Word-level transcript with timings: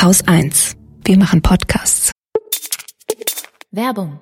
Haus 0.00 0.22
1. 0.28 0.76
Wir 1.04 1.18
machen 1.18 1.42
Podcasts. 1.42 2.12
Werbung. 3.72 4.20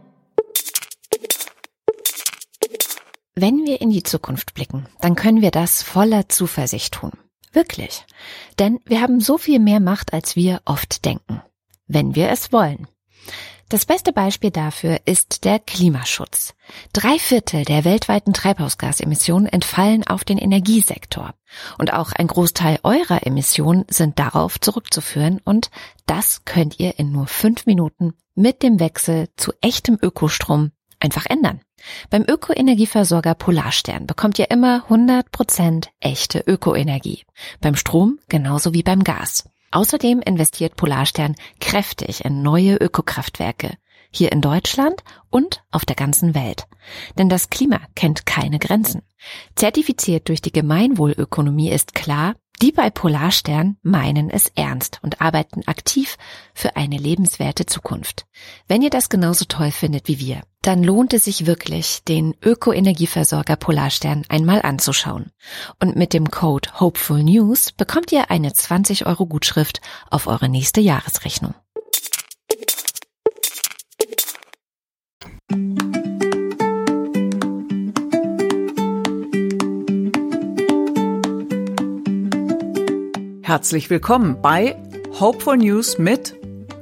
Wenn 3.35 3.67
wir 3.67 3.83
in 3.83 3.91
die 3.91 4.03
Zukunft 4.03 4.55
blicken, 4.55 4.87
dann 5.03 5.17
können 5.17 5.43
wir 5.43 5.51
das 5.51 5.83
voller 5.83 6.31
Zuversicht 6.31 6.95
tun. 6.95 7.13
Wirklich. 7.53 8.07
Denn 8.59 8.81
wir 8.87 9.03
haben 9.03 9.21
so 9.21 9.37
viel 9.37 9.59
mehr 9.59 9.81
Macht, 9.81 10.15
als 10.15 10.35
wir 10.35 10.63
oft 10.65 11.05
denken. 11.05 11.43
Wenn 11.87 12.15
wir 12.15 12.31
es 12.31 12.53
wollen. 12.53 12.89
Das 13.69 13.85
beste 13.85 14.13
Beispiel 14.13 14.53
dafür 14.53 15.01
ist 15.07 15.45
der 15.45 15.59
Klimaschutz. 15.59 16.55
Drei 16.93 17.19
Viertel 17.19 17.65
der 17.65 17.85
weltweiten 17.85 18.33
Treibhausgasemissionen 18.33 19.49
entfallen 19.49 20.07
auf 20.07 20.23
den 20.23 20.39
Energiesektor. 20.39 21.35
Und 21.77 21.93
auch 21.93 22.13
ein 22.13 22.29
Großteil 22.29 22.79
eurer 22.85 23.27
Emissionen 23.27 23.85
sind 23.89 24.21
darauf 24.21 24.61
zurückzuführen 24.61 25.41
und 25.45 25.71
das 26.07 26.45
könnt 26.45 26.79
ihr 26.79 27.01
in 27.01 27.11
nur 27.11 27.27
fünf 27.27 27.67
Minuten 27.67 28.15
mit 28.37 28.63
dem 28.63 28.79
Wechsel 28.79 29.31
zu 29.37 29.53
echtem 29.61 29.99
Ökostrom 30.01 30.71
einfach 31.01 31.27
ändern. 31.27 31.61
Beim 32.09 32.23
Ökoenergieversorger 32.23 33.35
Polarstern 33.35 34.07
bekommt 34.07 34.39
ihr 34.39 34.51
immer 34.51 34.85
100% 34.89 35.89
echte 35.99 36.39
Ökoenergie. 36.39 37.25
Beim 37.61 37.75
Strom 37.75 38.21
genauso 38.29 38.75
wie 38.75 38.85
beim 38.85 39.03
Gas. 39.03 39.45
Außerdem 39.71 40.21
investiert 40.21 40.77
Polarstern 40.77 41.35
kräftig 41.61 42.25
in 42.25 42.43
neue 42.43 42.77
Ökokraftwerke. 42.77 43.77
Hier 44.11 44.33
in 44.33 44.41
Deutschland 44.41 45.03
und 45.31 45.65
auf 45.71 45.85
der 45.85 45.97
ganzen 45.97 46.35
Welt. 46.35 46.67
Denn 47.19 47.29
das 47.29 47.51
Klima 47.51 47.81
kennt 47.95 48.25
keine 48.25 48.59
Grenzen. 48.59 49.03
Zertifiziert 49.57 50.29
durch 50.29 50.41
die 50.41 50.53
Gemeinwohlökonomie 50.53 51.71
ist 51.71 51.95
klar, 51.95 52.35
die 52.63 52.73
bei 52.73 52.91
Polarstern 52.91 53.77
meinen 53.83 54.31
es 54.31 54.49
ernst 54.55 55.01
und 55.03 55.21
arbeiten 55.21 55.63
aktiv 55.67 56.17
für 56.55 56.77
eine 56.77 56.97
lebenswerte 56.97 57.67
Zukunft. 57.67 58.27
Wenn 58.69 58.83
ihr 58.83 58.91
das 58.91 59.09
genauso 59.09 59.45
toll 59.45 59.71
findet 59.71 60.09
wie 60.09 60.19
wir, 60.19 60.43
dann 60.63 60.83
lohnt 60.83 61.13
es 61.13 61.25
sich 61.25 61.47
wirklich, 61.47 62.03
den 62.09 62.35
Ökoenergieversorger 62.43 63.57
Polarstern 63.57 64.25
einmal 64.29 64.63
anzuschauen. 64.63 65.31
Und 65.81 65.97
mit 65.97 66.13
dem 66.13 66.31
Code 66.31 66.81
Hopeful 66.81 67.23
News 67.23 67.73
bekommt 67.73 68.11
ihr 68.11 68.31
eine 68.31 68.53
20 68.53 69.07
Euro 69.07 69.27
Gutschrift 69.27 69.81
auf 70.11 70.27
eure 70.27 70.49
nächste 70.49 70.81
Jahresrechnung. 70.81 71.55
Herzlich 83.47 83.91
willkommen 83.91 84.43
bei 84.43 84.75
Hopeful 85.21 85.57
News 85.57 85.99
mit 85.99 86.35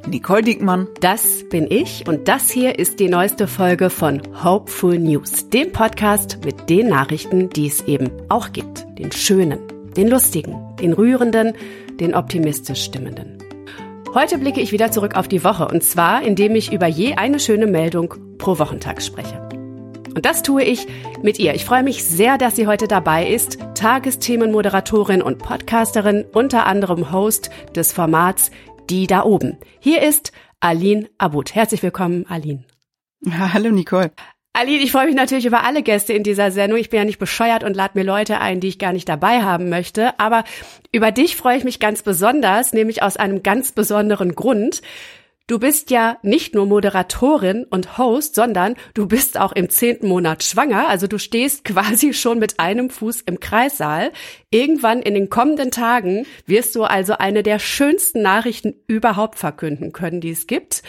Nicole 0.07 0.41
Diekmann. 0.41 0.89
Das 1.03 1.45
bin 1.51 1.67
ich 1.71 2.09
und 2.09 2.27
das 2.27 2.49
hier 2.49 2.79
ist 2.79 3.01
die 3.01 3.11
neueste 3.11 3.47
Folge 3.47 3.91
von 3.91 4.23
Hopeful 4.43 4.99
News, 4.99 5.51
dem 5.51 5.73
Podcast 5.73 6.39
mit 6.43 6.71
den 6.71 6.89
Nachrichten, 6.89 7.51
die 7.51 7.67
es 7.67 7.83
eben 7.83 8.11
auch 8.31 8.53
gibt. 8.53 8.87
Den 8.99 9.13
schönen, 9.13 9.59
den 9.95 10.09
lustigen, 10.09 10.57
den 10.81 10.95
rührenden, 10.95 11.53
den 12.01 12.15
optimistisch 12.15 12.83
stimmenden. 12.83 13.37
Heute 14.15 14.39
blicke 14.39 14.63
ich 14.63 14.73
wieder 14.73 14.91
zurück 14.91 15.17
auf 15.17 15.29
die 15.29 15.45
Woche 15.45 15.69
und 15.69 15.85
zwar, 15.85 16.23
indem 16.23 16.55
ich 16.55 16.73
über 16.73 16.87
je 16.87 17.17
eine 17.17 17.41
schöne 17.41 17.67
Meldung 17.67 18.15
pro 18.39 18.59
Wochentag 18.59 19.03
spreche. 19.03 19.44
Und 20.15 20.25
das 20.27 20.43
tue 20.43 20.63
ich 20.63 20.87
mit 21.23 21.41
ihr. 21.41 21.55
Ich 21.55 21.65
freue 21.65 21.83
mich 21.83 22.05
sehr, 22.05 22.39
dass 22.39 22.55
sie 22.55 22.69
heute 22.69 22.87
dabei 22.87 23.27
ist. 23.27 23.59
Tagesthemenmoderatorin 23.75 25.21
und 25.21 25.39
Podcasterin, 25.39 26.25
unter 26.33 26.67
anderem 26.67 27.11
Host 27.11 27.51
des 27.75 27.93
Formats 27.93 28.53
Die 28.89 29.09
da 29.09 29.25
oben. 29.25 29.59
Hier 29.81 30.03
ist 30.03 30.31
Aline 30.61 31.09
Abud. 31.19 31.55
Herzlich 31.55 31.83
willkommen, 31.83 32.27
Aline. 32.29 32.65
Hallo, 33.29 33.71
Nicole. 33.71 34.13
Aline, 34.53 34.85
ich 34.85 34.93
freue 34.93 35.07
mich 35.07 35.17
natürlich 35.17 35.47
über 35.47 35.65
alle 35.65 35.83
Gäste 35.83 36.13
in 36.13 36.23
dieser 36.23 36.53
Sendung. 36.53 36.79
Ich 36.79 36.91
bin 36.91 36.99
ja 36.99 37.05
nicht 37.05 37.19
bescheuert 37.19 37.65
und 37.65 37.75
lade 37.75 37.99
mir 37.99 38.05
Leute 38.05 38.39
ein, 38.41 38.61
die 38.61 38.69
ich 38.69 38.79
gar 38.79 38.93
nicht 38.93 39.09
dabei 39.09 39.43
haben 39.43 39.69
möchte. 39.69 40.17
Aber 40.21 40.45
über 40.93 41.11
dich 41.11 41.35
freue 41.35 41.57
ich 41.57 41.65
mich 41.65 41.81
ganz 41.81 42.03
besonders, 42.03 42.73
nämlich 42.73 43.03
aus 43.03 43.17
einem 43.17 43.43
ganz 43.43 43.73
besonderen 43.73 44.37
Grund. 44.37 44.81
Du 45.47 45.59
bist 45.59 45.91
ja 45.91 46.17
nicht 46.23 46.55
nur 46.55 46.65
Moderatorin 46.65 47.65
und 47.65 47.99
Host, 47.99 48.35
sondern 48.35 48.77
du 48.95 49.07
bist 49.07 49.39
auch 49.39 49.53
im 49.53 49.69
zehnten 49.69 50.09
Monat 50.09 50.43
schwanger. 50.43 50.89
Also 50.89 51.07
du 51.07 51.19
stehst 51.19 51.65
quasi 51.65 52.15
schon 52.15 52.39
mit 52.39 52.59
einem 52.59 52.89
Fuß 52.89 53.21
im 53.23 53.41
Kreissaal. 53.41 54.13
Irgendwann 54.51 55.03
in 55.03 55.13
den 55.13 55.29
kommenden 55.29 55.71
Tagen 55.71 56.25
wirst 56.47 56.75
du 56.75 56.85
also 56.85 57.19
eine 57.19 57.43
der 57.43 57.59
schönsten 57.59 58.23
Nachrichten 58.23 58.75
überhaupt 58.87 59.39
verkünden 59.39 59.93
können, 59.93 60.23
die 60.23 60.31
es 60.31 60.47
gibt. 60.47 60.83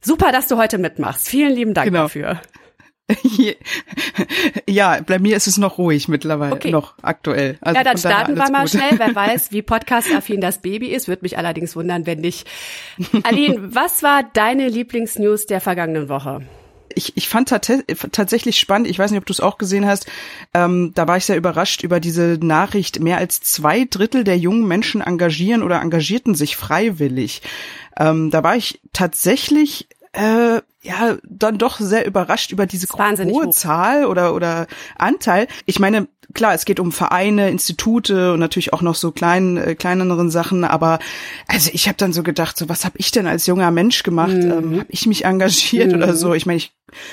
Super, 0.00 0.32
dass 0.32 0.48
du 0.48 0.56
heute 0.56 0.78
mitmachst. 0.78 1.28
Vielen 1.28 1.54
lieben 1.54 1.74
Dank 1.74 1.86
genau. 1.86 2.02
dafür. 2.02 2.40
ja, 4.68 5.00
bei 5.06 5.18
mir 5.18 5.36
ist 5.36 5.46
es 5.46 5.58
noch 5.58 5.78
ruhig 5.78 6.08
mittlerweile, 6.08 6.54
okay. 6.54 6.70
noch 6.70 6.94
aktuell. 7.02 7.56
Also 7.60 7.76
ja, 7.76 7.84
dann 7.84 7.98
starten 7.98 8.36
wir 8.36 8.50
mal 8.50 8.62
gut. 8.62 8.70
schnell. 8.70 8.98
Wer 8.98 9.14
weiß, 9.14 9.52
wie 9.52 9.62
podcast-affin 9.62 10.40
das 10.40 10.60
Baby 10.60 10.88
ist, 10.88 11.06
würde 11.06 11.22
mich 11.22 11.38
allerdings 11.38 11.76
wundern, 11.76 12.06
wenn 12.06 12.20
nicht. 12.20 12.48
Aline, 13.22 13.74
was 13.74 14.02
war 14.02 14.24
deine 14.32 14.68
Lieblingsnews 14.68 15.46
der 15.46 15.60
vergangenen 15.60 16.08
Woche? 16.08 16.42
ich, 16.96 17.16
ich 17.16 17.28
fand 17.28 17.48
tatsächlich 17.48 18.58
spannend, 18.58 18.88
ich 18.88 18.98
weiß 18.98 19.10
nicht, 19.10 19.20
ob 19.20 19.26
du 19.26 19.32
es 19.32 19.40
auch 19.40 19.58
gesehen 19.58 19.86
hast, 19.86 20.06
ähm, 20.54 20.92
da 20.94 21.06
war 21.06 21.18
ich 21.18 21.26
sehr 21.26 21.36
überrascht 21.36 21.82
über 21.82 22.00
diese 22.00 22.38
Nachricht, 22.40 23.00
mehr 23.00 23.18
als 23.18 23.40
zwei 23.40 23.84
Drittel 23.84 24.24
der 24.24 24.38
jungen 24.38 24.66
Menschen 24.66 25.02
engagieren 25.02 25.62
oder 25.62 25.80
engagierten 25.80 26.34
sich 26.34 26.56
freiwillig. 26.56 27.42
Ähm, 27.98 28.30
da 28.30 28.42
war 28.42 28.56
ich 28.56 28.80
tatsächlich 28.94 29.88
äh, 30.12 30.62
ja 30.86 31.16
dann 31.28 31.58
doch 31.58 31.78
sehr 31.78 32.06
überrascht 32.06 32.52
über 32.52 32.66
diese 32.66 32.86
hohe 32.88 33.50
Zahl 33.50 34.06
oder 34.06 34.34
oder 34.34 34.66
Anteil. 34.96 35.48
Ich 35.66 35.78
meine, 35.78 36.08
klar, 36.34 36.54
es 36.54 36.64
geht 36.64 36.80
um 36.80 36.92
Vereine, 36.92 37.50
Institute 37.50 38.32
und 38.32 38.40
natürlich 38.40 38.72
auch 38.72 38.82
noch 38.82 38.94
so 38.94 39.10
kleinen 39.10 39.56
äh, 39.56 39.74
kleineren 39.74 40.30
Sachen, 40.30 40.64
aber 40.64 40.98
also 41.48 41.70
ich 41.72 41.88
habe 41.88 41.98
dann 41.98 42.12
so 42.12 42.22
gedacht, 42.22 42.56
so 42.56 42.68
was 42.68 42.84
habe 42.84 42.98
ich 42.98 43.10
denn 43.10 43.26
als 43.26 43.46
junger 43.46 43.70
Mensch 43.70 44.02
gemacht? 44.02 44.36
Mhm. 44.36 44.50
Ähm, 44.50 44.78
habe 44.80 44.86
ich 44.88 45.06
mich 45.06 45.24
engagiert 45.24 45.88
mhm. 45.88 45.96
oder 45.96 46.14
so? 46.14 46.34
Ich 46.34 46.46
meine, 46.46 46.58
ich 46.58 46.72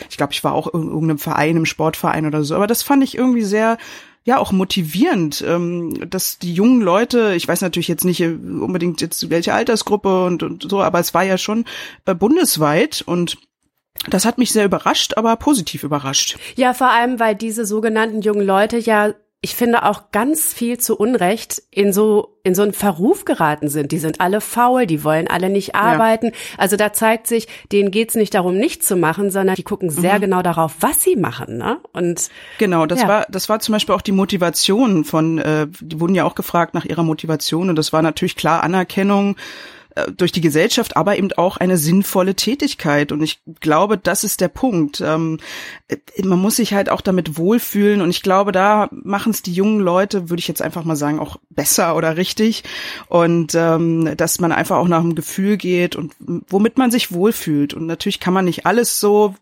ich 0.09 0.17
glaube, 0.17 0.33
ich 0.33 0.43
war 0.43 0.53
auch 0.53 0.67
in 0.73 0.83
irgendeinem 0.83 1.17
Verein, 1.17 1.57
im 1.57 1.65
Sportverein 1.65 2.25
oder 2.25 2.43
so, 2.43 2.55
aber 2.55 2.67
das 2.67 2.83
fand 2.83 3.03
ich 3.03 3.17
irgendwie 3.17 3.43
sehr 3.43 3.77
ja 4.25 4.37
auch 4.37 4.51
motivierend, 4.51 5.43
ähm, 5.45 6.09
dass 6.09 6.39
die 6.39 6.53
jungen 6.53 6.81
Leute, 6.81 7.33
ich 7.35 7.47
weiß 7.47 7.61
natürlich 7.61 7.89
jetzt 7.89 8.05
nicht 8.05 8.21
unbedingt 8.21 9.01
jetzt 9.01 9.29
welche 9.29 9.53
Altersgruppe 9.53 10.25
und, 10.25 10.43
und 10.43 10.65
so, 10.69 10.81
aber 10.81 10.99
es 10.99 11.13
war 11.13 11.23
ja 11.23 11.37
schon 11.37 11.65
äh, 12.05 12.15
bundesweit 12.15 13.03
und 13.05 13.37
das 14.09 14.25
hat 14.25 14.37
mich 14.37 14.51
sehr 14.51 14.65
überrascht, 14.65 15.13
aber 15.17 15.35
positiv 15.35 15.83
überrascht. 15.83 16.37
Ja, 16.55 16.73
vor 16.73 16.89
allem, 16.89 17.19
weil 17.19 17.35
diese 17.35 17.65
sogenannten 17.65 18.21
jungen 18.21 18.45
Leute 18.45 18.77
ja 18.77 19.13
ich 19.43 19.55
finde 19.57 19.83
auch 19.83 20.11
ganz 20.13 20.53
viel 20.53 20.77
zu 20.77 20.95
Unrecht 20.95 21.61
in 21.69 21.91
so 21.91 22.39
in 22.43 22.55
so 22.55 22.61
einen 22.61 22.71
Verruf 22.71 23.25
geraten 23.25 23.67
sind. 23.67 23.91
Die 23.91 23.99
sind 23.99 24.21
alle 24.21 24.39
faul, 24.39 24.87
die 24.87 25.03
wollen 25.03 25.27
alle 25.27 25.49
nicht 25.49 25.75
arbeiten. 25.75 26.27
Ja. 26.27 26.31
Also 26.57 26.77
da 26.77 26.93
zeigt 26.93 27.27
sich, 27.27 27.49
denen 27.69 27.91
geht's 27.91 28.15
nicht 28.15 28.33
darum, 28.33 28.57
nichts 28.57 28.87
zu 28.87 28.95
machen, 28.95 29.31
sondern 29.31 29.55
die 29.55 29.63
gucken 29.63 29.89
sehr 29.89 30.15
mhm. 30.15 30.21
genau 30.21 30.41
darauf, 30.43 30.75
was 30.79 31.03
sie 31.03 31.17
machen. 31.17 31.57
Ne? 31.57 31.77
Und 31.91 32.29
genau, 32.57 32.85
das 32.85 33.01
ja. 33.01 33.07
war 33.09 33.25
das 33.29 33.49
war 33.49 33.59
zum 33.59 33.73
Beispiel 33.73 33.93
auch 33.93 34.01
die 34.01 34.13
Motivation 34.13 35.03
von. 35.03 35.39
Äh, 35.39 35.67
die 35.81 35.99
wurden 35.99 36.15
ja 36.15 36.23
auch 36.23 36.35
gefragt 36.35 36.73
nach 36.73 36.85
ihrer 36.85 37.03
Motivation 37.03 37.69
und 37.69 37.75
das 37.75 37.91
war 37.91 38.01
natürlich 38.01 38.37
klar 38.37 38.63
Anerkennung 38.63 39.35
durch 40.17 40.31
die 40.31 40.41
Gesellschaft, 40.41 40.97
aber 40.97 41.17
eben 41.17 41.31
auch 41.33 41.57
eine 41.57 41.77
sinnvolle 41.77 42.35
Tätigkeit. 42.35 43.11
Und 43.11 43.21
ich 43.21 43.41
glaube, 43.59 43.97
das 43.97 44.23
ist 44.23 44.41
der 44.41 44.47
Punkt. 44.47 45.01
Ähm, 45.01 45.39
äh, 45.87 45.97
man 46.23 46.39
muss 46.39 46.55
sich 46.55 46.73
halt 46.73 46.89
auch 46.89 47.01
damit 47.01 47.37
wohlfühlen. 47.37 48.01
Und 48.01 48.09
ich 48.09 48.23
glaube, 48.23 48.51
da 48.51 48.89
machen 48.91 49.31
es 49.31 49.41
die 49.41 49.53
jungen 49.53 49.79
Leute, 49.79 50.29
würde 50.29 50.39
ich 50.39 50.47
jetzt 50.47 50.61
einfach 50.61 50.83
mal 50.83 50.95
sagen, 50.95 51.19
auch 51.19 51.37
besser 51.49 51.95
oder 51.95 52.17
richtig. 52.17 52.63
Und 53.07 53.53
ähm, 53.55 54.15
dass 54.17 54.39
man 54.39 54.51
einfach 54.51 54.77
auch 54.77 54.87
nach 54.87 55.01
dem 55.01 55.15
Gefühl 55.15 55.57
geht 55.57 55.95
und 55.95 56.13
womit 56.19 56.77
man 56.77 56.91
sich 56.91 57.11
wohlfühlt. 57.11 57.73
Und 57.73 57.85
natürlich 57.85 58.19
kann 58.19 58.33
man 58.33 58.45
nicht 58.45 58.65
alles 58.65 58.99
so 58.99 59.35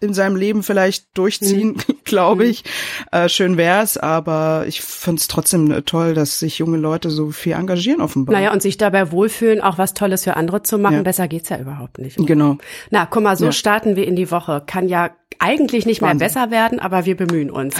in 0.00 0.14
seinem 0.14 0.36
Leben 0.36 0.62
vielleicht 0.62 1.06
durchziehen, 1.16 1.68
mhm. 1.70 1.94
Glaube 2.08 2.44
ich. 2.44 2.64
Äh, 3.12 3.28
schön 3.28 3.56
wär's, 3.56 3.96
aber 3.96 4.64
ich 4.66 4.80
finde 4.80 5.20
es 5.20 5.28
trotzdem 5.28 5.70
äh, 5.70 5.82
toll, 5.82 6.14
dass 6.14 6.38
sich 6.38 6.58
junge 6.58 6.78
Leute 6.78 7.10
so 7.10 7.30
viel 7.30 7.52
engagieren 7.52 8.00
offenbar. 8.00 8.34
Naja, 8.34 8.52
und 8.52 8.62
sich 8.62 8.76
dabei 8.76 9.12
wohlfühlen, 9.12 9.60
auch 9.60 9.78
was 9.78 9.94
Tolles 9.94 10.24
für 10.24 10.36
andere 10.36 10.62
zu 10.62 10.78
machen, 10.78 10.96
ja. 10.96 11.02
besser 11.02 11.28
geht's 11.28 11.48
ja 11.48 11.58
überhaupt 11.58 11.98
nicht. 11.98 12.16
Genau. 12.16 12.58
Na, 12.90 13.06
guck 13.06 13.22
mal, 13.22 13.36
so 13.36 13.46
ja. 13.46 13.52
starten 13.52 13.96
wir 13.96 14.06
in 14.06 14.16
die 14.16 14.30
Woche. 14.30 14.62
Kann 14.66 14.88
ja 14.88 15.10
eigentlich 15.38 15.86
nicht 15.86 16.02
Wahnsinn. 16.02 16.18
mehr 16.18 16.26
besser 16.26 16.50
werden, 16.50 16.80
aber 16.80 17.04
wir 17.04 17.16
bemühen 17.16 17.50
uns. 17.50 17.76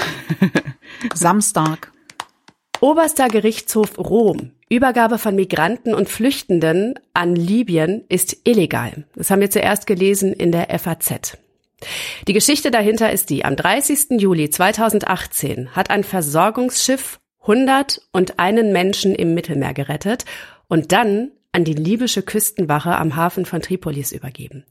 Samstag. 1.15 1.93
Oberster 2.81 3.29
Gerichtshof 3.29 3.99
Rom. 3.99 4.53
Übergabe 4.69 5.19
von 5.19 5.35
Migranten 5.35 5.95
und 5.95 6.09
Flüchtenden 6.09 6.95
an 7.15 7.35
Libyen 7.35 8.05
ist 8.09 8.37
illegal. 8.45 9.07
Das 9.17 9.31
haben 9.31 9.41
wir 9.41 9.51
zuerst 9.51 9.87
gelesen 9.87 10.33
in 10.33 10.53
der 10.53 10.79
FAZ. 10.79 11.39
Die 12.27 12.33
Geschichte 12.33 12.71
dahinter 12.71 13.13
ist 13.13 13.31
die, 13.31 13.45
am 13.45 13.57
30. 13.57 14.21
Juli 14.21 14.51
2018 14.51 15.77
hat 15.77 15.91
ein 15.91 16.05
Versorgungsschiff 16.05 17.21
101 17.43 18.73
Menschen 18.73 19.15
im 19.15 19.35
Mittelmeer 19.35 19.75
gerettet 19.75 20.25
und 20.69 20.93
dann 20.93 21.31
an 21.53 21.65
die 21.65 21.75
libysche 21.75 22.23
Küstenwache 22.23 22.97
am 22.97 23.17
Hafen 23.17 23.47
von 23.47 23.63
Tripolis 23.63 24.13
übergeben. 24.13 24.65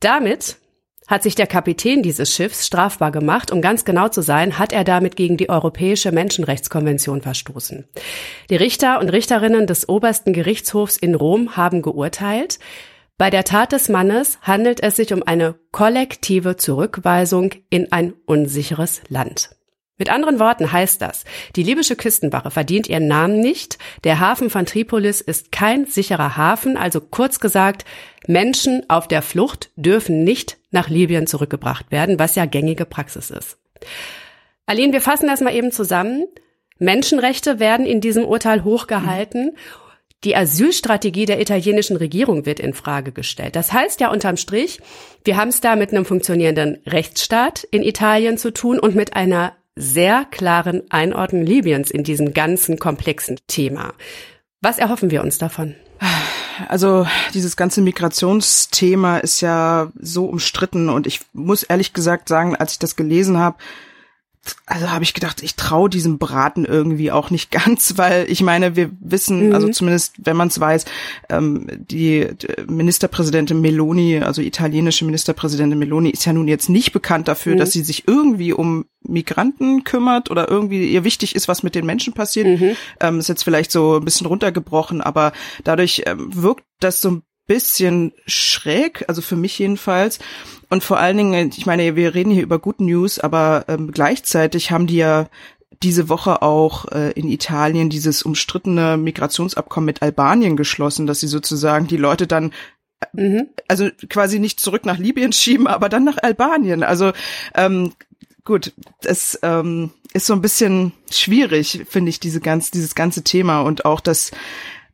Damit 0.00 0.58
hat 1.06 1.22
sich 1.22 1.34
der 1.34 1.46
Kapitän 1.46 2.02
dieses 2.02 2.34
Schiffs 2.34 2.66
strafbar 2.66 3.10
gemacht. 3.10 3.50
Um 3.50 3.60
ganz 3.60 3.84
genau 3.84 4.08
zu 4.08 4.22
sein, 4.22 4.58
hat 4.58 4.72
er 4.72 4.84
damit 4.84 5.16
gegen 5.16 5.36
die 5.36 5.50
Europäische 5.50 6.12
Menschenrechtskonvention 6.12 7.20
verstoßen. 7.20 7.84
Die 8.48 8.56
Richter 8.56 9.00
und 9.00 9.10
Richterinnen 9.10 9.66
des 9.66 9.88
obersten 9.88 10.32
Gerichtshofs 10.32 10.96
in 10.96 11.14
Rom 11.14 11.56
haben 11.56 11.82
geurteilt, 11.82 12.58
bei 13.16 13.30
der 13.30 13.44
Tat 13.44 13.72
des 13.72 13.88
Mannes 13.88 14.38
handelt 14.42 14.82
es 14.82 14.96
sich 14.96 15.12
um 15.12 15.22
eine 15.22 15.54
kollektive 15.70 16.56
Zurückweisung 16.56 17.52
in 17.70 17.92
ein 17.92 18.14
unsicheres 18.26 19.02
Land. 19.08 19.50
Mit 19.96 20.10
anderen 20.10 20.40
Worten 20.40 20.72
heißt 20.72 21.00
das, 21.00 21.24
die 21.54 21.62
libysche 21.62 21.94
Küstenwache 21.94 22.50
verdient 22.50 22.88
ihren 22.88 23.06
Namen 23.06 23.38
nicht, 23.38 23.78
der 24.02 24.18
Hafen 24.18 24.50
von 24.50 24.66
Tripolis 24.66 25.20
ist 25.20 25.52
kein 25.52 25.86
sicherer 25.86 26.36
Hafen, 26.36 26.76
also 26.76 27.00
kurz 27.00 27.38
gesagt, 27.38 27.84
Menschen 28.26 28.82
auf 28.90 29.06
der 29.06 29.22
Flucht 29.22 29.70
dürfen 29.76 30.24
nicht 30.24 30.58
nach 30.72 30.88
Libyen 30.88 31.28
zurückgebracht 31.28 31.92
werden, 31.92 32.18
was 32.18 32.34
ja 32.34 32.46
gängige 32.46 32.86
Praxis 32.86 33.30
ist. 33.30 33.58
Aline, 34.66 34.92
wir 34.92 35.00
fassen 35.00 35.28
das 35.28 35.40
mal 35.40 35.54
eben 35.54 35.70
zusammen. 35.70 36.24
Menschenrechte 36.78 37.60
werden 37.60 37.86
in 37.86 38.00
diesem 38.00 38.24
Urteil 38.24 38.64
hochgehalten. 38.64 39.56
Die 40.24 40.34
Asylstrategie 40.34 41.26
der 41.26 41.40
italienischen 41.40 41.96
Regierung 41.96 42.46
wird 42.46 42.58
in 42.58 42.72
Frage 42.72 43.12
gestellt. 43.12 43.56
Das 43.56 43.72
heißt 43.72 44.00
ja 44.00 44.10
unterm 44.10 44.38
Strich, 44.38 44.80
wir 45.24 45.36
haben 45.36 45.48
es 45.48 45.60
da 45.60 45.76
mit 45.76 45.90
einem 45.90 46.06
funktionierenden 46.06 46.78
Rechtsstaat 46.86 47.64
in 47.70 47.82
Italien 47.82 48.38
zu 48.38 48.50
tun 48.50 48.78
und 48.78 48.94
mit 48.94 49.16
einer 49.16 49.52
sehr 49.76 50.24
klaren 50.30 50.82
Einordnung 50.90 51.44
Libyens 51.44 51.90
in 51.90 52.04
diesem 52.04 52.32
ganzen 52.32 52.78
komplexen 52.78 53.38
Thema. 53.48 53.92
Was 54.62 54.78
erhoffen 54.78 55.10
wir 55.10 55.22
uns 55.22 55.36
davon? 55.36 55.74
Also 56.68 57.06
dieses 57.34 57.56
ganze 57.56 57.82
Migrationsthema 57.82 59.18
ist 59.18 59.40
ja 59.40 59.92
so 60.00 60.26
umstritten 60.26 60.88
und 60.88 61.06
ich 61.06 61.20
muss 61.32 61.64
ehrlich 61.64 61.92
gesagt 61.92 62.28
sagen, 62.28 62.56
als 62.56 62.72
ich 62.72 62.78
das 62.78 62.96
gelesen 62.96 63.38
habe, 63.38 63.56
also 64.66 64.90
habe 64.90 65.04
ich 65.04 65.14
gedacht, 65.14 65.42
ich 65.42 65.56
traue 65.56 65.88
diesem 65.90 66.18
Braten 66.18 66.64
irgendwie 66.64 67.10
auch 67.10 67.30
nicht 67.30 67.50
ganz, 67.50 67.96
weil 67.96 68.30
ich 68.30 68.42
meine, 68.42 68.76
wir 68.76 68.90
wissen, 69.00 69.48
mhm. 69.48 69.54
also 69.54 69.68
zumindest 69.68 70.14
wenn 70.18 70.36
man 70.36 70.48
es 70.48 70.58
weiß, 70.58 70.84
ähm, 71.28 71.66
die 71.70 72.28
Ministerpräsidentin 72.66 73.60
Meloni, 73.60 74.18
also 74.18 74.42
italienische 74.42 75.04
Ministerpräsidentin 75.04 75.78
Meloni, 75.78 76.10
ist 76.10 76.24
ja 76.24 76.32
nun 76.32 76.48
jetzt 76.48 76.68
nicht 76.68 76.92
bekannt 76.92 77.28
dafür, 77.28 77.54
mhm. 77.54 77.58
dass 77.58 77.72
sie 77.72 77.82
sich 77.82 78.06
irgendwie 78.06 78.52
um 78.52 78.86
Migranten 79.06 79.84
kümmert 79.84 80.30
oder 80.30 80.48
irgendwie 80.48 80.90
ihr 80.90 81.04
wichtig 81.04 81.34
ist, 81.34 81.48
was 81.48 81.62
mit 81.62 81.74
den 81.74 81.86
Menschen 81.86 82.14
passiert. 82.14 82.46
Mhm. 82.46 82.76
Ähm, 83.00 83.18
ist 83.18 83.28
jetzt 83.28 83.44
vielleicht 83.44 83.70
so 83.70 83.96
ein 83.96 84.04
bisschen 84.04 84.26
runtergebrochen, 84.26 85.00
aber 85.00 85.32
dadurch 85.62 86.02
ähm, 86.06 86.30
wirkt 86.34 86.64
das 86.80 87.00
so 87.00 87.10
ein 87.10 87.22
bisschen 87.46 88.12
schräg, 88.26 89.04
also 89.08 89.20
für 89.20 89.36
mich 89.36 89.58
jedenfalls. 89.58 90.18
Und 90.74 90.82
vor 90.82 90.98
allen 90.98 91.16
Dingen, 91.16 91.52
ich 91.56 91.66
meine, 91.66 91.94
wir 91.94 92.16
reden 92.16 92.32
hier 92.32 92.42
über 92.42 92.58
Good 92.58 92.80
News, 92.80 93.20
aber 93.20 93.66
ähm, 93.68 93.92
gleichzeitig 93.92 94.72
haben 94.72 94.88
die 94.88 94.96
ja 94.96 95.28
diese 95.84 96.08
Woche 96.08 96.42
auch 96.42 96.90
äh, 96.90 97.12
in 97.12 97.28
Italien 97.28 97.90
dieses 97.90 98.24
umstrittene 98.24 98.96
Migrationsabkommen 98.96 99.86
mit 99.86 100.02
Albanien 100.02 100.56
geschlossen, 100.56 101.06
dass 101.06 101.20
sie 101.20 101.28
sozusagen 101.28 101.86
die 101.86 101.96
Leute 101.96 102.26
dann 102.26 102.50
äh, 103.16 103.22
mhm. 103.22 103.48
also 103.68 103.88
quasi 104.10 104.40
nicht 104.40 104.58
zurück 104.58 104.84
nach 104.84 104.98
Libyen 104.98 105.32
schieben, 105.32 105.68
aber 105.68 105.88
dann 105.88 106.02
nach 106.02 106.18
Albanien. 106.20 106.82
Also 106.82 107.12
ähm, 107.54 107.92
gut, 108.44 108.72
es 109.04 109.38
ähm, 109.44 109.92
ist 110.12 110.26
so 110.26 110.32
ein 110.32 110.42
bisschen 110.42 110.90
schwierig, 111.08 111.84
finde 111.88 112.08
ich, 112.10 112.18
diese 112.18 112.40
ganz, 112.40 112.72
dieses 112.72 112.96
ganze 112.96 113.22
Thema 113.22 113.60
und 113.60 113.84
auch 113.84 114.00
das 114.00 114.32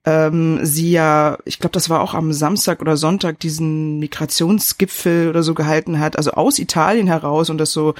ähm, 0.04 0.60
sie 0.62 0.90
ja, 0.92 1.38
ich 1.44 1.58
glaube, 1.58 1.72
das 1.72 1.90
war 1.90 2.00
auch 2.00 2.14
am 2.14 2.32
Samstag 2.32 2.80
oder 2.80 2.96
Sonntag, 2.96 3.38
diesen 3.40 3.98
Migrationsgipfel 3.98 5.28
oder 5.28 5.42
so 5.42 5.54
gehalten 5.54 5.98
hat, 5.98 6.16
also 6.16 6.32
aus 6.32 6.58
Italien 6.58 7.06
heraus 7.06 7.50
und 7.50 7.58
das 7.58 7.72
so 7.72 7.94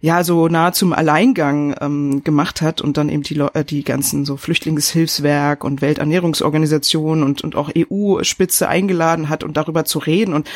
ja 0.00 0.24
so 0.24 0.48
nahe 0.48 0.72
zum 0.72 0.92
Alleingang 0.92 1.76
ähm, 1.80 2.24
gemacht 2.24 2.60
hat 2.60 2.80
und 2.80 2.96
dann 2.96 3.08
eben 3.08 3.22
die 3.22 3.38
äh, 3.38 3.64
die 3.64 3.84
ganzen 3.84 4.24
so 4.24 4.36
Flüchtlingshilfswerk 4.36 5.64
und 5.64 5.80
Welternährungsorganisation 5.80 7.22
und 7.22 7.42
und 7.42 7.56
auch 7.56 7.70
EU-Spitze 7.76 8.68
eingeladen 8.68 9.28
hat 9.28 9.44
und 9.44 9.56
darüber 9.56 9.84
zu 9.84 10.00
reden. 10.00 10.34
Und 10.34 10.50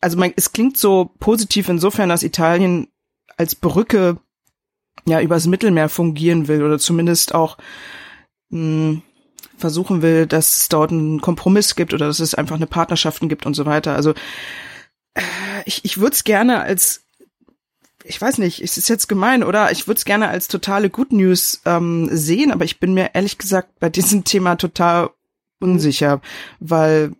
also 0.00 0.16
man, 0.18 0.32
es 0.36 0.52
klingt 0.52 0.76
so 0.76 1.10
positiv 1.18 1.68
insofern, 1.68 2.08
dass 2.08 2.22
Italien 2.22 2.88
als 3.36 3.56
Brücke 3.56 4.18
ja 5.06 5.20
übers 5.20 5.46
Mittelmeer 5.46 5.88
fungieren 5.88 6.48
will 6.48 6.62
oder 6.62 6.78
zumindest 6.78 7.34
auch 7.34 7.58
mh, 8.50 8.60
hm, 8.60 9.02
versuchen 9.56 10.02
will, 10.02 10.26
dass 10.26 10.58
es 10.58 10.68
dort 10.68 10.90
einen 10.90 11.20
Kompromiss 11.20 11.76
gibt 11.76 11.94
oder 11.94 12.06
dass 12.06 12.20
es 12.20 12.34
einfach 12.34 12.56
eine 12.56 12.66
Partnerschaften 12.66 13.28
gibt 13.28 13.46
und 13.46 13.54
so 13.54 13.66
weiter. 13.66 13.94
Also 13.94 14.10
äh, 15.14 15.22
ich, 15.64 15.84
ich 15.84 15.98
würde 15.98 16.14
es 16.14 16.24
gerne 16.24 16.60
als 16.60 17.02
ich 18.08 18.20
weiß 18.20 18.38
nicht, 18.38 18.62
es 18.62 18.78
ist 18.78 18.88
jetzt 18.88 19.08
gemein, 19.08 19.42
oder? 19.42 19.72
Ich 19.72 19.86
würde 19.86 19.98
es 19.98 20.04
gerne 20.04 20.28
als 20.28 20.48
totale 20.48 20.90
Good 20.90 21.12
News 21.12 21.60
ähm, 21.64 22.08
sehen, 22.10 22.52
aber 22.52 22.64
ich 22.64 22.78
bin 22.78 22.94
mir 22.94 23.10
ehrlich 23.14 23.38
gesagt 23.38 23.80
bei 23.80 23.88
diesem 23.88 24.24
Thema 24.24 24.56
total 24.56 25.10
unsicher, 25.58 26.20
weil 26.60 27.12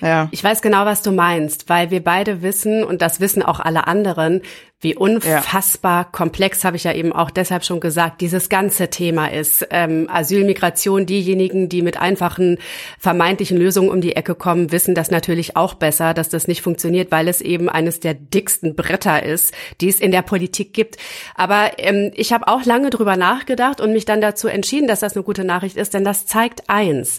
ja. 0.00 0.28
Ich 0.30 0.42
weiß 0.42 0.62
genau, 0.62 0.84
was 0.84 1.02
du 1.02 1.12
meinst, 1.12 1.68
weil 1.68 1.90
wir 1.90 2.02
beide 2.02 2.42
wissen, 2.42 2.84
und 2.84 3.02
das 3.02 3.20
wissen 3.20 3.42
auch 3.42 3.60
alle 3.60 3.86
anderen, 3.86 4.42
wie 4.80 4.94
unfassbar 4.94 6.02
ja. 6.02 6.08
komplex, 6.12 6.62
habe 6.62 6.76
ich 6.76 6.84
ja 6.84 6.92
eben 6.92 7.10
auch 7.10 7.30
deshalb 7.30 7.64
schon 7.64 7.80
gesagt, 7.80 8.20
dieses 8.20 8.50
ganze 8.50 8.90
Thema 8.90 9.28
ist. 9.28 9.66
Ähm, 9.70 10.06
Asylmigration, 10.10 11.06
diejenigen, 11.06 11.70
die 11.70 11.80
mit 11.80 11.98
einfachen 11.98 12.58
vermeintlichen 12.98 13.56
Lösungen 13.56 13.88
um 13.88 14.02
die 14.02 14.16
Ecke 14.16 14.34
kommen, 14.34 14.72
wissen 14.72 14.94
das 14.94 15.10
natürlich 15.10 15.56
auch 15.56 15.74
besser, 15.74 16.12
dass 16.12 16.28
das 16.28 16.46
nicht 16.46 16.60
funktioniert, 16.60 17.10
weil 17.10 17.26
es 17.26 17.40
eben 17.40 17.70
eines 17.70 18.00
der 18.00 18.12
dicksten 18.12 18.76
Bretter 18.76 19.22
ist, 19.22 19.54
die 19.80 19.88
es 19.88 19.98
in 19.98 20.10
der 20.10 20.22
Politik 20.22 20.74
gibt. 20.74 20.98
Aber 21.34 21.70
ähm, 21.78 22.10
ich 22.14 22.34
habe 22.34 22.46
auch 22.46 22.66
lange 22.66 22.90
drüber 22.90 23.16
nachgedacht 23.16 23.80
und 23.80 23.92
mich 23.92 24.04
dann 24.04 24.20
dazu 24.20 24.46
entschieden, 24.46 24.88
dass 24.88 25.00
das 25.00 25.16
eine 25.16 25.24
gute 25.24 25.44
Nachricht 25.44 25.78
ist, 25.78 25.94
denn 25.94 26.04
das 26.04 26.26
zeigt 26.26 26.68
eins. 26.68 27.18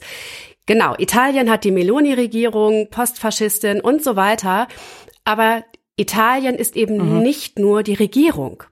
Genau, 0.67 0.93
Italien 0.97 1.49
hat 1.49 1.63
die 1.63 1.71
Meloni-Regierung, 1.71 2.89
Postfaschistin 2.91 3.81
und 3.81 4.03
so 4.03 4.15
weiter. 4.15 4.67
Aber 5.23 5.63
Italien 5.95 6.55
ist 6.55 6.75
eben 6.75 6.97
mhm. 6.97 7.23
nicht 7.23 7.57
nur 7.57 7.81
die 7.81 7.95
Regierung. 7.95 8.63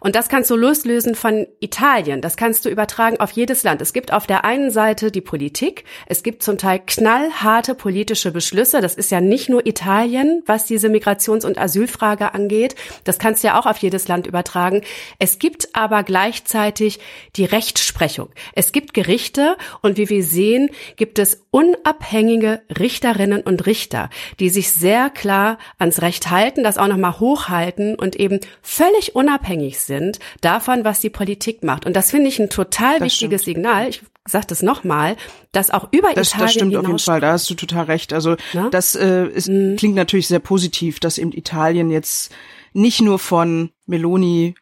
Und 0.00 0.14
das 0.14 0.28
kannst 0.28 0.50
du 0.50 0.56
loslösen 0.56 1.14
von 1.14 1.46
Italien. 1.60 2.20
Das 2.20 2.36
kannst 2.36 2.64
du 2.64 2.68
übertragen 2.70 3.20
auf 3.20 3.32
jedes 3.32 3.62
Land. 3.62 3.82
Es 3.82 3.92
gibt 3.92 4.12
auf 4.12 4.26
der 4.26 4.44
einen 4.44 4.70
Seite 4.70 5.10
die 5.10 5.20
Politik. 5.20 5.84
Es 6.06 6.22
gibt 6.22 6.42
zum 6.42 6.58
Teil 6.58 6.80
knallharte 6.84 7.74
politische 7.74 8.30
Beschlüsse. 8.30 8.80
Das 8.80 8.94
ist 8.94 9.10
ja 9.10 9.20
nicht 9.20 9.48
nur 9.48 9.66
Italien, 9.66 10.42
was 10.46 10.64
diese 10.64 10.88
Migrations- 10.88 11.44
und 11.44 11.58
Asylfrage 11.58 12.32
angeht. 12.34 12.76
Das 13.04 13.18
kannst 13.18 13.42
du 13.42 13.48
ja 13.48 13.58
auch 13.58 13.66
auf 13.66 13.78
jedes 13.78 14.08
Land 14.08 14.26
übertragen. 14.26 14.82
Es 15.18 15.38
gibt 15.38 15.74
aber 15.74 16.02
gleichzeitig 16.02 17.00
die 17.36 17.44
Rechtsprechung. 17.44 18.30
Es 18.54 18.72
gibt 18.72 18.94
Gerichte 18.94 19.56
und 19.82 19.98
wie 19.98 20.08
wir 20.08 20.24
sehen, 20.24 20.70
gibt 20.96 21.18
es 21.18 21.44
unabhängige 21.50 22.62
Richterinnen 22.78 23.42
und 23.42 23.66
Richter, 23.66 24.08
die 24.40 24.48
sich 24.48 24.70
sehr 24.72 25.10
klar 25.10 25.58
ans 25.78 26.00
Recht 26.00 26.30
halten, 26.30 26.62
das 26.62 26.78
auch 26.78 26.88
nochmal 26.88 27.20
hochhalten 27.20 27.94
und 27.94 28.16
eben 28.16 28.40
völlig 28.62 29.14
unabhängig 29.14 29.57
abhängig 29.58 29.80
sind 29.80 30.18
davon, 30.40 30.84
was 30.84 31.00
die 31.00 31.10
Politik 31.10 31.62
macht. 31.62 31.86
Und 31.86 31.94
das 31.94 32.10
finde 32.10 32.28
ich 32.28 32.38
ein 32.38 32.50
total 32.50 32.98
das 32.98 33.06
wichtiges 33.06 33.42
stimmt. 33.42 33.56
Signal. 33.56 33.88
Ich 33.88 34.02
sage 34.26 34.46
das 34.46 34.62
nochmal, 34.62 35.16
dass 35.52 35.70
auch 35.70 35.88
über 35.90 36.12
das, 36.14 36.28
Italien 36.28 36.46
Das 36.46 36.52
stimmt 36.52 36.76
auf 36.76 36.86
jeden 36.86 36.98
Fall, 36.98 37.20
da 37.20 37.32
hast 37.32 37.48
du 37.50 37.54
total 37.54 37.84
recht. 37.84 38.12
Also 38.12 38.36
Na? 38.52 38.68
das 38.70 38.94
äh, 38.94 39.26
ist, 39.26 39.48
mhm. 39.48 39.76
klingt 39.76 39.94
natürlich 39.94 40.28
sehr 40.28 40.38
positiv, 40.38 41.00
dass 41.00 41.18
eben 41.18 41.32
Italien 41.32 41.90
jetzt 41.90 42.32
nicht 42.72 43.00
nur 43.00 43.18
von 43.18 43.70
Meloni 43.86 44.54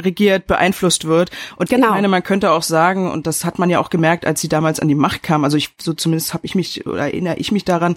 regiert, 0.00 0.46
beeinflusst 0.46 1.04
wird. 1.04 1.30
Und 1.56 1.68
genau. 1.68 1.88
ich 1.88 1.92
meine, 1.92 2.08
man 2.08 2.22
könnte 2.22 2.50
auch 2.50 2.62
sagen, 2.62 3.10
und 3.10 3.26
das 3.26 3.44
hat 3.44 3.58
man 3.58 3.70
ja 3.70 3.78
auch 3.78 3.90
gemerkt, 3.90 4.26
als 4.26 4.40
sie 4.40 4.48
damals 4.48 4.80
an 4.80 4.88
die 4.88 4.94
Macht 4.94 5.22
kam, 5.22 5.44
also 5.44 5.56
ich, 5.56 5.70
so 5.80 5.92
zumindest 5.92 6.34
habe 6.34 6.46
ich 6.46 6.54
mich 6.54 6.86
oder 6.86 7.02
erinnere 7.02 7.36
ich 7.36 7.52
mich 7.52 7.64
daran, 7.64 7.96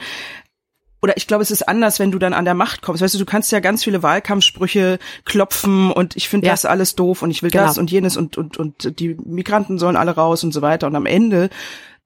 oder 1.02 1.18
ich 1.18 1.28
glaube, 1.28 1.44
es 1.44 1.52
ist 1.52 1.68
anders, 1.68 2.00
wenn 2.00 2.12
du 2.12 2.20
dann 2.20 2.34
an 2.34 2.46
der 2.46 2.54
Macht 2.54 2.82
kommst. 2.82 3.02
Weißt 3.02 3.14
du, 3.14 3.20
du 3.20 3.25
kannst 3.25 3.52
ja 3.52 3.60
ganz 3.60 3.84
viele 3.84 4.02
Wahlkampfsprüche 4.02 5.00
klopfen 5.24 5.92
und 5.92 6.16
ich 6.16 6.30
finde 6.30 6.48
ja. 6.48 6.54
das 6.54 6.66
alles 6.66 6.96
doof 6.96 7.22
und 7.22 7.32
ich 7.32 7.44
will 7.44 7.52
genau. 7.52 7.66
das 7.66 7.78
und 7.78 7.92
jenes 7.92 8.18
und, 8.18 8.38
und, 8.38 8.58
und 8.58 9.00
die 9.00 9.16
Migranten 9.24 9.78
sollen 9.78 9.98
alle 9.98 10.16
raus 10.16 10.44
und 10.44 10.52
so 10.52 10.62
weiter. 10.62 10.88
Und 10.88 10.96
am 10.96 11.06
Ende 11.06 11.50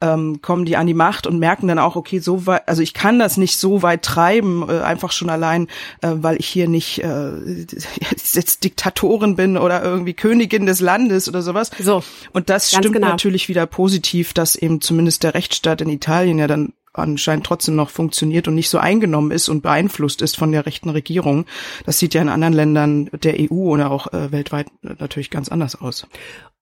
ähm, 0.01 0.41
kommen 0.41 0.65
die 0.65 0.77
an 0.77 0.87
die 0.87 0.93
Macht 0.93 1.27
und 1.27 1.39
merken 1.39 1.67
dann 1.67 1.79
auch, 1.79 1.95
okay, 1.95 2.19
so 2.19 2.45
weit, 2.45 2.67
also 2.67 2.81
ich 2.81 2.93
kann 2.93 3.19
das 3.19 3.37
nicht 3.37 3.57
so 3.57 3.81
weit 3.81 4.03
treiben, 4.03 4.65
äh, 4.67 4.79
einfach 4.79 5.11
schon 5.11 5.29
allein, 5.29 5.67
äh, 6.01 6.11
weil 6.13 6.37
ich 6.37 6.47
hier 6.47 6.69
nicht 6.69 7.03
äh, 7.03 7.31
jetzt 8.33 8.63
Diktatorin 8.63 9.35
bin 9.35 9.57
oder 9.57 9.83
irgendwie 9.83 10.13
Königin 10.13 10.65
des 10.65 10.79
Landes 10.79 11.27
oder 11.27 11.41
sowas. 11.41 11.71
So. 11.79 12.01
Und 12.31 12.49
das 12.49 12.69
stimmt 12.69 12.93
genau. 12.93 13.09
natürlich 13.09 13.49
wieder 13.49 13.65
positiv, 13.65 14.33
dass 14.33 14.55
eben 14.55 14.79
zumindest 14.79 15.23
der 15.23 15.33
Rechtsstaat 15.33 15.81
in 15.81 15.89
Italien 15.89 16.39
ja 16.39 16.47
dann 16.47 16.73
anscheinend 16.93 17.45
trotzdem 17.45 17.75
noch 17.75 17.89
funktioniert 17.89 18.47
und 18.47 18.55
nicht 18.55 18.69
so 18.69 18.77
eingenommen 18.77 19.31
ist 19.31 19.49
und 19.49 19.61
beeinflusst 19.61 20.21
ist 20.21 20.37
von 20.37 20.51
der 20.51 20.65
rechten 20.65 20.89
Regierung. 20.89 21.45
Das 21.85 21.99
sieht 21.99 22.13
ja 22.13 22.21
in 22.21 22.29
anderen 22.29 22.53
Ländern 22.53 23.09
der 23.23 23.35
EU 23.39 23.69
oder 23.69 23.91
auch 23.91 24.11
äh, 24.13 24.31
weltweit 24.31 24.67
natürlich 24.81 25.29
ganz 25.29 25.49
anders 25.49 25.79
aus. 25.79 26.07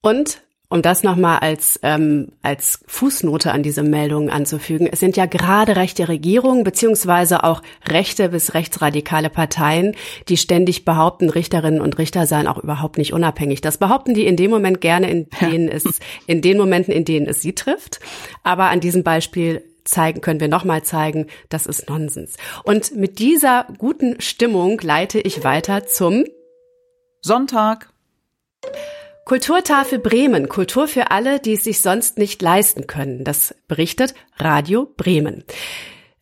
Und 0.01 0.41
um 0.69 0.81
das 0.81 1.01
nochmal 1.01 1.39
als, 1.39 1.79
ähm, 1.81 2.33
als 2.41 2.83
Fußnote 2.87 3.51
an 3.53 3.63
diese 3.63 3.83
Meldungen 3.83 4.29
anzufügen, 4.29 4.87
es 4.91 4.99
sind 4.99 5.15
ja 5.15 5.25
gerade 5.25 5.77
rechte 5.77 6.09
Regierungen 6.09 6.65
beziehungsweise 6.65 7.45
auch 7.45 7.61
rechte 7.87 8.29
bis 8.29 8.53
rechtsradikale 8.53 9.29
Parteien, 9.29 9.95
die 10.27 10.35
ständig 10.35 10.83
behaupten, 10.83 11.29
Richterinnen 11.29 11.79
und 11.79 11.97
Richter 11.97 12.27
seien 12.27 12.47
auch 12.47 12.57
überhaupt 12.57 12.97
nicht 12.97 13.13
unabhängig. 13.13 13.61
Das 13.61 13.77
behaupten 13.77 14.13
die 14.13 14.25
in 14.25 14.35
dem 14.35 14.51
Moment 14.51 14.81
gerne, 14.81 15.09
in 15.09 15.27
denen 15.39 15.69
es, 15.69 15.85
in 16.25 16.41
den 16.41 16.57
Momenten, 16.57 16.93
in 16.93 17.05
denen 17.05 17.27
es 17.27 17.41
sie 17.41 17.53
trifft. 17.53 18.01
Aber 18.43 18.65
an 18.65 18.81
diesem 18.81 19.03
Beispiel 19.03 19.63
zeigen, 19.87 20.21
können 20.21 20.39
wir 20.39 20.47
nochmal 20.47 20.83
zeigen, 20.83 21.27
das 21.49 21.65
ist 21.65 21.89
Nonsens. 21.89 22.37
Und 22.63 22.95
mit 22.95 23.19
dieser 23.19 23.67
guten 23.77 24.21
Stimmung 24.21 24.79
leite 24.81 25.19
ich 25.19 25.43
weiter 25.43 25.87
zum 25.87 26.25
Sonntag. 27.21 27.89
Kulturtafel 29.25 29.99
Bremen, 29.99 30.47
Kultur 30.47 30.87
für 30.87 31.11
alle, 31.11 31.39
die 31.39 31.53
es 31.53 31.65
sich 31.65 31.81
sonst 31.81 32.17
nicht 32.17 32.41
leisten 32.41 32.87
können. 32.87 33.25
Das 33.25 33.53
berichtet 33.67 34.13
Radio 34.37 34.85
Bremen. 34.95 35.43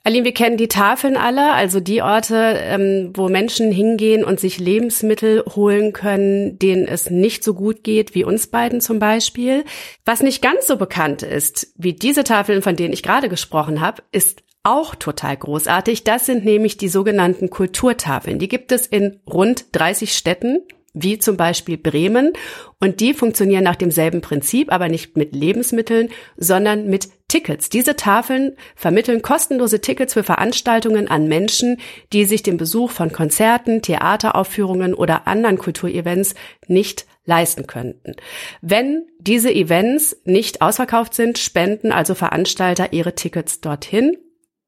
Aline, 0.05 0.23
wir 0.23 0.33
kennen 0.35 0.55
die 0.55 0.67
Tafeln 0.67 1.17
alle, 1.17 1.53
also 1.53 1.79
die 1.79 2.03
Orte, 2.03 2.59
ähm, 2.61 3.09
wo 3.15 3.27
Menschen 3.27 3.71
hingehen 3.71 4.23
und 4.23 4.39
sich 4.39 4.59
Lebensmittel 4.59 5.43
holen 5.55 5.93
können, 5.93 6.59
denen 6.59 6.87
es 6.87 7.09
nicht 7.09 7.43
so 7.43 7.55
gut 7.55 7.83
geht, 7.83 8.13
wie 8.13 8.23
uns 8.23 8.45
beiden 8.45 8.81
zum 8.81 8.99
Beispiel. 8.99 9.63
Was 10.05 10.21
nicht 10.21 10.43
ganz 10.43 10.67
so 10.67 10.77
bekannt 10.77 11.23
ist, 11.23 11.73
wie 11.75 11.93
diese 11.93 12.23
Tafeln, 12.23 12.61
von 12.61 12.75
denen 12.75 12.93
ich 12.93 13.01
gerade 13.01 13.29
gesprochen 13.29 13.81
habe, 13.81 14.03
ist 14.11 14.43
auch 14.61 14.93
total 14.93 15.37
großartig. 15.37 16.03
Das 16.03 16.27
sind 16.27 16.45
nämlich 16.45 16.77
die 16.77 16.89
sogenannten 16.89 17.49
Kulturtafeln. 17.49 18.37
Die 18.37 18.47
gibt 18.47 18.71
es 18.71 18.85
in 18.85 19.19
rund 19.27 19.65
30 19.71 20.13
Städten 20.13 20.59
wie 20.95 21.19
zum 21.19 21.37
Beispiel 21.37 21.77
Bremen. 21.77 22.33
Und 22.79 22.99
die 23.01 23.13
funktionieren 23.13 23.63
nach 23.63 23.75
demselben 23.75 24.21
Prinzip, 24.21 24.71
aber 24.71 24.89
nicht 24.89 25.15
mit 25.15 25.35
Lebensmitteln, 25.35 26.09
sondern 26.37 26.87
mit 26.87 27.09
Tickets. 27.27 27.69
Diese 27.69 27.95
Tafeln 27.95 28.55
vermitteln 28.75 29.21
kostenlose 29.21 29.81
Tickets 29.81 30.13
für 30.13 30.23
Veranstaltungen 30.23 31.07
an 31.07 31.27
Menschen, 31.27 31.77
die 32.13 32.25
sich 32.25 32.43
den 32.43 32.57
Besuch 32.57 32.91
von 32.91 33.11
Konzerten, 33.11 33.81
Theateraufführungen 33.81 34.93
oder 34.93 35.27
anderen 35.27 35.57
Kulturevents 35.57 36.33
nicht 36.67 37.05
leisten 37.25 37.67
könnten. 37.67 38.15
Wenn 38.61 39.07
diese 39.19 39.51
Events 39.53 40.15
nicht 40.23 40.61
ausverkauft 40.61 41.13
sind, 41.13 41.37
spenden 41.37 41.91
also 41.91 42.15
Veranstalter 42.15 42.93
ihre 42.93 43.15
Tickets 43.15 43.59
dorthin. 43.59 44.17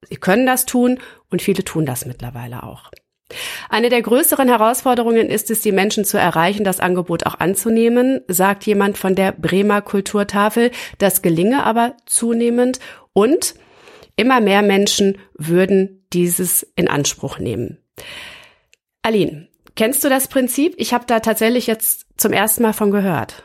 Sie 0.09 0.17
können 0.17 0.45
das 0.45 0.65
tun 0.65 0.99
und 1.29 1.41
viele 1.41 1.63
tun 1.63 1.85
das 1.85 2.05
mittlerweile 2.05 2.63
auch. 2.63 2.91
Eine 3.69 3.89
der 3.89 4.01
größeren 4.01 4.47
Herausforderungen 4.47 5.29
ist 5.29 5.51
es, 5.51 5.59
die 5.59 5.71
Menschen 5.71 6.05
zu 6.05 6.17
erreichen, 6.17 6.63
das 6.63 6.79
Angebot 6.79 7.25
auch 7.25 7.39
anzunehmen, 7.39 8.21
sagt 8.27 8.65
jemand 8.65 8.97
von 8.97 9.15
der 9.15 9.33
Bremer 9.33 9.81
Kulturtafel. 9.81 10.71
Das 10.97 11.21
gelinge 11.21 11.63
aber 11.63 11.95
zunehmend 12.05 12.79
und 13.13 13.55
immer 14.15 14.39
mehr 14.39 14.61
Menschen 14.61 15.17
würden 15.33 16.05
dieses 16.13 16.63
in 16.75 16.87
Anspruch 16.87 17.39
nehmen. 17.39 17.77
Aline, 19.01 19.47
kennst 19.75 20.03
du 20.03 20.09
das 20.09 20.27
Prinzip? 20.27 20.75
Ich 20.77 20.93
habe 20.93 21.05
da 21.05 21.19
tatsächlich 21.19 21.67
jetzt 21.67 22.05
zum 22.17 22.31
ersten 22.33 22.63
Mal 22.63 22.73
von 22.73 22.91
gehört. 22.91 23.43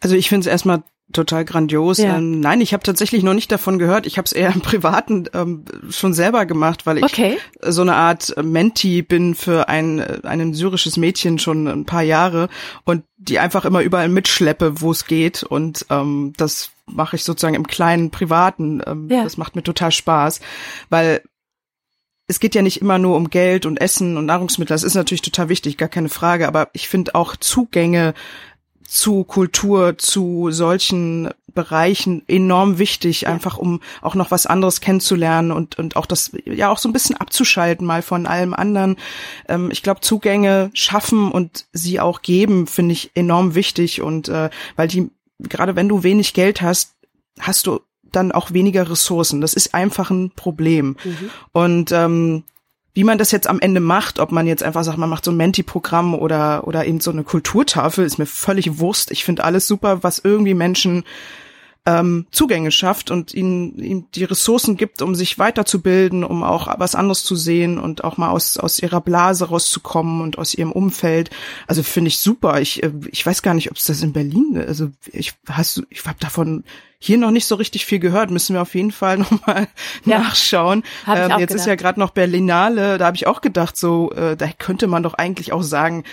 Also 0.00 0.16
ich 0.16 0.28
finde 0.28 0.40
es 0.40 0.46
erstmal 0.46 0.82
total 1.12 1.44
grandios. 1.44 1.98
Ja. 1.98 2.16
Ähm, 2.16 2.40
nein, 2.40 2.60
ich 2.60 2.72
habe 2.72 2.82
tatsächlich 2.82 3.22
noch 3.22 3.34
nicht 3.34 3.52
davon 3.52 3.78
gehört. 3.78 4.06
Ich 4.06 4.18
habe 4.18 4.26
es 4.26 4.32
eher 4.32 4.52
im 4.52 4.60
Privaten 4.60 5.24
ähm, 5.34 5.64
schon 5.90 6.14
selber 6.14 6.46
gemacht, 6.46 6.86
weil 6.86 6.98
ich 6.98 7.04
okay. 7.04 7.38
so 7.60 7.82
eine 7.82 7.94
Art 7.94 8.34
Menti 8.42 9.02
bin 9.02 9.34
für 9.34 9.68
ein, 9.68 10.00
ein 10.24 10.54
syrisches 10.54 10.96
Mädchen 10.96 11.38
schon 11.38 11.68
ein 11.68 11.84
paar 11.84 12.02
Jahre 12.02 12.48
und 12.84 13.04
die 13.16 13.38
einfach 13.38 13.64
immer 13.64 13.82
überall 13.82 14.08
mitschleppe, 14.08 14.80
wo 14.80 14.90
es 14.90 15.06
geht. 15.06 15.42
Und 15.42 15.86
ähm, 15.90 16.32
das 16.36 16.70
mache 16.86 17.16
ich 17.16 17.24
sozusagen 17.24 17.54
im 17.54 17.66
kleinen 17.66 18.10
Privaten. 18.10 18.82
Ähm, 18.86 19.08
ja. 19.10 19.22
Das 19.22 19.36
macht 19.36 19.56
mir 19.56 19.62
total 19.62 19.92
Spaß, 19.92 20.40
weil 20.90 21.22
es 22.28 22.40
geht 22.40 22.54
ja 22.54 22.62
nicht 22.62 22.80
immer 22.80 22.98
nur 22.98 23.16
um 23.16 23.30
Geld 23.30 23.66
und 23.66 23.80
Essen 23.80 24.16
und 24.16 24.26
Nahrungsmittel. 24.26 24.74
Das 24.74 24.84
ist 24.84 24.94
natürlich 24.94 25.22
total 25.22 25.48
wichtig, 25.48 25.76
gar 25.76 25.88
keine 25.88 26.08
Frage. 26.08 26.48
Aber 26.48 26.70
ich 26.72 26.88
finde 26.88 27.14
auch 27.14 27.36
Zugänge 27.36 28.14
zu 28.92 29.24
Kultur, 29.24 29.96
zu 29.96 30.50
solchen 30.50 31.30
Bereichen 31.54 32.22
enorm 32.28 32.76
wichtig, 32.76 33.26
einfach 33.26 33.56
um 33.56 33.80
auch 34.02 34.14
noch 34.14 34.30
was 34.30 34.44
anderes 34.44 34.82
kennenzulernen 34.82 35.50
und, 35.50 35.78
und 35.78 35.96
auch 35.96 36.04
das, 36.04 36.32
ja, 36.44 36.68
auch 36.68 36.76
so 36.76 36.90
ein 36.90 36.92
bisschen 36.92 37.16
abzuschalten 37.16 37.86
mal 37.86 38.02
von 38.02 38.26
allem 38.26 38.52
anderen. 38.52 38.96
Ähm, 39.48 39.70
ich 39.70 39.82
glaube, 39.82 40.02
Zugänge 40.02 40.70
schaffen 40.74 41.32
und 41.32 41.64
sie 41.72 42.00
auch 42.00 42.20
geben, 42.20 42.66
finde 42.66 42.92
ich 42.92 43.12
enorm 43.14 43.54
wichtig 43.54 44.02
und 44.02 44.28
äh, 44.28 44.50
weil 44.76 44.88
die, 44.88 45.10
gerade 45.38 45.74
wenn 45.74 45.88
du 45.88 46.02
wenig 46.02 46.34
Geld 46.34 46.60
hast, 46.60 46.92
hast 47.40 47.66
du 47.66 47.80
dann 48.04 48.30
auch 48.30 48.52
weniger 48.52 48.90
Ressourcen. 48.90 49.40
Das 49.40 49.54
ist 49.54 49.72
einfach 49.74 50.10
ein 50.10 50.32
Problem. 50.32 50.96
Mhm. 51.02 51.30
Und 51.52 51.92
ähm, 51.92 52.44
wie 52.94 53.04
man 53.04 53.18
das 53.18 53.30
jetzt 53.30 53.46
am 53.46 53.60
Ende 53.60 53.80
macht, 53.80 54.18
ob 54.18 54.32
man 54.32 54.46
jetzt 54.46 54.62
einfach 54.62 54.84
sagt, 54.84 54.98
man 54.98 55.08
macht 55.08 55.24
so 55.24 55.30
ein 55.30 55.36
Menti-Programm 55.36 56.14
oder, 56.14 56.66
oder 56.66 56.84
eben 56.84 57.00
so 57.00 57.10
eine 57.10 57.24
Kulturtafel, 57.24 58.04
ist 58.04 58.18
mir 58.18 58.26
völlig 58.26 58.78
Wurst. 58.78 59.10
Ich 59.10 59.24
finde 59.24 59.44
alles 59.44 59.66
super, 59.66 60.02
was 60.02 60.18
irgendwie 60.18 60.54
Menschen 60.54 61.04
ähm, 61.84 62.26
Zugänge 62.30 62.70
schafft 62.70 63.10
und 63.10 63.34
ihnen, 63.34 63.76
ihnen 63.78 64.06
die 64.14 64.24
Ressourcen 64.24 64.76
gibt, 64.76 65.02
um 65.02 65.14
sich 65.14 65.38
weiterzubilden, 65.38 66.22
um 66.22 66.44
auch 66.44 66.68
was 66.78 66.94
anderes 66.94 67.24
zu 67.24 67.34
sehen 67.34 67.78
und 67.78 68.04
auch 68.04 68.16
mal 68.16 68.30
aus, 68.30 68.56
aus 68.56 68.78
ihrer 68.78 69.00
Blase 69.00 69.48
rauszukommen 69.48 70.20
und 70.20 70.38
aus 70.38 70.54
ihrem 70.54 70.70
Umfeld. 70.70 71.30
Also 71.66 71.82
finde 71.82 72.08
ich 72.08 72.18
super. 72.18 72.60
Ich, 72.60 72.82
äh, 72.82 72.92
ich 73.10 73.26
weiß 73.26 73.42
gar 73.42 73.54
nicht, 73.54 73.70
ob 73.70 73.78
es 73.78 73.84
das 73.84 74.02
in 74.02 74.12
Berlin, 74.12 74.62
also 74.66 74.90
ich 75.10 75.34
hast 75.48 75.82
ich 75.90 76.04
habe 76.06 76.18
davon 76.20 76.64
hier 77.00 77.18
noch 77.18 77.32
nicht 77.32 77.46
so 77.46 77.56
richtig 77.56 77.84
viel 77.84 77.98
gehört. 77.98 78.30
Müssen 78.30 78.54
wir 78.54 78.62
auf 78.62 78.76
jeden 78.76 78.92
Fall 78.92 79.18
nochmal 79.30 79.66
ja, 80.04 80.20
nachschauen. 80.20 80.84
Ähm, 81.08 81.30
jetzt 81.30 81.38
gedacht. 81.38 81.50
ist 81.50 81.66
ja 81.66 81.74
gerade 81.74 81.98
noch 81.98 82.10
Berlinale, 82.10 82.96
da 82.98 83.06
habe 83.06 83.16
ich 83.16 83.26
auch 83.26 83.40
gedacht, 83.40 83.76
so, 83.76 84.12
äh, 84.12 84.36
da 84.36 84.48
könnte 84.56 84.86
man 84.86 85.02
doch 85.02 85.14
eigentlich 85.14 85.52
auch 85.52 85.62
sagen, 85.62 86.04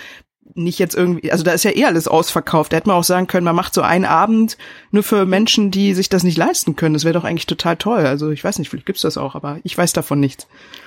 nicht 0.54 0.78
jetzt 0.78 0.94
irgendwie, 0.94 1.30
also 1.30 1.44
da 1.44 1.52
ist 1.52 1.64
ja 1.64 1.74
eh 1.74 1.84
alles 1.84 2.08
ausverkauft. 2.08 2.72
Da 2.72 2.76
hätte 2.76 2.88
man 2.88 2.96
auch 2.96 3.04
sagen 3.04 3.26
können, 3.26 3.44
man 3.44 3.56
macht 3.56 3.74
so 3.74 3.82
einen 3.82 4.04
Abend 4.04 4.56
nur 4.90 5.02
für 5.02 5.26
Menschen, 5.26 5.70
die 5.70 5.94
sich 5.94 6.08
das 6.08 6.22
nicht 6.22 6.36
leisten 6.36 6.76
können. 6.76 6.94
Das 6.94 7.04
wäre 7.04 7.14
doch 7.14 7.24
eigentlich 7.24 7.46
total 7.46 7.76
toll. 7.76 8.06
Also 8.06 8.30
ich 8.30 8.42
weiß 8.42 8.58
nicht, 8.58 8.68
vielleicht 8.68 8.86
gibt's 8.86 9.02
das 9.02 9.16
auch, 9.16 9.34
aber 9.34 9.58
ich 9.62 9.76
weiß 9.76 9.92
davon 9.92 10.20
nichts. 10.20 10.46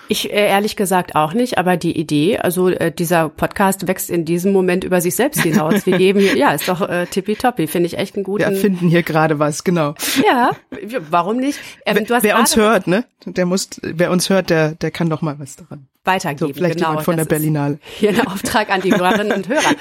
Ich 0.10 0.32
äh, 0.32 0.48
ehrlich 0.48 0.75
gesagt 0.75 1.15
auch 1.15 1.34
nicht, 1.34 1.58
aber 1.58 1.77
die 1.77 1.98
Idee, 1.98 2.38
also 2.38 2.70
äh, 2.70 2.91
dieser 2.91 3.29
Podcast 3.29 3.88
wächst 3.88 4.10
in 4.10 4.25
diesem 4.25 4.51
Moment 4.51 4.84
über 4.84 5.01
sich 5.01 5.15
selbst 5.15 5.41
hinaus. 5.41 5.86
Wir 5.86 5.98
geben 5.98 6.20
hier, 6.20 6.36
ja, 6.38 6.51
ist 6.51 6.67
doch 6.67 6.82
äh, 6.82 7.05
tippitoppi, 7.05 7.67
finde 7.67 7.88
ich 7.88 7.98
echt 7.98 8.15
einen 8.15 8.24
guten. 8.24 8.39
Wir 8.39 8.48
erfinden 8.48 8.89
hier 8.89 9.03
gerade 9.03 9.39
was, 9.39 9.63
genau. 9.63 9.96
Ja, 10.24 10.51
warum 11.10 11.38
nicht? 11.38 11.60
Ähm, 11.86 12.05
wer, 12.08 12.24
wer 12.24 12.39
uns 12.39 12.55
hört, 12.55 12.88
ne? 12.88 13.05
Der 13.25 13.46
muss, 13.46 13.70
wer 13.82 14.12
uns 14.12 14.29
hört, 14.29 14.50
der, 14.50 14.72
der 14.72 14.91
kann 14.91 15.10
doch 15.10 15.22
mal 15.22 15.39
was 15.39 15.55
daran 15.55 15.88
weitergeben. 16.06 16.54
So, 16.54 16.54
vielleicht 16.54 16.78
genau, 16.78 16.90
jemand 16.90 17.06
von 17.06 17.18
der 17.18 17.26
Berlinale. 17.26 17.80
Hier 17.98 18.10
ein 18.10 18.28
Auftrag 18.28 18.70
an 18.70 18.82
die 18.82 18.94
Hörerinnen 18.94 19.32
und 19.32 19.48
Hörer. 19.48 19.76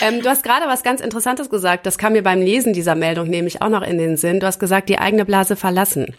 Ähm, 0.00 0.22
du 0.22 0.28
hast 0.28 0.42
gerade 0.42 0.66
was 0.66 0.82
ganz 0.82 1.00
Interessantes 1.00 1.50
gesagt. 1.50 1.86
Das 1.86 1.98
kam 1.98 2.12
mir 2.14 2.22
beim 2.22 2.40
Lesen 2.40 2.72
dieser 2.72 2.94
Meldung 2.94 3.28
nämlich 3.28 3.62
auch 3.62 3.68
noch 3.68 3.82
in 3.82 3.98
den 3.98 4.16
Sinn. 4.16 4.40
Du 4.40 4.46
hast 4.46 4.58
gesagt, 4.58 4.88
die 4.88 4.98
eigene 4.98 5.24
Blase 5.24 5.56
verlassen. 5.56 6.14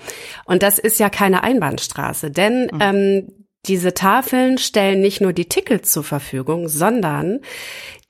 Und 0.46 0.64
das 0.64 0.80
ist 0.80 1.00
ja 1.00 1.10
keine 1.10 1.44
Einbahnstraße, 1.44 2.32
denn 2.32 2.70
mhm. 2.72 2.80
ähm, 2.80 3.28
diese 3.66 3.94
Tafeln 3.94 4.58
stellen 4.58 5.02
nicht 5.02 5.22
nur 5.22 5.34
die 5.34 5.46
Tickets 5.46 5.92
zur 5.92 6.04
Verfügung, 6.04 6.68
sondern 6.68 7.40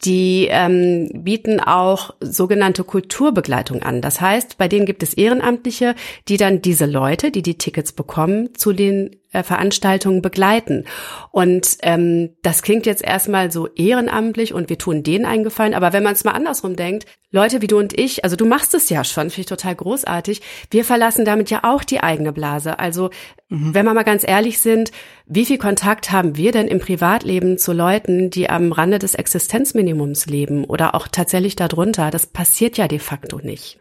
die 0.05 0.47
ähm, 0.49 1.09
bieten 1.13 1.59
auch 1.59 2.13
sogenannte 2.21 2.83
Kulturbegleitung 2.83 3.81
an. 3.81 4.01
Das 4.01 4.21
heißt, 4.21 4.57
bei 4.57 4.67
denen 4.67 4.85
gibt 4.85 5.03
es 5.03 5.13
Ehrenamtliche, 5.13 5.95
die 6.27 6.37
dann 6.37 6.61
diese 6.61 6.85
Leute, 6.85 7.31
die 7.31 7.41
die 7.41 7.57
Tickets 7.57 7.91
bekommen, 7.91 8.49
zu 8.55 8.71
den 8.71 9.17
äh, 9.35 9.43
Veranstaltungen 9.43 10.21
begleiten. 10.21 10.85
Und 11.31 11.77
ähm, 11.81 12.29
das 12.41 12.61
klingt 12.61 12.85
jetzt 12.85 13.03
erstmal 13.03 13.51
so 13.51 13.67
ehrenamtlich 13.67 14.53
und 14.53 14.69
wir 14.69 14.77
tun 14.77 15.03
denen 15.03 15.25
einen 15.25 15.43
Gefallen. 15.43 15.73
Aber 15.73 15.91
wenn 15.91 16.03
man 16.03 16.13
es 16.13 16.23
mal 16.23 16.31
andersrum 16.31 16.75
denkt, 16.75 17.05
Leute 17.31 17.61
wie 17.61 17.67
du 17.67 17.77
und 17.77 17.99
ich, 17.99 18.23
also 18.23 18.37
du 18.37 18.45
machst 18.45 18.73
es 18.73 18.89
ja 18.89 19.03
schon, 19.03 19.29
finde 19.29 19.41
ich 19.41 19.45
total 19.47 19.75
großartig. 19.75 20.41
Wir 20.71 20.85
verlassen 20.85 21.25
damit 21.25 21.49
ja 21.49 21.61
auch 21.63 21.83
die 21.83 21.99
eigene 21.99 22.31
Blase. 22.31 22.79
Also 22.79 23.09
mhm. 23.49 23.73
wenn 23.73 23.85
wir 23.85 23.93
mal 23.93 24.03
ganz 24.03 24.25
ehrlich 24.25 24.59
sind, 24.59 24.91
wie 25.25 25.45
viel 25.45 25.57
Kontakt 25.57 26.13
haben 26.13 26.37
wir 26.37 26.53
denn 26.53 26.69
im 26.69 26.79
Privatleben 26.79 27.57
zu 27.57 27.73
Leuten, 27.73 28.29
die 28.29 28.49
am 28.49 28.71
Rande 28.71 28.99
des 28.99 29.15
Existenzminimums 29.15 29.94
leben 30.25 30.65
oder 30.65 30.95
auch 30.95 31.07
tatsächlich 31.07 31.55
darunter? 31.55 32.11
Das 32.11 32.25
passiert 32.25 32.77
ja 32.77 32.87
de 32.87 32.99
facto 32.99 33.39
nicht. 33.39 33.79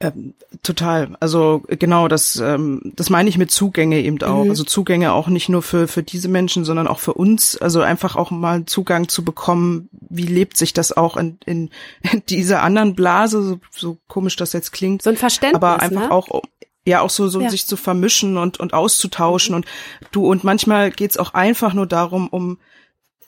Ähm, 0.00 0.34
total. 0.62 1.16
Also 1.18 1.64
genau, 1.66 2.06
das 2.06 2.36
ähm, 2.36 2.92
das 2.94 3.10
meine 3.10 3.28
ich 3.28 3.36
mit 3.36 3.50
Zugänge 3.50 4.00
eben 4.00 4.22
auch. 4.22 4.44
Mhm. 4.44 4.50
Also 4.50 4.62
Zugänge 4.62 5.12
auch 5.12 5.26
nicht 5.26 5.48
nur 5.48 5.60
für 5.60 5.88
für 5.88 6.04
diese 6.04 6.28
Menschen, 6.28 6.64
sondern 6.64 6.86
auch 6.86 7.00
für 7.00 7.14
uns. 7.14 7.56
Also 7.56 7.80
einfach 7.80 8.14
auch 8.14 8.30
mal 8.30 8.64
Zugang 8.64 9.08
zu 9.08 9.24
bekommen. 9.24 9.88
Wie 9.90 10.26
lebt 10.26 10.56
sich 10.56 10.72
das 10.72 10.96
auch 10.96 11.16
in, 11.16 11.38
in, 11.46 11.70
in 12.12 12.22
dieser 12.28 12.62
anderen 12.62 12.94
Blase? 12.94 13.42
So, 13.42 13.58
so 13.72 13.98
komisch 14.06 14.36
das 14.36 14.52
jetzt 14.52 14.70
klingt. 14.70 15.02
So 15.02 15.10
ein 15.10 15.16
Verständnis. 15.16 15.56
Aber 15.56 15.80
einfach 15.80 16.02
ne? 16.02 16.10
auch 16.12 16.42
ja 16.86 17.00
auch 17.00 17.10
so 17.10 17.26
so 17.26 17.40
ja. 17.40 17.50
sich 17.50 17.66
zu 17.66 17.76
vermischen 17.76 18.36
und 18.36 18.60
und 18.60 18.74
auszutauschen 18.74 19.52
mhm. 19.52 19.56
und 19.56 19.66
du 20.12 20.30
und 20.30 20.44
manchmal 20.44 20.92
geht's 20.92 21.16
auch 21.16 21.34
einfach 21.34 21.74
nur 21.74 21.88
darum, 21.88 22.28
um 22.28 22.58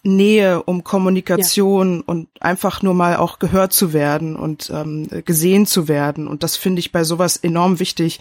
Nähe, 0.02 0.62
um 0.62 0.82
Kommunikation 0.82 1.96
ja. 1.96 2.02
und 2.06 2.28
einfach 2.40 2.82
nur 2.82 2.94
mal 2.94 3.16
auch 3.16 3.38
gehört 3.38 3.72
zu 3.72 3.92
werden 3.92 4.34
und 4.34 4.70
ähm, 4.74 5.08
gesehen 5.24 5.66
zu 5.66 5.88
werden. 5.88 6.26
Und 6.26 6.42
das 6.42 6.56
finde 6.56 6.80
ich 6.80 6.90
bei 6.90 7.04
sowas 7.04 7.36
enorm 7.36 7.80
wichtig, 7.80 8.20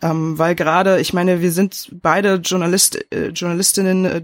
ähm, 0.00 0.38
weil 0.38 0.54
gerade, 0.54 1.00
ich 1.00 1.12
meine, 1.12 1.42
wir 1.42 1.52
sind 1.52 1.90
beide 2.02 2.36
Journalist, 2.36 3.04
äh, 3.12 3.28
Journalistinnen, 3.28 4.04
äh, 4.06 4.22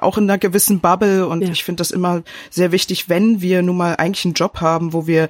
auch 0.00 0.18
in 0.18 0.24
einer 0.24 0.38
gewissen 0.38 0.80
Bubble 0.80 1.26
und 1.26 1.42
ja. 1.42 1.48
ich 1.48 1.64
finde 1.64 1.80
das 1.80 1.90
immer 1.90 2.22
sehr 2.50 2.70
wichtig, 2.72 3.08
wenn 3.08 3.40
wir 3.40 3.62
nun 3.62 3.76
mal 3.76 3.96
eigentlich 3.96 4.24
einen 4.24 4.34
Job 4.34 4.60
haben, 4.60 4.92
wo 4.92 5.06
wir 5.06 5.28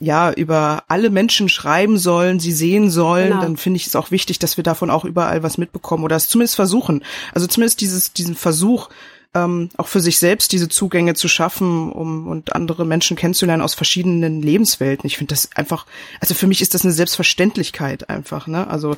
ja 0.00 0.32
über 0.32 0.84
alle 0.88 1.10
Menschen 1.10 1.48
schreiben 1.48 1.98
sollen, 1.98 2.40
sie 2.40 2.52
sehen 2.52 2.90
sollen, 2.90 3.30
genau. 3.30 3.42
dann 3.42 3.56
finde 3.56 3.78
ich 3.78 3.86
es 3.86 3.96
auch 3.96 4.10
wichtig, 4.10 4.38
dass 4.38 4.56
wir 4.56 4.64
davon 4.64 4.90
auch 4.90 5.04
überall 5.04 5.42
was 5.42 5.58
mitbekommen 5.58 6.04
oder 6.04 6.16
es 6.16 6.28
zumindest 6.28 6.56
versuchen. 6.56 7.04
Also 7.32 7.46
zumindest 7.46 7.80
dieses 7.80 8.12
diesen 8.12 8.34
Versuch 8.34 8.88
ähm, 9.34 9.68
auch 9.76 9.88
für 9.88 10.00
sich 10.00 10.18
selbst 10.18 10.52
diese 10.52 10.68
Zugänge 10.68 11.14
zu 11.14 11.28
schaffen, 11.28 11.92
um 11.92 12.28
und 12.28 12.54
andere 12.54 12.84
Menschen 12.84 13.16
kennenzulernen 13.16 13.62
aus 13.62 13.74
verschiedenen 13.74 14.42
Lebenswelten. 14.42 15.06
Ich 15.06 15.16
finde 15.16 15.34
das 15.34 15.50
einfach, 15.54 15.86
also 16.20 16.34
für 16.34 16.46
mich 16.46 16.60
ist 16.60 16.74
das 16.74 16.84
eine 16.84 16.92
Selbstverständlichkeit 16.92 18.08
einfach, 18.08 18.46
ne? 18.46 18.66
Also, 18.68 18.96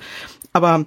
aber 0.52 0.86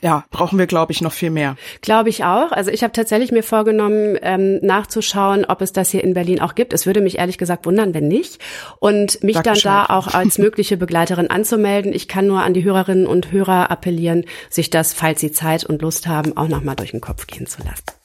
ja, 0.00 0.24
brauchen 0.30 0.58
wir, 0.58 0.66
glaube 0.66 0.92
ich, 0.92 1.00
noch 1.00 1.12
viel 1.12 1.30
mehr. 1.30 1.56
Glaube 1.80 2.08
ich 2.08 2.24
auch. 2.24 2.50
Also 2.50 2.70
ich 2.70 2.82
habe 2.82 2.92
tatsächlich 2.92 3.30
mir 3.30 3.42
vorgenommen, 3.42 4.16
ähm, 4.22 4.58
nachzuschauen, 4.62 5.44
ob 5.44 5.60
es 5.60 5.72
das 5.72 5.90
hier 5.90 6.02
in 6.02 6.14
Berlin 6.14 6.40
auch 6.40 6.54
gibt. 6.54 6.72
Es 6.72 6.86
würde 6.86 7.00
mich 7.00 7.18
ehrlich 7.18 7.36
gesagt 7.36 7.66
wundern, 7.66 7.92
wenn 7.92 8.08
nicht. 8.08 8.38
Und 8.80 9.22
mich 9.22 9.36
Sag 9.36 9.44
dann 9.44 9.58
da 9.62 9.86
auch 9.86 10.08
als 10.08 10.38
mögliche 10.38 10.76
Begleiterin 10.76 11.30
anzumelden. 11.30 11.92
Ich 11.92 12.08
kann 12.08 12.26
nur 12.26 12.42
an 12.42 12.54
die 12.54 12.64
Hörerinnen 12.64 13.06
und 13.06 13.32
Hörer 13.32 13.70
appellieren, 13.70 14.24
sich 14.48 14.70
das, 14.70 14.92
falls 14.92 15.20
sie 15.20 15.30
Zeit 15.30 15.64
und 15.64 15.82
Lust 15.82 16.06
haben, 16.06 16.36
auch 16.36 16.48
nochmal 16.48 16.76
durch 16.76 16.92
den 16.92 17.00
Kopf 17.00 17.26
gehen 17.26 17.46
zu 17.46 17.62
lassen. 17.62 18.01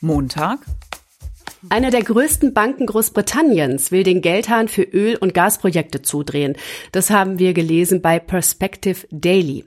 Montag. 0.00 0.60
Eine 1.68 1.90
der 1.90 2.02
größten 2.02 2.54
Banken 2.54 2.86
Großbritanniens 2.86 3.92
will 3.92 4.02
den 4.02 4.22
Geldhahn 4.22 4.68
für 4.68 4.82
Öl- 4.82 5.18
und 5.18 5.34
Gasprojekte 5.34 6.00
zudrehen. 6.00 6.56
Das 6.92 7.10
haben 7.10 7.38
wir 7.38 7.52
gelesen 7.52 8.00
bei 8.00 8.18
Perspective 8.18 9.06
Daily. 9.10 9.64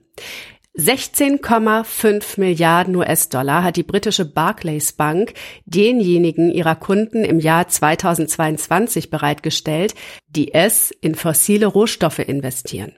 16,5 0.75 2.39
Milliarden 2.39 2.95
US-Dollar 2.95 3.63
hat 3.63 3.75
die 3.75 3.83
britische 3.83 4.25
Barclays 4.25 4.93
Bank 4.93 5.33
denjenigen 5.65 6.49
ihrer 6.49 6.75
Kunden 6.75 7.23
im 7.23 7.39
Jahr 7.39 7.67
2022 7.67 9.11
bereitgestellt, 9.11 9.93
die 10.29 10.51
es 10.51 10.89
in 10.89 11.13
fossile 11.13 11.67
Rohstoffe 11.67 12.19
investieren. 12.19 12.93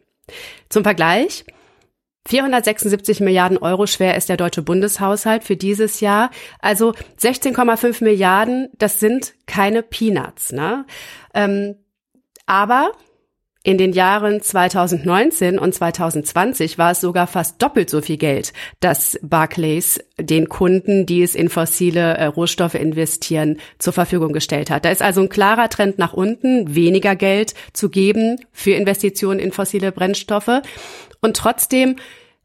Zum 0.69 0.83
Vergleich, 0.83 1.43
476 2.27 3.19
Milliarden 3.19 3.57
Euro 3.57 3.85
schwer 3.85 4.15
ist 4.15 4.29
der 4.29 4.37
deutsche 4.37 4.61
Bundeshaushalt 4.61 5.43
für 5.43 5.55
dieses 5.55 5.99
Jahr. 5.99 6.31
Also 6.59 6.93
16,5 7.19 8.03
Milliarden, 8.03 8.69
das 8.77 8.99
sind 8.99 9.33
keine 9.45 9.83
Peanuts. 9.83 10.51
Ne? 10.51 10.85
Ähm, 11.33 11.75
aber 12.47 12.91
in 13.65 13.79
den 13.79 13.93
Jahren 13.93 14.41
2019 14.41 15.57
und 15.57 15.73
2020 15.73 16.77
war 16.77 16.91
es 16.91 17.01
sogar 17.01 17.25
fast 17.25 17.59
doppelt 17.61 17.89
so 17.89 17.99
viel 17.99 18.17
Geld, 18.17 18.53
das 18.79 19.19
Barclays 19.23 19.99
den 20.19 20.49
Kunden, 20.49 21.07
die 21.07 21.23
es 21.23 21.33
in 21.33 21.49
fossile 21.49 22.15
äh, 22.15 22.25
Rohstoffe 22.25 22.75
investieren, 22.75 23.57
zur 23.79 23.93
Verfügung 23.93 24.33
gestellt 24.33 24.69
hat. 24.69 24.85
Da 24.85 24.89
ist 24.89 25.01
also 25.01 25.21
ein 25.21 25.29
klarer 25.29 25.67
Trend 25.69 25.97
nach 25.97 26.13
unten, 26.13 26.75
weniger 26.75 27.15
Geld 27.15 27.55
zu 27.73 27.89
geben 27.89 28.37
für 28.51 28.73
Investitionen 28.73 29.39
in 29.39 29.51
fossile 29.51 29.91
Brennstoffe. 29.91 30.61
Und 31.25 31.35
trotzdem 31.35 31.95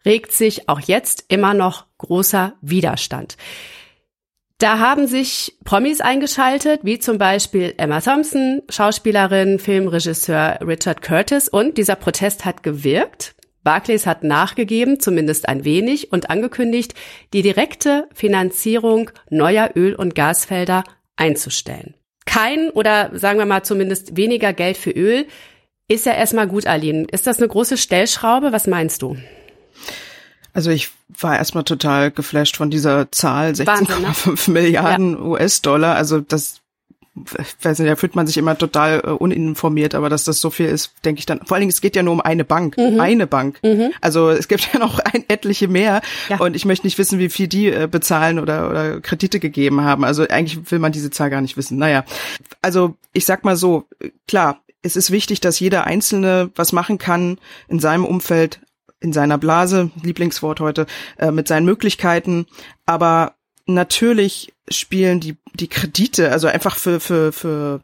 regt 0.06 0.32
sich 0.32 0.70
auch 0.70 0.80
jetzt 0.80 1.26
immer 1.28 1.52
noch 1.52 1.84
großer 1.98 2.54
Widerstand. 2.62 3.36
Da 4.56 4.78
haben 4.78 5.06
sich 5.06 5.58
Promis 5.64 6.00
eingeschaltet, 6.00 6.80
wie 6.82 6.98
zum 6.98 7.18
Beispiel 7.18 7.74
Emma 7.76 8.00
Thompson, 8.00 8.62
Schauspielerin, 8.70 9.58
Filmregisseur 9.58 10.60
Richard 10.66 11.02
Curtis 11.02 11.48
und 11.48 11.76
dieser 11.76 11.96
Protest 11.96 12.46
hat 12.46 12.62
gewirkt. 12.62 13.34
Barclays 13.64 14.06
hat 14.06 14.24
nachgegeben, 14.24 14.98
zumindest 14.98 15.46
ein 15.46 15.64
wenig, 15.66 16.10
und 16.10 16.30
angekündigt, 16.30 16.94
die 17.34 17.42
direkte 17.42 18.08
Finanzierung 18.14 19.10
neuer 19.28 19.72
Öl- 19.76 19.94
und 19.94 20.14
Gasfelder 20.14 20.84
einzustellen. 21.16 21.94
Kein 22.24 22.70
oder 22.70 23.10
sagen 23.12 23.38
wir 23.38 23.44
mal 23.44 23.62
zumindest 23.62 24.16
weniger 24.16 24.54
Geld 24.54 24.78
für 24.78 24.90
Öl 24.90 25.26
ist 25.90 26.06
ja 26.06 26.12
erstmal 26.12 26.46
gut, 26.46 26.66
Aline. 26.66 27.06
Ist 27.10 27.26
das 27.26 27.38
eine 27.38 27.48
große 27.48 27.76
Stellschraube? 27.76 28.52
Was 28.52 28.66
meinst 28.66 29.02
du? 29.02 29.16
Also 30.52 30.70
ich 30.70 30.90
war 31.08 31.36
erstmal 31.36 31.64
total 31.64 32.10
geflasht 32.10 32.56
von 32.56 32.70
dieser 32.70 33.10
Zahl, 33.10 33.52
16,5 33.52 34.48
ne? 34.48 34.52
Milliarden 34.52 35.12
ja. 35.14 35.20
US-Dollar. 35.20 35.96
Also 35.96 36.20
das 36.20 36.60
ich 37.16 37.64
weiß 37.64 37.80
nicht, 37.80 37.90
da 37.90 37.96
fühlt 37.96 38.14
man 38.14 38.28
sich 38.28 38.38
immer 38.38 38.56
total 38.56 39.02
uh, 39.04 39.14
uninformiert, 39.16 39.96
aber 39.96 40.08
dass 40.08 40.24
das 40.24 40.40
so 40.40 40.48
viel 40.48 40.66
ist, 40.66 40.92
denke 41.04 41.18
ich 41.18 41.26
dann. 41.26 41.40
Vor 41.44 41.56
allen 41.56 41.62
Dingen, 41.62 41.70
es 41.70 41.80
geht 41.80 41.96
ja 41.96 42.04
nur 42.04 42.14
um 42.14 42.20
eine 42.20 42.44
Bank, 42.44 42.78
mhm. 42.78 43.00
eine 43.00 43.26
Bank. 43.26 43.58
Mhm. 43.64 43.90
Also 44.00 44.30
es 44.30 44.46
gibt 44.46 44.68
ja 44.72 44.78
noch 44.78 45.00
ein, 45.00 45.24
etliche 45.28 45.66
mehr 45.66 46.02
ja. 46.28 46.38
und 46.38 46.54
ich 46.54 46.64
möchte 46.64 46.86
nicht 46.86 46.98
wissen, 46.98 47.18
wie 47.18 47.28
viel 47.28 47.48
die 47.48 47.66
äh, 47.66 47.88
bezahlen 47.90 48.38
oder, 48.38 48.70
oder 48.70 49.00
Kredite 49.00 49.40
gegeben 49.40 49.82
haben. 49.82 50.04
Also 50.04 50.22
eigentlich 50.22 50.70
will 50.70 50.78
man 50.78 50.92
diese 50.92 51.10
Zahl 51.10 51.30
gar 51.30 51.40
nicht 51.40 51.56
wissen. 51.56 51.78
Naja, 51.78 52.04
also 52.62 52.94
ich 53.12 53.26
sag 53.26 53.44
mal 53.44 53.56
so, 53.56 53.88
klar, 54.28 54.60
es 54.82 54.96
ist 54.96 55.10
wichtig, 55.10 55.40
dass 55.40 55.60
jeder 55.60 55.84
Einzelne 55.84 56.50
was 56.54 56.72
machen 56.72 56.98
kann 56.98 57.38
in 57.68 57.80
seinem 57.80 58.04
Umfeld, 58.04 58.60
in 59.00 59.12
seiner 59.12 59.38
Blase, 59.38 59.90
Lieblingswort 60.02 60.60
heute, 60.60 60.86
äh, 61.18 61.30
mit 61.30 61.48
seinen 61.48 61.66
Möglichkeiten. 61.66 62.46
Aber 62.86 63.34
natürlich 63.66 64.52
spielen 64.70 65.20
die, 65.20 65.36
die 65.54 65.68
Kredite, 65.68 66.32
also 66.32 66.46
einfach 66.46 66.76
für, 66.76 67.00
für, 67.00 67.32
für, 67.32 67.80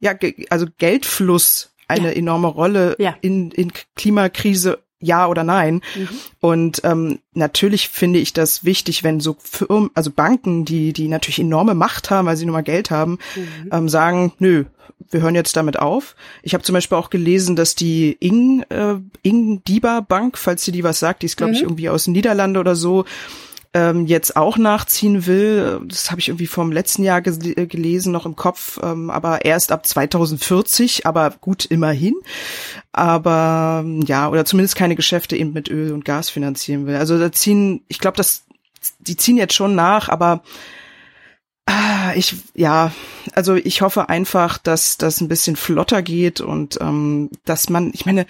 ja, 0.00 0.14
also 0.50 0.66
Geldfluss 0.78 1.72
eine 1.88 2.08
ja. 2.08 2.16
enorme 2.16 2.48
Rolle 2.48 2.96
ja. 2.98 3.16
in, 3.20 3.50
in 3.50 3.72
Klimakrise 3.96 4.78
ja 5.02 5.26
oder 5.26 5.44
nein. 5.44 5.82
Mhm. 5.96 6.08
Und 6.40 6.80
ähm, 6.84 7.18
natürlich 7.34 7.88
finde 7.88 8.20
ich 8.20 8.32
das 8.32 8.64
wichtig, 8.64 9.02
wenn 9.02 9.20
so 9.20 9.36
Firmen, 9.40 9.90
also 9.94 10.10
Banken, 10.10 10.64
die 10.64 10.92
die 10.92 11.08
natürlich 11.08 11.40
enorme 11.40 11.74
Macht 11.74 12.10
haben, 12.10 12.26
weil 12.26 12.36
sie 12.36 12.46
nur 12.46 12.54
mal 12.54 12.62
Geld 12.62 12.90
haben, 12.90 13.18
mhm. 13.34 13.68
ähm, 13.72 13.88
sagen, 13.88 14.32
nö, 14.38 14.64
wir 15.10 15.20
hören 15.22 15.34
jetzt 15.34 15.56
damit 15.56 15.78
auf. 15.78 16.14
Ich 16.42 16.54
habe 16.54 16.64
zum 16.64 16.74
Beispiel 16.74 16.98
auch 16.98 17.10
gelesen, 17.10 17.56
dass 17.56 17.74
die 17.74 18.16
Ing 18.20 18.62
äh, 18.68 18.96
Ing 19.22 19.62
Diba 19.64 20.00
Bank, 20.00 20.38
falls 20.38 20.64
sie 20.64 20.72
die 20.72 20.84
was 20.84 20.98
sagt, 20.98 21.22
die 21.22 21.26
ist 21.26 21.36
glaube 21.36 21.52
mhm. 21.52 21.56
ich 21.56 21.62
irgendwie 21.62 21.88
aus 21.88 22.06
Niederlande 22.06 22.60
oder 22.60 22.76
so, 22.76 23.04
ähm, 23.74 24.06
jetzt 24.06 24.36
auch 24.36 24.58
nachziehen 24.58 25.26
will. 25.26 25.80
Das 25.86 26.10
habe 26.10 26.20
ich 26.20 26.28
irgendwie 26.28 26.46
vom 26.46 26.72
letzten 26.72 27.02
Jahr 27.02 27.22
gel 27.22 27.38
äh, 27.56 27.66
gelesen, 27.66 28.12
noch 28.12 28.26
im 28.26 28.36
Kopf, 28.36 28.78
ähm, 28.82 29.08
aber 29.10 29.44
erst 29.44 29.72
ab 29.72 29.86
2040, 29.86 31.06
aber 31.06 31.30
gut, 31.40 31.64
immerhin. 31.64 32.14
Aber 32.92 33.84
ja, 34.04 34.28
oder 34.28 34.44
zumindest 34.44 34.76
keine 34.76 34.96
Geschäfte 34.96 35.36
eben 35.36 35.52
mit 35.52 35.70
Öl 35.70 35.92
und 35.92 36.04
Gas 36.04 36.28
finanzieren 36.28 36.86
will. 36.86 36.96
Also 36.96 37.18
da 37.18 37.32
ziehen, 37.32 37.82
ich 37.88 37.98
glaube, 37.98 38.18
das, 38.18 38.44
die 38.98 39.16
ziehen 39.16 39.38
jetzt 39.38 39.54
schon 39.54 39.74
nach, 39.74 40.08
aber 40.10 40.42
ich, 42.16 42.36
ja, 42.54 42.92
also 43.34 43.54
ich 43.54 43.82
hoffe 43.82 44.08
einfach, 44.08 44.58
dass 44.58 44.98
das 44.98 45.20
ein 45.20 45.28
bisschen 45.28 45.56
flotter 45.56 46.02
geht 46.02 46.40
und 46.40 46.78
ähm, 46.80 47.30
dass 47.44 47.70
man, 47.70 47.90
ich 47.94 48.06
meine, 48.06 48.26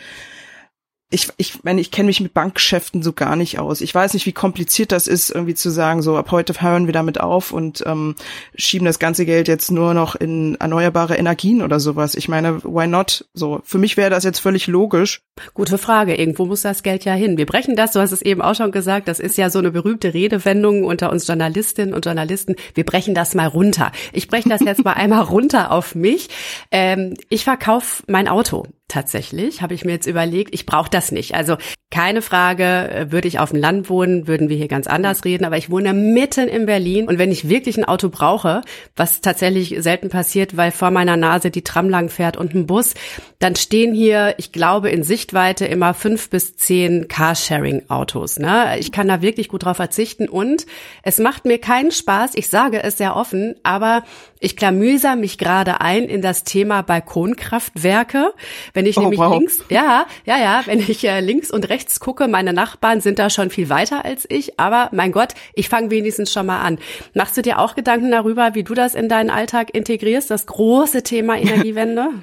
ich, 1.12 1.28
ich 1.36 1.62
meine, 1.62 1.80
ich 1.80 1.90
kenne 1.90 2.06
mich 2.06 2.20
mit 2.20 2.32
Bankgeschäften 2.32 3.02
so 3.02 3.12
gar 3.12 3.36
nicht 3.36 3.58
aus. 3.58 3.80
Ich 3.80 3.94
weiß 3.94 4.14
nicht, 4.14 4.24
wie 4.26 4.32
kompliziert 4.32 4.92
das 4.92 5.06
ist, 5.06 5.30
irgendwie 5.30 5.54
zu 5.54 5.70
sagen, 5.70 6.02
so 6.02 6.16
ab 6.16 6.30
heute 6.30 6.54
hören 6.60 6.86
wir 6.86 6.92
damit 6.92 7.20
auf 7.20 7.52
und 7.52 7.84
ähm, 7.86 8.14
schieben 8.54 8.86
das 8.86 8.98
ganze 8.98 9.26
Geld 9.26 9.46
jetzt 9.46 9.70
nur 9.70 9.94
noch 9.94 10.14
in 10.14 10.54
erneuerbare 10.56 11.16
Energien 11.16 11.62
oder 11.62 11.80
sowas. 11.80 12.14
Ich 12.14 12.28
meine, 12.28 12.64
why 12.64 12.86
not? 12.86 13.26
So, 13.34 13.60
für 13.64 13.78
mich 13.78 13.96
wäre 13.96 14.10
das 14.10 14.24
jetzt 14.24 14.38
völlig 14.38 14.66
logisch. 14.66 15.22
Gute 15.54 15.76
Frage. 15.76 16.14
Irgendwo 16.14 16.46
muss 16.46 16.62
das 16.62 16.82
Geld 16.82 17.04
ja 17.04 17.14
hin. 17.14 17.36
Wir 17.36 17.46
brechen 17.46 17.76
das, 17.76 17.92
du 17.92 18.00
hast 18.00 18.12
es 18.12 18.22
eben 18.22 18.40
auch 18.40 18.54
schon 18.54 18.72
gesagt, 18.72 19.06
das 19.06 19.20
ist 19.20 19.36
ja 19.36 19.50
so 19.50 19.58
eine 19.58 19.70
berühmte 19.70 20.14
Redewendung 20.14 20.84
unter 20.84 21.10
uns 21.10 21.26
Journalistinnen 21.26 21.94
und 21.94 22.06
Journalisten. 22.06 22.56
Wir 22.74 22.84
brechen 22.84 23.14
das 23.14 23.34
mal 23.34 23.46
runter. 23.46 23.92
Ich 24.12 24.28
breche 24.28 24.48
das 24.48 24.62
jetzt 24.62 24.84
mal 24.84 24.94
einmal 24.94 25.22
runter 25.32 25.72
auf 25.72 25.94
mich. 25.94 26.28
Ähm, 26.70 27.14
ich 27.28 27.44
verkaufe 27.44 28.02
mein 28.06 28.28
Auto 28.28 28.66
tatsächlich, 28.92 29.62
habe 29.62 29.74
ich 29.74 29.84
mir 29.84 29.92
jetzt 29.92 30.06
überlegt, 30.06 30.54
ich 30.54 30.66
brauche 30.66 30.90
das 30.90 31.12
nicht. 31.12 31.34
Also 31.34 31.56
keine 31.90 32.22
Frage, 32.22 32.64
äh, 32.64 33.12
würde 33.12 33.28
ich 33.28 33.38
auf 33.38 33.50
dem 33.50 33.60
Land 33.60 33.88
wohnen, 33.90 34.26
würden 34.26 34.48
wir 34.48 34.56
hier 34.56 34.68
ganz 34.68 34.86
anders 34.86 35.24
reden, 35.24 35.44
aber 35.44 35.56
ich 35.56 35.70
wohne 35.70 35.92
mitten 35.92 36.48
in 36.48 36.66
Berlin 36.66 37.06
und 37.08 37.18
wenn 37.18 37.30
ich 37.30 37.48
wirklich 37.48 37.76
ein 37.76 37.84
Auto 37.84 38.08
brauche, 38.08 38.62
was 38.96 39.20
tatsächlich 39.20 39.76
selten 39.78 40.08
passiert, 40.08 40.56
weil 40.56 40.70
vor 40.70 40.90
meiner 40.90 41.16
Nase 41.16 41.50
die 41.50 41.62
Tram 41.62 41.88
lang 41.88 42.08
fährt 42.08 42.36
und 42.36 42.54
ein 42.54 42.66
Bus, 42.66 42.94
dann 43.38 43.56
stehen 43.56 43.94
hier, 43.94 44.34
ich 44.38 44.52
glaube, 44.52 44.90
in 44.90 45.02
Sichtweite 45.02 45.66
immer 45.66 45.94
fünf 45.94 46.30
bis 46.30 46.56
zehn 46.56 47.08
Carsharing-Autos. 47.08 48.38
Ne? 48.38 48.78
Ich 48.78 48.92
kann 48.92 49.08
da 49.08 49.22
wirklich 49.22 49.48
gut 49.48 49.64
drauf 49.64 49.76
verzichten 49.76 50.28
und 50.28 50.66
es 51.02 51.18
macht 51.18 51.44
mir 51.44 51.58
keinen 51.58 51.92
Spaß, 51.92 52.32
ich 52.34 52.48
sage 52.48 52.82
es 52.82 52.98
sehr 52.98 53.16
offen, 53.16 53.54
aber 53.62 54.02
Ich 54.44 54.56
klamüser 54.56 55.14
mich 55.14 55.38
gerade 55.38 55.80
ein 55.80 56.02
in 56.02 56.20
das 56.20 56.42
Thema 56.42 56.82
Balkonkraftwerke. 56.82 58.34
Wenn 58.74 58.86
ich 58.86 58.96
Oh, 58.98 59.02
nämlich 59.02 59.20
wow. 59.20 59.38
links, 59.38 59.58
ja, 59.68 60.04
ja, 60.24 60.36
ja, 60.38 60.62
wenn 60.66 60.80
ich 60.80 61.04
äh, 61.04 61.20
links 61.20 61.50
und 61.52 61.68
rechts 61.68 62.00
gucke, 62.00 62.26
meine 62.26 62.52
Nachbarn 62.52 63.00
sind 63.00 63.20
da 63.20 63.30
schon 63.30 63.50
viel 63.50 63.68
weiter 63.68 64.04
als 64.04 64.26
ich. 64.28 64.58
Aber 64.58 64.88
mein 64.92 65.12
Gott, 65.12 65.34
ich 65.54 65.68
fange 65.68 65.90
wenigstens 65.92 66.32
schon 66.32 66.46
mal 66.46 66.60
an. 66.60 66.78
Machst 67.14 67.36
du 67.36 67.42
dir 67.42 67.60
auch 67.60 67.76
Gedanken 67.76 68.10
darüber, 68.10 68.56
wie 68.56 68.64
du 68.64 68.74
das 68.74 68.96
in 68.96 69.08
deinen 69.08 69.30
Alltag 69.30 69.72
integrierst, 69.72 70.28
das 70.28 70.46
große 70.46 71.04
Thema 71.04 71.38
Energiewende? 71.38 72.08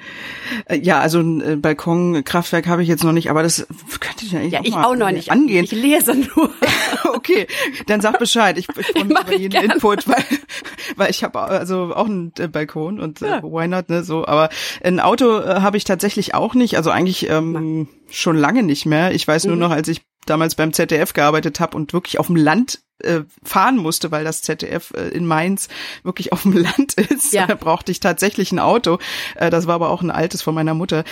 Ja, 0.82 0.98
also 1.00 1.20
ein 1.20 1.40
äh, 1.40 1.56
Balkonkraftwerk 1.56 2.66
habe 2.66 2.82
ich 2.82 2.88
jetzt 2.88 3.04
noch 3.04 3.12
nicht, 3.12 3.30
aber 3.30 3.44
das 3.44 3.66
könnte 4.00 4.24
ich 4.24 4.32
ja 4.32 4.40
eigentlich 4.40 4.52
ja, 4.52 4.60
auch, 4.60 4.64
ich 4.64 4.74
mal 4.74 4.84
auch 4.84 4.96
noch 4.96 5.10
nicht. 5.12 5.30
angehen. 5.30 5.62
Ich 5.64 5.70
lese 5.70 6.16
nur. 6.16 6.50
okay, 7.14 7.46
dann 7.86 8.00
sag 8.00 8.18
Bescheid. 8.18 8.58
Ich, 8.58 8.66
ich 8.76 8.86
freue 8.88 9.04
mich 9.04 9.20
über 9.20 9.32
ich 9.32 9.38
jeden 9.38 9.50
gerne. 9.52 9.74
Input, 9.74 10.08
weil, 10.08 10.24
weil 10.96 11.10
ich 11.10 11.24
habe 11.24 11.38
also 11.40 11.94
auch 11.94 12.06
einen 12.06 12.32
äh, 12.38 12.48
Balkon 12.48 13.00
und 13.00 13.20
Ja. 13.20 13.38
äh, 13.38 13.42
why 13.42 13.68
not, 13.68 13.88
ne? 13.88 14.02
So, 14.04 14.26
aber 14.26 14.48
ein 14.82 15.00
Auto 15.00 15.38
äh, 15.38 15.60
habe 15.60 15.76
ich 15.76 15.84
tatsächlich 15.84 16.34
auch 16.34 16.54
nicht. 16.54 16.76
Also 16.76 16.90
eigentlich 16.90 17.28
ähm, 17.28 17.88
schon 18.10 18.36
lange 18.36 18.62
nicht 18.62 18.86
mehr. 18.86 19.12
Ich 19.12 19.26
weiß 19.26 19.44
nur 19.44 19.56
Mhm. 19.56 19.60
noch, 19.62 19.70
als 19.70 19.88
ich 19.88 20.02
damals 20.26 20.54
beim 20.54 20.72
ZDF 20.72 21.12
gearbeitet 21.12 21.60
habe 21.60 21.76
und 21.76 21.92
wirklich 21.92 22.18
auf 22.18 22.26
dem 22.26 22.36
Land 22.36 22.80
äh, 23.02 23.20
fahren 23.42 23.78
musste, 23.78 24.10
weil 24.10 24.24
das 24.24 24.42
ZDF 24.42 24.92
äh, 24.94 25.08
in 25.08 25.24
Mainz 25.26 25.68
wirklich 26.02 26.32
auf 26.32 26.42
dem 26.42 26.52
Land 26.56 26.94
ist. 26.94 27.32
Ja. 27.32 27.46
Da 27.46 27.54
brauchte 27.54 27.90
ich 27.90 28.00
tatsächlich 28.00 28.52
ein 28.52 28.58
Auto. 28.58 28.98
Äh, 29.36 29.48
das 29.50 29.66
war 29.66 29.76
aber 29.76 29.88
auch 29.90 30.02
ein 30.02 30.10
altes 30.10 30.42
von 30.42 30.54
meiner 30.54 30.74
Mutter. 30.74 31.04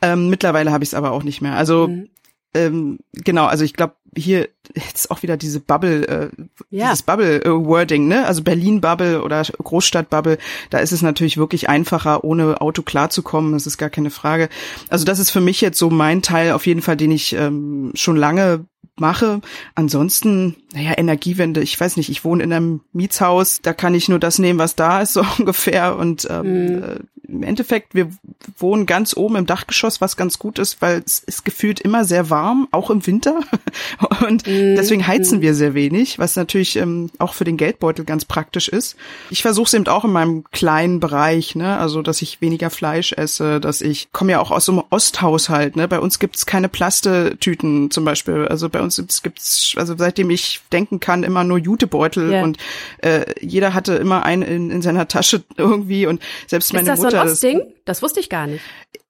Ähm, 0.00 0.30
mittlerweile 0.30 0.72
habe 0.72 0.82
ich 0.84 0.90
es 0.90 0.94
aber 0.94 1.12
auch 1.12 1.22
nicht 1.22 1.42
mehr. 1.42 1.54
Also 1.56 1.88
Mhm. 1.88 2.08
ähm, 2.54 2.98
genau, 3.12 3.44
also 3.46 3.64
ich 3.64 3.74
glaube, 3.74 3.94
hier 4.16 4.48
jetzt 4.74 5.10
auch 5.10 5.22
wieder 5.22 5.36
diese 5.36 5.60
Bubble, 5.60 6.06
äh, 6.08 6.28
Ja. 6.70 6.86
dieses 6.86 7.02
Bubble-Wording, 7.02 8.08
ne? 8.08 8.26
Also 8.26 8.42
Berlin-Bubble 8.42 9.22
oder 9.22 9.42
Großstadt-Bubble, 9.42 10.38
da 10.70 10.78
ist 10.78 10.92
es 10.92 11.02
natürlich 11.02 11.36
wirklich 11.36 11.68
einfacher, 11.68 12.24
ohne 12.24 12.60
Auto 12.60 12.82
klarzukommen, 12.82 13.52
das 13.52 13.66
ist 13.66 13.78
gar 13.78 13.90
keine 13.90 14.10
Frage. 14.10 14.48
Also 14.88 15.04
das 15.04 15.18
ist 15.18 15.30
für 15.30 15.40
mich 15.40 15.60
jetzt 15.60 15.78
so 15.78 15.90
mein 15.90 16.22
Teil 16.22 16.52
auf 16.52 16.66
jeden 16.66 16.82
Fall, 16.82 16.96
den 16.96 17.10
ich 17.10 17.34
ähm, 17.34 17.92
schon 17.94 18.16
lange 18.16 18.64
mache. 18.96 19.40
Ansonsten, 19.74 20.56
naja, 20.72 20.92
Energiewende, 20.96 21.60
ich 21.60 21.78
weiß 21.78 21.96
nicht, 21.96 22.08
ich 22.10 22.24
wohne 22.24 22.42
in 22.42 22.52
einem 22.52 22.80
Mietshaus, 22.92 23.60
da 23.62 23.72
kann 23.72 23.94
ich 23.94 24.08
nur 24.08 24.18
das 24.18 24.38
nehmen, 24.38 24.58
was 24.58 24.76
da 24.76 25.00
ist, 25.00 25.12
so 25.14 25.24
ungefähr. 25.38 25.96
Und 25.96 26.26
ähm, 26.30 26.82
äh, 26.82 26.96
im 27.28 27.42
Endeffekt, 27.42 27.94
wir 27.94 28.10
wohnen 28.58 28.86
ganz 28.86 29.16
oben 29.16 29.36
im 29.36 29.46
Dachgeschoss, 29.46 30.00
was 30.00 30.16
ganz 30.16 30.38
gut 30.38 30.58
ist, 30.58 30.82
weil 30.82 31.02
es 31.04 31.20
ist 31.20 31.44
gefühlt 31.44 31.80
immer 31.80 32.04
sehr 32.04 32.30
warm, 32.30 32.68
auch 32.70 32.90
im 32.90 33.06
Winter. 33.06 33.40
Und 34.26 34.46
deswegen 34.46 35.06
heizen 35.06 35.40
wir 35.40 35.54
sehr 35.54 35.74
wenig, 35.74 36.18
was 36.18 36.36
natürlich 36.36 36.76
ähm, 36.76 37.10
auch 37.18 37.34
für 37.34 37.44
den 37.44 37.56
Geldbeutel 37.56 38.04
ganz 38.04 38.24
praktisch 38.24 38.68
ist. 38.68 38.96
Ich 39.30 39.42
versuche 39.42 39.66
es 39.66 39.74
eben 39.74 39.86
auch 39.86 40.04
in 40.04 40.12
meinem 40.12 40.44
kleinen 40.50 41.00
Bereich, 41.00 41.54
ne, 41.54 41.78
also 41.78 42.02
dass 42.02 42.22
ich 42.22 42.40
weniger 42.40 42.70
Fleisch 42.70 43.12
esse, 43.12 43.60
dass 43.60 43.80
ich 43.80 44.12
komme 44.12 44.32
ja 44.32 44.40
auch 44.40 44.50
aus 44.50 44.66
so 44.66 44.72
einem 44.72 44.82
Osthaushalt, 44.90 45.76
ne. 45.76 45.88
Bei 45.88 46.00
uns 46.00 46.18
gibt's 46.18 46.46
keine 46.46 46.68
Plastetüten 46.68 47.90
zum 47.90 48.04
Beispiel. 48.04 48.46
Also 48.48 48.68
bei 48.74 48.82
uns 48.82 48.96
gibt's, 49.22 49.72
also 49.76 49.94
seitdem 49.96 50.28
ich 50.28 50.60
denken 50.72 51.00
kann, 51.00 51.22
immer 51.22 51.44
nur 51.44 51.56
Jutebeutel 51.58 52.30
Ja. 52.32 52.42
und 52.42 52.58
äh, 52.98 53.24
jeder 53.40 53.72
hatte 53.72 53.94
immer 53.94 54.24
einen 54.24 54.42
in, 54.42 54.70
in 54.70 54.82
seiner 54.82 55.08
Tasche 55.08 55.42
irgendwie 55.56 56.06
und 56.06 56.20
selbst 56.46 56.72
meine 56.74 56.82
ist 56.82 56.88
das 56.88 56.98
Mutter. 56.98 57.10
so 57.12 57.16
ein 57.16 57.24
das- 57.24 57.32
Ostding? 57.32 57.62
Das 57.86 58.02
wusste 58.02 58.20
ich 58.20 58.28
gar 58.28 58.46
nicht. 58.46 58.62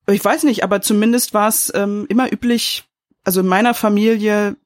ich 0.07 0.24
weiß 0.24 0.44
nicht, 0.44 0.62
aber 0.62 0.81
zumindest 0.83 1.35
war 1.35 1.48
es 1.48 1.72
ähm, 1.74 2.07
immer 2.09 2.33
üblich, 2.33 2.85
also 3.24 3.40
in 3.40 3.46
meiner 3.46 3.74
Familie 3.74 4.57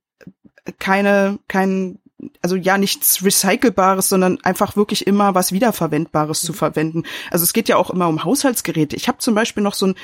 keine, 0.78 1.38
kein, 1.48 1.98
also 2.42 2.56
ja 2.56 2.76
nichts 2.78 3.24
Recycelbares, 3.24 4.08
sondern 4.08 4.38
einfach 4.42 4.76
wirklich 4.76 5.06
immer 5.06 5.34
was 5.34 5.52
Wiederverwendbares 5.52 6.40
zu 6.42 6.52
verwenden. 6.52 7.04
Also 7.30 7.44
es 7.44 7.52
geht 7.52 7.68
ja 7.68 7.76
auch 7.76 7.90
immer 7.90 8.08
um 8.08 8.24
Haushaltsgeräte. 8.24 8.96
Ich 8.96 9.08
habe 9.08 9.18
zum 9.18 9.34
Beispiel 9.34 9.62
noch 9.62 9.74
so 9.74 9.86
ein 9.86 9.94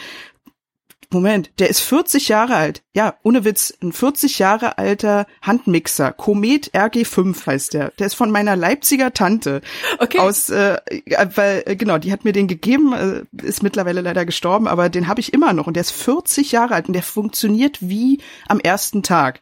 Moment, 1.14 1.50
der 1.58 1.70
ist 1.70 1.80
40 1.80 2.28
Jahre 2.28 2.56
alt. 2.56 2.82
Ja, 2.92 3.14
ohne 3.22 3.44
Witz, 3.44 3.72
ein 3.82 3.92
40 3.92 4.38
Jahre 4.38 4.78
alter 4.78 5.26
Handmixer. 5.42 6.12
Komet 6.12 6.70
RG5 6.72 7.46
heißt 7.46 7.74
der. 7.74 7.92
Der 7.98 8.06
ist 8.08 8.14
von 8.14 8.30
meiner 8.30 8.56
Leipziger 8.56 9.12
Tante. 9.14 9.62
Okay. 9.98 10.18
Aus, 10.18 10.50
äh, 10.50 10.76
ja, 11.06 11.36
weil, 11.36 11.62
äh, 11.66 11.76
genau, 11.76 11.98
die 11.98 12.12
hat 12.12 12.24
mir 12.24 12.32
den 12.32 12.48
gegeben, 12.48 12.92
äh, 12.92 13.46
ist 13.46 13.62
mittlerweile 13.62 14.00
leider 14.00 14.26
gestorben, 14.26 14.68
aber 14.68 14.88
den 14.88 15.08
habe 15.08 15.20
ich 15.20 15.32
immer 15.32 15.52
noch 15.52 15.66
und 15.66 15.74
der 15.74 15.82
ist 15.82 15.92
40 15.92 16.52
Jahre 16.52 16.74
alt 16.74 16.88
und 16.88 16.94
der 16.94 17.02
funktioniert 17.02 17.78
wie 17.80 18.20
am 18.48 18.60
ersten 18.60 19.02
Tag. 19.02 19.40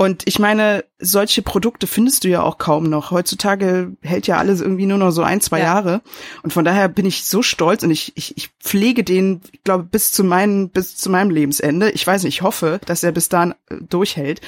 Und 0.00 0.22
ich 0.26 0.38
meine, 0.38 0.84
solche 1.00 1.42
Produkte 1.42 1.88
findest 1.88 2.22
du 2.22 2.28
ja 2.28 2.42
auch 2.42 2.58
kaum 2.58 2.84
noch. 2.84 3.10
Heutzutage 3.10 3.96
hält 4.00 4.28
ja 4.28 4.38
alles 4.38 4.60
irgendwie 4.60 4.86
nur 4.86 4.96
noch 4.96 5.10
so 5.10 5.22
ein, 5.24 5.40
zwei 5.40 5.58
Ja. 5.58 5.64
Jahre. 5.64 6.02
Und 6.44 6.52
von 6.52 6.64
daher 6.64 6.88
bin 6.88 7.04
ich 7.04 7.24
so 7.24 7.42
stolz 7.42 7.82
und 7.82 7.90
ich, 7.90 8.12
ich, 8.14 8.36
ich 8.36 8.50
pflege 8.60 9.02
den, 9.02 9.40
ich 9.50 9.64
glaube, 9.64 9.82
bis 9.82 10.12
zu 10.12 10.22
meinem, 10.22 10.68
bis 10.68 10.96
zu 10.96 11.10
meinem 11.10 11.30
Lebensende. 11.30 11.90
Ich 11.90 12.06
weiß 12.06 12.22
nicht, 12.22 12.36
ich 12.36 12.42
hoffe, 12.42 12.78
dass 12.86 13.02
er 13.02 13.10
bis 13.10 13.28
dahin 13.28 13.54
äh, 13.70 13.74
durchhält. 13.88 14.40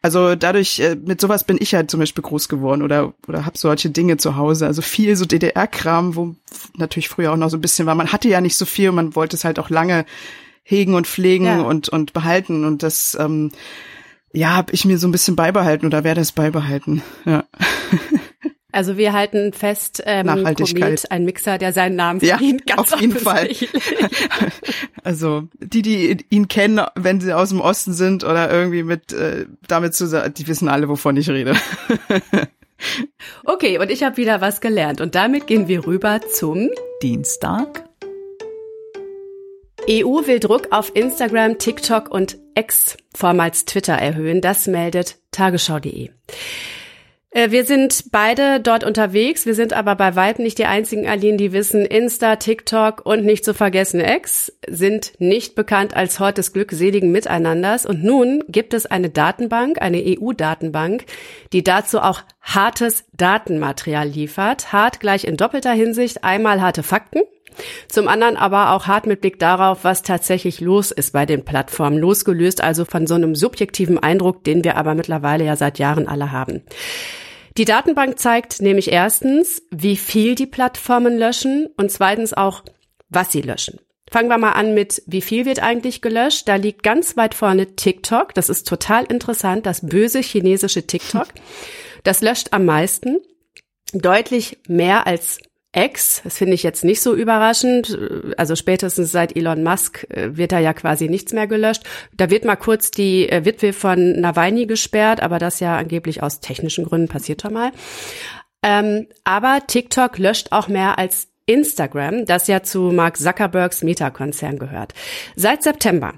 Also 0.00 0.36
dadurch, 0.36 0.80
äh, 0.80 0.94
mit 0.96 1.20
sowas 1.20 1.44
bin 1.44 1.58
ich 1.60 1.74
halt 1.74 1.90
zum 1.90 2.00
Beispiel 2.00 2.24
groß 2.24 2.48
geworden 2.48 2.80
oder, 2.80 3.12
oder 3.28 3.44
habe 3.44 3.58
solche 3.58 3.90
Dinge 3.90 4.16
zu 4.16 4.36
Hause. 4.36 4.64
Also 4.66 4.80
viel 4.80 5.16
so 5.16 5.26
DDR-Kram, 5.26 6.16
wo 6.16 6.34
natürlich 6.78 7.10
früher 7.10 7.30
auch 7.32 7.36
noch 7.36 7.50
so 7.50 7.58
ein 7.58 7.62
bisschen 7.62 7.84
war. 7.84 7.94
Man 7.94 8.10
hatte 8.10 8.28
ja 8.30 8.40
nicht 8.40 8.56
so 8.56 8.64
viel 8.64 8.88
und 8.88 8.94
man 8.94 9.14
wollte 9.14 9.36
es 9.36 9.44
halt 9.44 9.58
auch 9.58 9.68
lange 9.68 10.06
hegen 10.62 10.94
und 10.94 11.06
pflegen 11.06 11.44
Ja. 11.44 11.60
und, 11.60 11.90
und 11.90 12.14
behalten. 12.14 12.64
Und 12.64 12.82
das, 12.82 13.14
ähm, 13.20 13.50
ja, 14.34 14.50
habe 14.50 14.72
ich 14.72 14.84
mir 14.84 14.98
so 14.98 15.08
ein 15.08 15.12
bisschen 15.12 15.36
beibehalten 15.36 15.86
oder 15.86 16.04
werde 16.04 16.20
es 16.20 16.32
beibehalten. 16.32 17.02
Ja. 17.24 17.44
Also 18.72 18.96
wir 18.96 19.12
halten 19.12 19.52
fest, 19.52 20.02
ähm, 20.04 20.26
Nachhaltigkeit. 20.26 20.82
Komet, 20.82 21.10
ein 21.12 21.24
Mixer, 21.24 21.58
der 21.58 21.72
seinen 21.72 21.94
Namen 21.94 22.18
Ja, 22.18 22.38
verdient, 22.38 22.66
ganz 22.66 22.92
auf 22.92 23.00
jeden 23.00 23.18
Fall. 23.18 23.48
Also 25.04 25.48
die, 25.60 25.82
die 25.82 26.24
ihn 26.30 26.48
kennen, 26.48 26.80
wenn 26.94 27.20
sie 27.20 27.34
aus 27.34 27.50
dem 27.50 27.60
Osten 27.60 27.92
sind 27.92 28.24
oder 28.24 28.50
irgendwie 28.50 28.82
mit 28.82 29.12
äh, 29.12 29.44
damit 29.68 29.94
zusammen, 29.94 30.32
die 30.32 30.48
wissen 30.48 30.66
alle, 30.66 30.88
wovon 30.88 31.16
ich 31.18 31.28
rede. 31.28 31.54
Okay, 33.44 33.78
und 33.78 33.90
ich 33.90 34.02
habe 34.02 34.16
wieder 34.16 34.40
was 34.40 34.60
gelernt. 34.60 35.00
Und 35.00 35.14
damit 35.14 35.46
gehen 35.46 35.68
wir 35.68 35.86
rüber 35.86 36.20
zum 36.32 36.70
Dienstag. 37.02 37.84
EU 39.88 40.26
will 40.26 40.40
Druck 40.40 40.68
auf 40.70 40.92
Instagram, 40.94 41.58
TikTok 41.58 42.10
und 42.10 42.38
X, 42.54 42.96
vormals 43.14 43.66
Twitter, 43.66 43.94
erhöhen. 43.94 44.40
Das 44.40 44.66
meldet 44.66 45.18
tagesschau.de. 45.30 46.10
Äh, 47.30 47.50
Wir 47.50 47.66
sind 47.66 48.06
beide 48.10 48.60
dort 48.60 48.84
unterwegs. 48.84 49.44
Wir 49.44 49.54
sind 49.54 49.74
aber 49.74 49.94
bei 49.94 50.16
weitem 50.16 50.44
nicht 50.44 50.58
die 50.58 50.64
einzigen, 50.64 51.06
Aline, 51.06 51.36
die 51.36 51.52
wissen, 51.52 51.84
Insta, 51.84 52.36
TikTok 52.36 53.04
und 53.04 53.24
nicht 53.24 53.44
zu 53.44 53.52
vergessen 53.52 54.00
X 54.00 54.52
sind 54.66 55.12
nicht 55.18 55.54
bekannt 55.54 55.94
als 55.94 56.18
Hort 56.18 56.38
des 56.38 56.54
glückseligen 56.54 57.12
Miteinanders. 57.12 57.84
Und 57.84 58.02
nun 58.02 58.42
gibt 58.48 58.72
es 58.72 58.86
eine 58.86 59.10
Datenbank, 59.10 59.82
eine 59.82 60.02
EU-Datenbank, 60.02 61.04
die 61.52 61.62
dazu 61.62 62.00
auch 62.00 62.22
hartes 62.40 63.04
Datenmaterial 63.12 64.08
liefert. 64.08 64.72
Hart 64.72 65.00
gleich 65.00 65.24
in 65.24 65.36
doppelter 65.36 65.72
Hinsicht. 65.72 66.24
Einmal 66.24 66.62
harte 66.62 66.82
Fakten. 66.82 67.20
Zum 67.88 68.08
anderen 68.08 68.36
aber 68.36 68.72
auch 68.72 68.86
hart 68.86 69.06
mit 69.06 69.20
Blick 69.20 69.38
darauf, 69.38 69.84
was 69.84 70.02
tatsächlich 70.02 70.60
los 70.60 70.90
ist 70.90 71.12
bei 71.12 71.26
den 71.26 71.44
Plattformen, 71.44 71.98
losgelöst 71.98 72.62
also 72.62 72.84
von 72.84 73.06
so 73.06 73.14
einem 73.14 73.34
subjektiven 73.34 73.98
Eindruck, 73.98 74.44
den 74.44 74.64
wir 74.64 74.76
aber 74.76 74.94
mittlerweile 74.94 75.44
ja 75.44 75.56
seit 75.56 75.78
Jahren 75.78 76.08
alle 76.08 76.32
haben. 76.32 76.62
Die 77.56 77.64
Datenbank 77.64 78.18
zeigt 78.18 78.60
nämlich 78.60 78.90
erstens, 78.90 79.62
wie 79.70 79.96
viel 79.96 80.34
die 80.34 80.46
Plattformen 80.46 81.16
löschen 81.16 81.68
und 81.76 81.90
zweitens 81.90 82.32
auch, 82.34 82.62
was 83.08 83.30
sie 83.30 83.42
löschen. 83.42 83.78
Fangen 84.10 84.28
wir 84.28 84.38
mal 84.38 84.52
an 84.52 84.74
mit, 84.74 85.02
wie 85.06 85.22
viel 85.22 85.46
wird 85.46 85.62
eigentlich 85.62 86.02
gelöscht? 86.02 86.48
Da 86.48 86.56
liegt 86.56 86.82
ganz 86.82 87.16
weit 87.16 87.34
vorne 87.34 87.74
TikTok. 87.74 88.34
Das 88.34 88.48
ist 88.48 88.68
total 88.68 89.04
interessant, 89.04 89.66
das 89.66 89.86
böse 89.86 90.20
chinesische 90.20 90.86
TikTok. 90.86 91.28
Das 92.02 92.20
löscht 92.20 92.48
am 92.50 92.64
meisten, 92.64 93.18
deutlich 93.92 94.58
mehr 94.68 95.06
als 95.06 95.38
X. 95.74 96.20
Das 96.24 96.38
finde 96.38 96.54
ich 96.54 96.62
jetzt 96.62 96.84
nicht 96.84 97.02
so 97.02 97.14
überraschend. 97.14 97.98
Also 98.36 98.56
spätestens 98.56 99.12
seit 99.12 99.36
Elon 99.36 99.62
Musk 99.62 100.06
äh, 100.10 100.36
wird 100.36 100.52
da 100.52 100.58
ja 100.58 100.72
quasi 100.72 101.08
nichts 101.08 101.32
mehr 101.32 101.46
gelöscht. 101.46 101.82
Da 102.16 102.30
wird 102.30 102.44
mal 102.44 102.56
kurz 102.56 102.90
die 102.90 103.28
äh, 103.28 103.44
Witwe 103.44 103.72
von 103.72 104.20
Nawalny 104.20 104.66
gesperrt, 104.66 105.20
aber 105.20 105.38
das 105.38 105.60
ja 105.60 105.76
angeblich 105.76 106.22
aus 106.22 106.40
technischen 106.40 106.84
Gründen 106.84 107.08
passiert 107.08 107.42
schon 107.42 107.52
mal. 107.52 107.72
Ähm, 108.62 109.08
aber 109.24 109.60
TikTok 109.66 110.18
löscht 110.18 110.52
auch 110.52 110.68
mehr 110.68 110.98
als 110.98 111.28
Instagram, 111.46 112.24
das 112.24 112.46
ja 112.46 112.62
zu 112.62 112.92
Mark 112.92 113.18
Zuckerbergs 113.18 113.82
Meta-Konzern 113.82 114.58
gehört. 114.58 114.94
Seit 115.36 115.62
September 115.62 116.14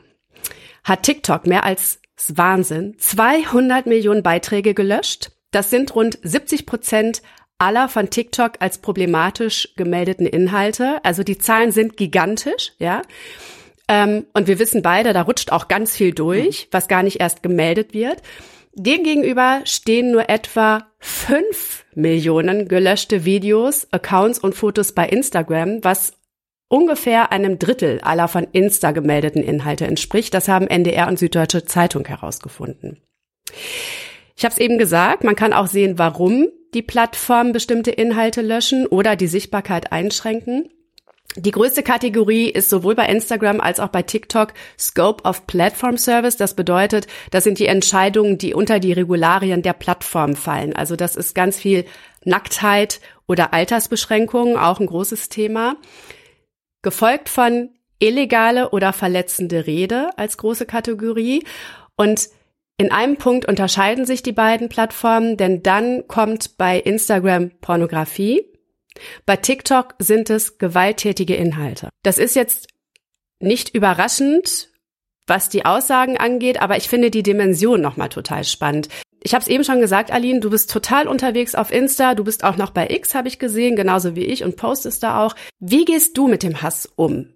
hat 0.84 1.02
TikTok 1.02 1.46
mehr 1.46 1.64
als 1.64 2.00
Wahnsinn 2.28 2.94
200 2.98 3.86
Millionen 3.86 4.22
Beiträge 4.22 4.74
gelöscht. 4.74 5.32
Das 5.50 5.70
sind 5.70 5.94
rund 5.94 6.18
70 6.22 6.66
Prozent 6.66 7.22
aller 7.58 7.88
von 7.88 8.10
TikTok 8.10 8.54
als 8.60 8.78
problematisch 8.78 9.70
gemeldeten 9.76 10.26
Inhalte. 10.26 11.04
Also 11.04 11.22
die 11.22 11.38
Zahlen 11.38 11.72
sind 11.72 11.96
gigantisch, 11.96 12.72
ja. 12.78 13.02
Ähm, 13.88 14.26
und 14.34 14.48
wir 14.48 14.58
wissen 14.58 14.82
beide, 14.82 15.12
da 15.12 15.22
rutscht 15.22 15.52
auch 15.52 15.68
ganz 15.68 15.96
viel 15.96 16.12
durch, 16.12 16.68
was 16.70 16.88
gar 16.88 17.02
nicht 17.02 17.20
erst 17.20 17.42
gemeldet 17.42 17.94
wird. 17.94 18.22
Demgegenüber 18.74 19.60
stehen 19.64 20.10
nur 20.10 20.28
etwa 20.28 20.86
fünf 20.98 21.86
Millionen 21.94 22.68
gelöschte 22.68 23.24
Videos, 23.24 23.86
Accounts 23.90 24.38
und 24.38 24.54
Fotos 24.54 24.92
bei 24.92 25.08
Instagram, 25.08 25.82
was 25.82 26.14
ungefähr 26.68 27.32
einem 27.32 27.58
Drittel 27.58 28.00
aller 28.00 28.28
von 28.28 28.46
Insta 28.52 28.90
gemeldeten 28.90 29.42
Inhalte 29.42 29.86
entspricht. 29.86 30.34
Das 30.34 30.48
haben 30.48 30.66
NDR 30.66 31.08
und 31.08 31.18
Süddeutsche 31.18 31.64
Zeitung 31.64 32.04
herausgefunden. 32.04 33.00
Ich 34.36 34.44
habe 34.44 34.52
es 34.52 34.58
eben 34.58 34.76
gesagt, 34.76 35.24
man 35.24 35.36
kann 35.36 35.54
auch 35.54 35.68
sehen, 35.68 35.98
warum 35.98 36.48
die 36.74 36.82
Plattformen 36.82 37.52
bestimmte 37.52 37.90
Inhalte 37.90 38.42
löschen 38.42 38.86
oder 38.86 39.16
die 39.16 39.26
Sichtbarkeit 39.26 39.92
einschränken. 39.92 40.68
Die 41.38 41.50
größte 41.50 41.82
Kategorie 41.82 42.48
ist 42.48 42.70
sowohl 42.70 42.94
bei 42.94 43.06
Instagram 43.06 43.60
als 43.60 43.78
auch 43.78 43.88
bei 43.88 44.02
TikTok 44.02 44.54
Scope 44.78 45.24
of 45.24 45.46
Platform 45.46 45.98
Service. 45.98 46.36
Das 46.36 46.54
bedeutet, 46.54 47.06
das 47.30 47.44
sind 47.44 47.58
die 47.58 47.66
Entscheidungen, 47.66 48.38
die 48.38 48.54
unter 48.54 48.80
die 48.80 48.92
Regularien 48.92 49.60
der 49.60 49.74
Plattform 49.74 50.34
fallen. 50.34 50.74
Also 50.74 50.96
das 50.96 51.14
ist 51.14 51.34
ganz 51.34 51.58
viel 51.58 51.84
Nacktheit 52.24 53.00
oder 53.26 53.52
Altersbeschränkungen, 53.52 54.56
auch 54.56 54.80
ein 54.80 54.86
großes 54.86 55.28
Thema. 55.28 55.76
Gefolgt 56.80 57.28
von 57.28 57.70
illegale 57.98 58.70
oder 58.70 58.92
verletzende 58.92 59.66
Rede 59.66 60.10
als 60.16 60.38
große 60.38 60.64
Kategorie. 60.64 61.44
Und 61.96 62.28
in 62.78 62.92
einem 62.92 63.16
Punkt 63.16 63.46
unterscheiden 63.46 64.04
sich 64.04 64.22
die 64.22 64.32
beiden 64.32 64.68
Plattformen, 64.68 65.36
denn 65.36 65.62
dann 65.62 66.06
kommt 66.08 66.58
bei 66.58 66.78
Instagram 66.78 67.50
Pornografie 67.60 68.44
bei 69.24 69.36
TikTok 69.36 69.94
sind 69.98 70.30
es 70.30 70.58
gewalttätige 70.58 71.34
Inhalte. 71.34 71.90
Das 72.02 72.18
ist 72.18 72.36
jetzt 72.36 72.68
nicht 73.40 73.74
überraschend, 73.74 74.68
was 75.26 75.48
die 75.48 75.64
Aussagen 75.64 76.16
angeht, 76.16 76.60
aber 76.60 76.76
ich 76.76 76.88
finde 76.88 77.10
die 77.10 77.22
Dimension 77.22 77.80
nochmal 77.80 78.08
total 78.08 78.44
spannend. 78.44 78.88
Ich 79.22 79.34
habe 79.34 79.42
es 79.42 79.48
eben 79.48 79.64
schon 79.64 79.80
gesagt, 79.80 80.12
Aline, 80.12 80.40
du 80.40 80.50
bist 80.50 80.70
total 80.70 81.08
unterwegs 81.08 81.56
auf 81.56 81.72
Insta, 81.72 82.14
du 82.14 82.22
bist 82.22 82.44
auch 82.44 82.56
noch 82.56 82.70
bei 82.70 82.88
X, 82.88 83.14
habe 83.14 83.28
ich 83.28 83.40
gesehen, 83.40 83.74
genauso 83.74 84.14
wie 84.14 84.24
ich 84.24 84.44
und 84.44 84.56
postest 84.56 85.02
da 85.02 85.24
auch. 85.24 85.34
Wie 85.58 85.84
gehst 85.84 86.16
du 86.16 86.28
mit 86.28 86.44
dem 86.44 86.62
Hass 86.62 86.88
um? 86.94 87.32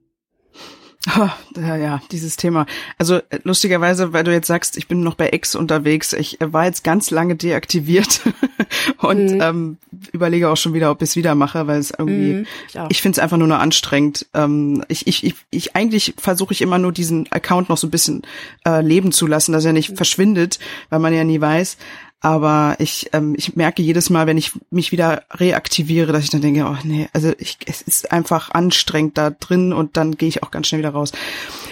Oh, 1.08 1.30
ja, 1.56 1.76
ja, 1.76 2.02
dieses 2.12 2.36
Thema. 2.36 2.66
Also 2.98 3.16
äh, 3.16 3.38
lustigerweise, 3.42 4.12
weil 4.12 4.22
du 4.22 4.32
jetzt 4.32 4.48
sagst, 4.48 4.76
ich 4.76 4.86
bin 4.86 5.00
noch 5.00 5.14
bei 5.14 5.30
X 5.32 5.54
unterwegs, 5.54 6.12
ich 6.12 6.42
äh, 6.42 6.52
war 6.52 6.66
jetzt 6.66 6.84
ganz 6.84 7.10
lange 7.10 7.36
deaktiviert 7.36 8.20
und 8.98 9.32
mhm. 9.32 9.40
ähm, 9.40 9.76
überlege 10.12 10.50
auch 10.50 10.58
schon 10.58 10.74
wieder, 10.74 10.90
ob 10.90 11.00
ich 11.00 11.08
es 11.10 11.16
wieder 11.16 11.34
mache, 11.34 11.66
weil 11.66 11.80
es 11.80 11.90
irgendwie, 11.90 12.32
mhm, 12.34 12.46
ich, 12.68 12.78
ich 12.90 13.02
finde 13.02 13.16
es 13.16 13.18
einfach 13.18 13.38
nur 13.38 13.48
noch 13.48 13.60
anstrengend. 13.60 14.26
Ähm, 14.34 14.84
ich, 14.88 15.06
ich, 15.06 15.24
ich, 15.24 15.34
ich 15.50 15.74
eigentlich 15.74 16.14
versuche 16.18 16.52
ich 16.52 16.60
immer 16.60 16.76
nur 16.76 16.92
diesen 16.92 17.32
Account 17.32 17.70
noch 17.70 17.78
so 17.78 17.86
ein 17.86 17.90
bisschen 17.90 18.20
äh, 18.66 18.82
leben 18.82 19.10
zu 19.10 19.26
lassen, 19.26 19.52
dass 19.52 19.64
er 19.64 19.72
nicht 19.72 19.92
mhm. 19.92 19.96
verschwindet, 19.96 20.58
weil 20.90 20.98
man 20.98 21.14
ja 21.14 21.24
nie 21.24 21.40
weiß. 21.40 21.78
Aber 22.22 22.76
ich, 22.78 23.08
ähm, 23.14 23.34
ich 23.38 23.56
merke 23.56 23.80
jedes 23.80 24.10
Mal, 24.10 24.26
wenn 24.26 24.36
ich 24.36 24.52
mich 24.70 24.92
wieder 24.92 25.22
reaktiviere, 25.32 26.12
dass 26.12 26.24
ich 26.24 26.30
dann 26.30 26.42
denke, 26.42 26.66
oh 26.66 26.76
nee, 26.84 27.08
also 27.14 27.32
ich, 27.38 27.56
es 27.66 27.80
ist 27.80 28.12
einfach 28.12 28.50
anstrengend 28.50 29.16
da 29.16 29.30
drin 29.30 29.72
und 29.72 29.96
dann 29.96 30.18
gehe 30.18 30.28
ich 30.28 30.42
auch 30.42 30.50
ganz 30.50 30.68
schnell 30.68 30.80
wieder 30.80 30.90
raus. 30.90 31.12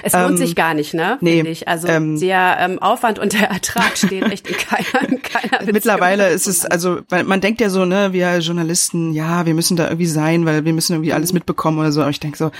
Es 0.02 0.14
lohnt 0.14 0.30
ähm, 0.30 0.36
sich 0.38 0.56
gar 0.56 0.72
nicht, 0.72 0.94
ne? 0.94 1.18
Nee. 1.20 1.42
Ich. 1.42 1.68
Also 1.68 1.88
ähm, 1.88 2.18
der 2.18 2.56
ähm, 2.60 2.78
Aufwand 2.78 3.18
und 3.18 3.34
der 3.34 3.50
Ertrag 3.50 3.98
stehen 3.98 4.30
echt 4.30 4.48
in 4.48 4.56
keiner, 4.56 5.08
in 5.08 5.20
keiner 5.20 5.48
Beziehung. 5.58 5.72
Mittlerweile 5.74 6.30
ist 6.30 6.46
es, 6.46 6.64
also 6.64 7.00
weil 7.10 7.24
man 7.24 7.42
denkt 7.42 7.60
ja 7.60 7.68
so, 7.68 7.84
ne, 7.84 8.14
wir 8.14 8.38
Journalisten, 8.38 9.12
ja, 9.12 9.44
wir 9.44 9.52
müssen 9.52 9.76
da 9.76 9.84
irgendwie 9.84 10.06
sein, 10.06 10.46
weil 10.46 10.64
wir 10.64 10.72
müssen 10.72 10.94
irgendwie 10.94 11.12
alles 11.12 11.32
mhm. 11.32 11.38
mitbekommen 11.38 11.78
oder 11.78 11.92
so. 11.92 12.00
Aber 12.00 12.10
ich 12.10 12.20
denke 12.20 12.38
so, 12.38 12.50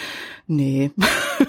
nee. 0.48 0.90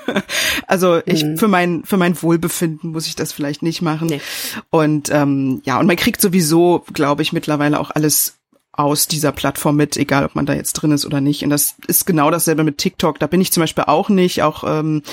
also 0.68 1.02
ich 1.06 1.24
mhm. 1.24 1.38
für 1.38 1.48
mein 1.48 1.84
für 1.84 1.98
mein 1.98 2.22
Wohlbefinden 2.22 2.92
muss 2.92 3.08
ich 3.08 3.16
das 3.16 3.34
vielleicht 3.34 3.64
nicht 3.64 3.82
machen. 3.82 4.08
Nee. 4.08 4.22
Und 4.70 5.10
ähm, 5.12 5.62
ja, 5.66 5.80
und 5.80 5.88
man 5.88 5.96
kriegt 5.96 6.22
sowieso, 6.22 6.86
glaube 6.94 7.22
ich, 7.22 7.34
mittlerweile 7.34 7.80
auch 7.80 7.92
alles 7.92 8.39
aus 8.80 9.10
dieser 9.10 9.34
Plattform 9.34 9.76
mit, 9.76 9.98
egal 9.98 10.24
ob 10.24 10.36
man 10.36 10.46
da 10.46 10.54
jetzt 10.54 10.72
drin 10.72 10.94
ist 10.94 11.06
oder 11.06 11.20
nicht. 11.20 11.44
Und 11.44 11.50
das 11.50 11.76
ist 11.88 12.06
genau 12.06 12.32
dasselbe 12.32 12.64
mit 12.64 12.78
TikTok. 12.78 13.20
Da 13.20 13.28
bin 13.28 13.42
ich 13.42 13.52
zum 13.52 13.60
Beispiel 13.60 13.84
auch 13.88 14.08
nicht. 14.08 14.42
Auch 14.42 14.64
ähm, 14.66 15.04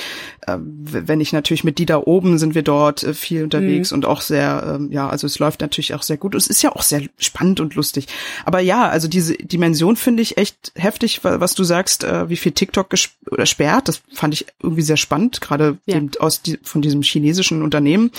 äh, 0.46 0.56
wenn 0.60 1.20
ich 1.20 1.32
natürlich 1.32 1.64
mit 1.64 1.78
die 1.78 1.84
da 1.84 1.98
oben 1.98 2.38
sind 2.38 2.54
wir 2.54 2.62
dort 2.62 3.02
äh, 3.02 3.12
viel 3.12 3.42
unterwegs 3.42 3.90
mhm. 3.90 3.96
und 3.96 4.06
auch 4.06 4.20
sehr, 4.20 4.76
ähm, 4.76 4.92
ja, 4.92 5.08
also 5.08 5.26
es 5.26 5.40
läuft 5.40 5.62
natürlich 5.62 5.94
auch 5.94 6.04
sehr 6.04 6.16
gut. 6.16 6.36
Es 6.36 6.46
ist 6.46 6.62
ja 6.62 6.70
auch 6.76 6.82
sehr 6.82 7.02
spannend 7.18 7.58
und 7.58 7.74
lustig. 7.74 8.06
Aber 8.44 8.60
ja, 8.60 8.88
also 8.88 9.08
diese 9.08 9.34
Dimension 9.34 9.96
finde 9.96 10.22
ich 10.22 10.38
echt 10.38 10.70
heftig, 10.76 11.24
was 11.24 11.56
du 11.56 11.64
sagst, 11.64 12.04
äh, 12.04 12.28
wie 12.28 12.36
viel 12.36 12.52
TikTok 12.52 12.94
oder 13.32 13.46
sperrt. 13.46 13.88
Das 13.88 14.00
fand 14.14 14.32
ich 14.32 14.46
irgendwie 14.62 14.82
sehr 14.82 14.96
spannend, 14.96 15.40
gerade 15.40 15.78
ja. 15.86 16.00
aus 16.20 16.40
die, 16.40 16.60
von 16.62 16.82
diesem 16.82 17.02
chinesischen 17.02 17.62
Unternehmen. 17.62 18.12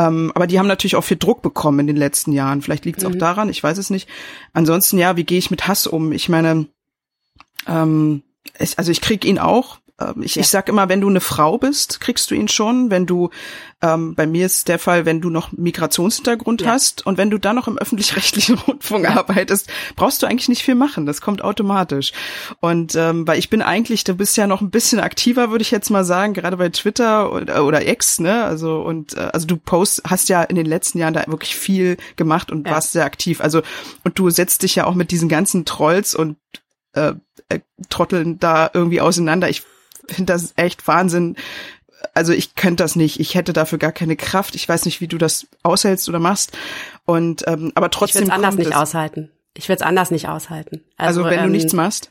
Ähm, 0.00 0.32
aber 0.34 0.46
die 0.46 0.58
haben 0.58 0.66
natürlich 0.66 0.96
auch 0.96 1.04
viel 1.04 1.18
Druck 1.18 1.42
bekommen 1.42 1.80
in 1.80 1.86
den 1.86 1.96
letzten 1.96 2.32
Jahren. 2.32 2.62
Vielleicht 2.62 2.86
liegt 2.86 2.98
es 2.98 3.04
mhm. 3.04 3.14
auch 3.14 3.18
daran, 3.18 3.50
ich 3.50 3.62
weiß 3.62 3.76
es 3.76 3.90
nicht. 3.90 4.08
Ansonsten, 4.54 4.96
ja, 4.96 5.16
wie 5.16 5.24
gehe 5.24 5.38
ich 5.38 5.50
mit 5.50 5.68
Hass 5.68 5.86
um? 5.86 6.12
Ich 6.12 6.30
meine, 6.30 6.66
ähm, 7.66 8.22
ich, 8.58 8.78
also 8.78 8.90
ich 8.90 9.02
krieg 9.02 9.26
ihn 9.26 9.38
auch. 9.38 9.78
Ähm, 10.00 10.22
ich, 10.22 10.34
ja. 10.34 10.40
ich 10.40 10.48
sag 10.48 10.68
immer, 10.68 10.88
wenn 10.88 11.00
du 11.00 11.08
eine 11.08 11.20
Frau 11.20 11.58
bist, 11.58 12.00
kriegst 12.00 12.30
du 12.30 12.34
ihn 12.34 12.48
schon. 12.48 12.90
Wenn 12.90 13.06
du, 13.06 13.30
ähm, 13.82 14.14
bei 14.14 14.26
mir 14.26 14.46
ist 14.46 14.68
der 14.68 14.78
Fall, 14.78 15.04
wenn 15.06 15.20
du 15.20 15.30
noch 15.30 15.52
Migrationshintergrund 15.52 16.62
ja. 16.62 16.70
hast 16.70 17.06
und 17.06 17.18
wenn 17.18 17.30
du 17.30 17.38
dann 17.38 17.56
noch 17.56 17.68
im 17.68 17.78
öffentlich-rechtlichen 17.78 18.58
Rundfunk 18.66 19.04
ja. 19.04 19.16
arbeitest, 19.16 19.68
brauchst 19.96 20.22
du 20.22 20.26
eigentlich 20.26 20.48
nicht 20.48 20.62
viel 20.62 20.74
machen. 20.74 21.06
Das 21.06 21.20
kommt 21.20 21.42
automatisch. 21.42 22.12
Und 22.60 22.94
ähm, 22.94 23.26
weil 23.26 23.38
ich 23.38 23.50
bin 23.50 23.62
eigentlich, 23.62 24.04
du 24.04 24.14
bist 24.14 24.36
ja 24.36 24.46
noch 24.46 24.60
ein 24.60 24.70
bisschen 24.70 25.00
aktiver, 25.00 25.50
würde 25.50 25.62
ich 25.62 25.70
jetzt 25.70 25.90
mal 25.90 26.04
sagen, 26.04 26.34
gerade 26.34 26.56
bei 26.56 26.68
Twitter 26.70 27.32
oder, 27.32 27.64
oder 27.64 27.86
X, 27.86 28.20
ne? 28.20 28.44
Also 28.44 28.80
und 28.80 29.16
äh, 29.16 29.30
also 29.32 29.46
du 29.46 29.56
post, 29.56 30.02
hast 30.06 30.28
ja 30.28 30.42
in 30.42 30.56
den 30.56 30.66
letzten 30.66 30.98
Jahren 30.98 31.14
da 31.14 31.24
wirklich 31.26 31.56
viel 31.56 31.96
gemacht 32.16 32.50
und 32.50 32.68
warst 32.68 32.92
sehr 32.92 33.04
aktiv. 33.04 33.40
Also 33.40 33.62
und 34.04 34.18
du 34.18 34.30
setzt 34.30 34.62
dich 34.62 34.76
ja 34.76 34.86
auch 34.86 34.94
mit 34.94 35.10
diesen 35.10 35.28
ganzen 35.28 35.64
Trolls 35.64 36.14
und 36.14 36.36
äh, 36.92 37.14
äh, 37.48 37.60
Trotteln 37.88 38.38
da 38.38 38.70
irgendwie 38.72 39.00
auseinander. 39.00 39.48
Ich 39.48 39.62
finde 40.08 40.32
das 40.32 40.52
echt 40.56 40.86
Wahnsinn. 40.86 41.36
Also 42.14 42.32
ich 42.32 42.54
könnte 42.54 42.82
das 42.82 42.96
nicht. 42.96 43.20
Ich 43.20 43.34
hätte 43.34 43.52
dafür 43.52 43.78
gar 43.78 43.92
keine 43.92 44.16
Kraft. 44.16 44.54
Ich 44.54 44.68
weiß 44.68 44.84
nicht, 44.84 45.00
wie 45.00 45.08
du 45.08 45.18
das 45.18 45.46
aushältst 45.62 46.08
oder 46.08 46.18
machst. 46.18 46.56
Und 47.04 47.44
ähm, 47.46 47.72
aber 47.74 47.90
trotzdem. 47.90 48.22
Ich 48.22 48.28
würde 48.28 48.32
es 48.32 48.44
anders 48.44 48.56
nicht 48.56 48.76
aushalten. 48.76 49.30
Ich 49.54 49.68
würde 49.68 49.82
es 49.82 49.86
anders 49.86 50.10
nicht 50.10 50.28
aushalten. 50.28 50.82
Also, 50.96 51.22
also 51.22 51.30
wenn 51.30 51.40
ähm, 51.40 51.46
du 51.46 51.50
nichts 51.52 51.72
machst. 51.72 52.10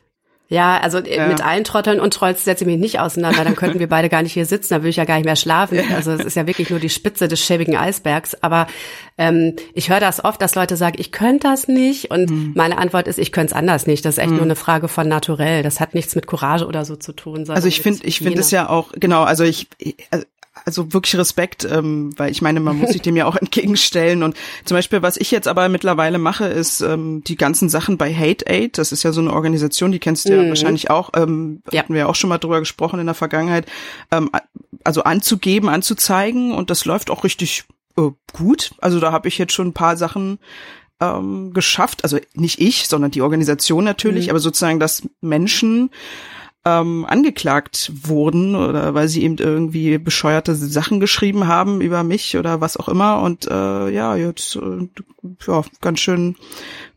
Ja, 0.52 0.80
also 0.80 0.98
äh, 0.98 1.18
ja. 1.18 1.28
mit 1.28 1.46
allen 1.46 1.64
Trotteln 1.64 2.00
und 2.00 2.12
Trolls 2.12 2.44
setze 2.44 2.64
ich 2.64 2.68
mich 2.68 2.80
nicht 2.80 3.00
auseinander, 3.00 3.44
dann 3.44 3.56
könnten 3.56 3.78
wir 3.78 3.88
beide 3.88 4.10
gar 4.10 4.24
nicht 4.24 4.34
hier 4.34 4.48
sitzen, 4.48 4.74
dann 4.74 4.82
würde 4.82 4.90
ich 4.90 4.96
ja 4.96 5.06
gar 5.06 5.16
nicht 5.16 5.26
mehr 5.26 5.36
schlafen. 5.36 5.76
Ja. 5.76 5.96
Also 5.96 6.12
es 6.12 6.26
ist 6.26 6.36
ja 6.36 6.48
wirklich 6.48 6.72
nur 6.72 6.80
die 6.80 6.90
Spitze 6.90 7.28
des 7.28 7.40
schäbigen 7.40 7.78
Eisbergs. 7.78 8.36
Aber 8.42 8.66
ähm, 9.20 9.56
ich 9.76 9.92
höre 9.92 10.00
das 10.00 10.24
oft, 10.24 10.42
dass 10.42 10.56
Leute 10.56 10.76
sagen, 10.76 10.96
ich 10.98 11.12
könnte 11.12 11.48
das 11.48 11.68
nicht. 11.68 12.10
Und 12.10 12.32
mhm. 12.32 12.54
meine 12.56 12.80
Antwort 12.80 13.08
ist, 13.08 13.20
ich 13.20 13.32
könnte 13.32 13.52
es 13.52 13.54
anders 13.54 13.86
nicht. 13.86 14.04
Das 14.06 14.16
ist 14.16 14.18
echt 14.18 14.32
mhm. 14.32 14.38
nur 14.38 14.46
eine 14.46 14.56
Frage 14.56 14.88
von 14.88 15.08
naturell. 15.08 15.62
Das 15.62 15.80
hat 15.80 15.94
nichts 15.94 16.16
mit 16.16 16.26
Courage 16.26 16.66
oder 16.66 16.84
so 16.84 16.96
zu 16.96 17.14
tun. 17.14 17.48
Also 17.48 17.68
ich 17.68 17.82
finde, 17.82 18.04
ich 18.06 18.18
finde 18.18 18.40
es 18.40 18.50
ja 18.50 18.70
auch, 18.70 18.92
genau, 18.94 19.22
also 19.24 19.44
ich, 19.44 19.68
also 20.10 20.26
also 20.66 20.94
wirklich 20.94 21.18
Respekt, 21.18 21.68
ähm, 21.70 22.12
weil 22.18 22.32
ich 22.32 22.42
meine, 22.42 22.60
man 22.60 22.78
muss 22.78 22.92
sich 22.92 23.02
dem 23.02 23.16
ja 23.16 23.26
auch 23.26 23.36
entgegenstellen. 23.42 24.24
Und 24.24 24.36
zum 24.66 24.76
Beispiel, 24.76 25.02
was 25.02 25.18
ich 25.18 25.32
jetzt 25.32 25.48
aber 25.48 25.70
mittlerweile 25.70 26.18
mache, 26.18 26.46
ist 26.46 26.82
ähm, 26.82 27.24
die 27.24 27.36
ganzen 27.36 27.70
Sachen 27.70 27.98
bei 27.98 28.14
Hate 28.14 28.46
Aid. 28.48 28.78
Das 28.78 28.92
ist 28.92 29.04
ja 29.04 29.12
so 29.12 29.22
eine 29.22 29.34
Organisation, 29.34 29.92
die 29.92 30.00
kennst 30.00 30.28
du 30.28 30.34
mhm. 30.34 30.44
ja 30.44 30.50
wahrscheinlich 30.50 30.90
auch. 30.90 31.12
Ähm, 31.16 31.62
ja. 31.72 31.80
Hatten 31.80 31.94
wir 31.94 32.02
ja 32.02 32.08
auch 32.08 32.16
schon 32.16 32.30
mal 32.30 32.38
drüber 32.38 32.60
gesprochen 32.60 33.00
in 33.00 33.06
der 33.06 33.16
Vergangenheit. 33.16 33.66
Ähm, 34.12 34.30
also 34.84 35.04
anzugeben, 35.04 35.70
anzuzeigen 35.70 36.54
und 36.54 36.70
das 36.70 36.86
läuft 36.86 37.10
auch 37.10 37.24
richtig 37.24 37.66
äh, 37.98 38.10
gut. 38.34 38.72
Also 38.80 39.00
da 39.00 39.12
habe 39.12 39.28
ich 39.28 39.38
jetzt 39.38 39.54
schon 39.54 39.68
ein 39.68 39.74
paar 39.74 39.98
Sachen 39.98 40.40
ähm, 41.00 41.54
geschafft. 41.54 42.04
Also 42.04 42.18
nicht 42.34 42.60
ich, 42.60 42.88
sondern 42.88 43.12
die 43.12 43.22
Organisation 43.22 43.84
natürlich, 43.84 44.26
mhm. 44.26 44.32
aber 44.32 44.40
sozusagen, 44.40 44.80
dass 44.80 45.04
Menschen 45.22 45.92
ähm, 46.66 47.06
angeklagt 47.06 47.92
wurden 48.04 48.56
oder 48.56 48.94
weil 48.94 49.08
sie 49.08 49.24
eben 49.24 49.38
irgendwie 49.38 49.98
bescheuerte 49.98 50.56
Sachen 50.56 51.00
geschrieben 51.00 51.48
haben 51.48 51.80
über 51.80 52.04
mich 52.04 52.36
oder 52.38 52.60
was 52.60 52.76
auch 52.76 52.90
immer 52.90 53.22
und 53.22 53.48
äh, 53.48 53.90
ja 53.90 54.16
jetzt 54.16 54.58
äh, 54.58 54.90
ja 55.46 55.64
ganz 55.80 56.02
schön 56.02 56.36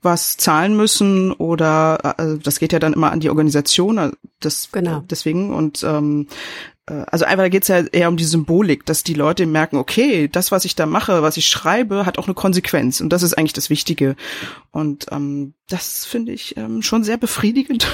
was 0.02 0.36
zahlen 0.36 0.76
müssen 0.76 1.32
oder 1.32 2.16
äh, 2.18 2.38
das 2.42 2.58
geht 2.58 2.72
ja 2.72 2.80
dann 2.80 2.92
immer 2.92 3.12
an 3.12 3.20
die 3.20 3.30
Organisation 3.30 3.98
äh, 3.98 4.10
das 4.40 4.70
genau. 4.72 5.04
deswegen 5.08 5.54
und 5.54 5.84
ähm, 5.84 6.26
äh, 6.26 6.71
also 7.06 7.24
einfach 7.24 7.50
geht 7.50 7.62
es 7.62 7.68
ja 7.68 7.80
eher 7.80 8.08
um 8.08 8.16
die 8.16 8.24
Symbolik, 8.24 8.84
dass 8.86 9.02
die 9.02 9.14
Leute 9.14 9.46
merken, 9.46 9.76
okay, 9.76 10.28
das, 10.28 10.52
was 10.52 10.64
ich 10.64 10.74
da 10.74 10.86
mache, 10.86 11.22
was 11.22 11.36
ich 11.36 11.46
schreibe, 11.46 12.06
hat 12.06 12.18
auch 12.18 12.26
eine 12.26 12.34
Konsequenz. 12.34 13.00
Und 13.00 13.10
das 13.10 13.22
ist 13.22 13.34
eigentlich 13.34 13.52
das 13.52 13.70
Wichtige. 13.70 14.16
Und 14.70 15.06
ähm, 15.10 15.54
das 15.68 16.04
finde 16.04 16.32
ich 16.32 16.56
ähm, 16.56 16.82
schon 16.82 17.04
sehr 17.04 17.16
befriedigend, 17.16 17.86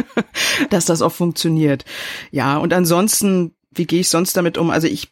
dass 0.70 0.84
das 0.84 1.02
auch 1.02 1.12
funktioniert. 1.12 1.84
Ja, 2.30 2.58
und 2.58 2.72
ansonsten, 2.72 3.54
wie 3.70 3.86
gehe 3.86 4.00
ich 4.00 4.08
sonst 4.08 4.36
damit 4.36 4.58
um? 4.58 4.70
Also 4.70 4.86
ich, 4.86 5.08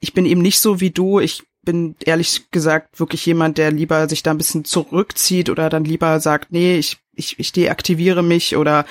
ich 0.00 0.12
bin 0.12 0.26
eben 0.26 0.42
nicht 0.42 0.60
so 0.60 0.80
wie 0.80 0.90
du. 0.90 1.20
Ich 1.20 1.42
bin 1.64 1.96
ehrlich 2.04 2.50
gesagt 2.50 2.98
wirklich 2.98 3.24
jemand, 3.26 3.58
der 3.58 3.70
lieber 3.70 4.08
sich 4.08 4.22
da 4.22 4.30
ein 4.30 4.38
bisschen 4.38 4.64
zurückzieht 4.64 5.50
oder 5.50 5.70
dann 5.70 5.84
lieber 5.84 6.20
sagt, 6.20 6.52
nee, 6.52 6.76
ich, 6.76 6.98
ich, 7.14 7.38
ich 7.38 7.52
deaktiviere 7.52 8.22
mich 8.22 8.56
oder 8.56 8.86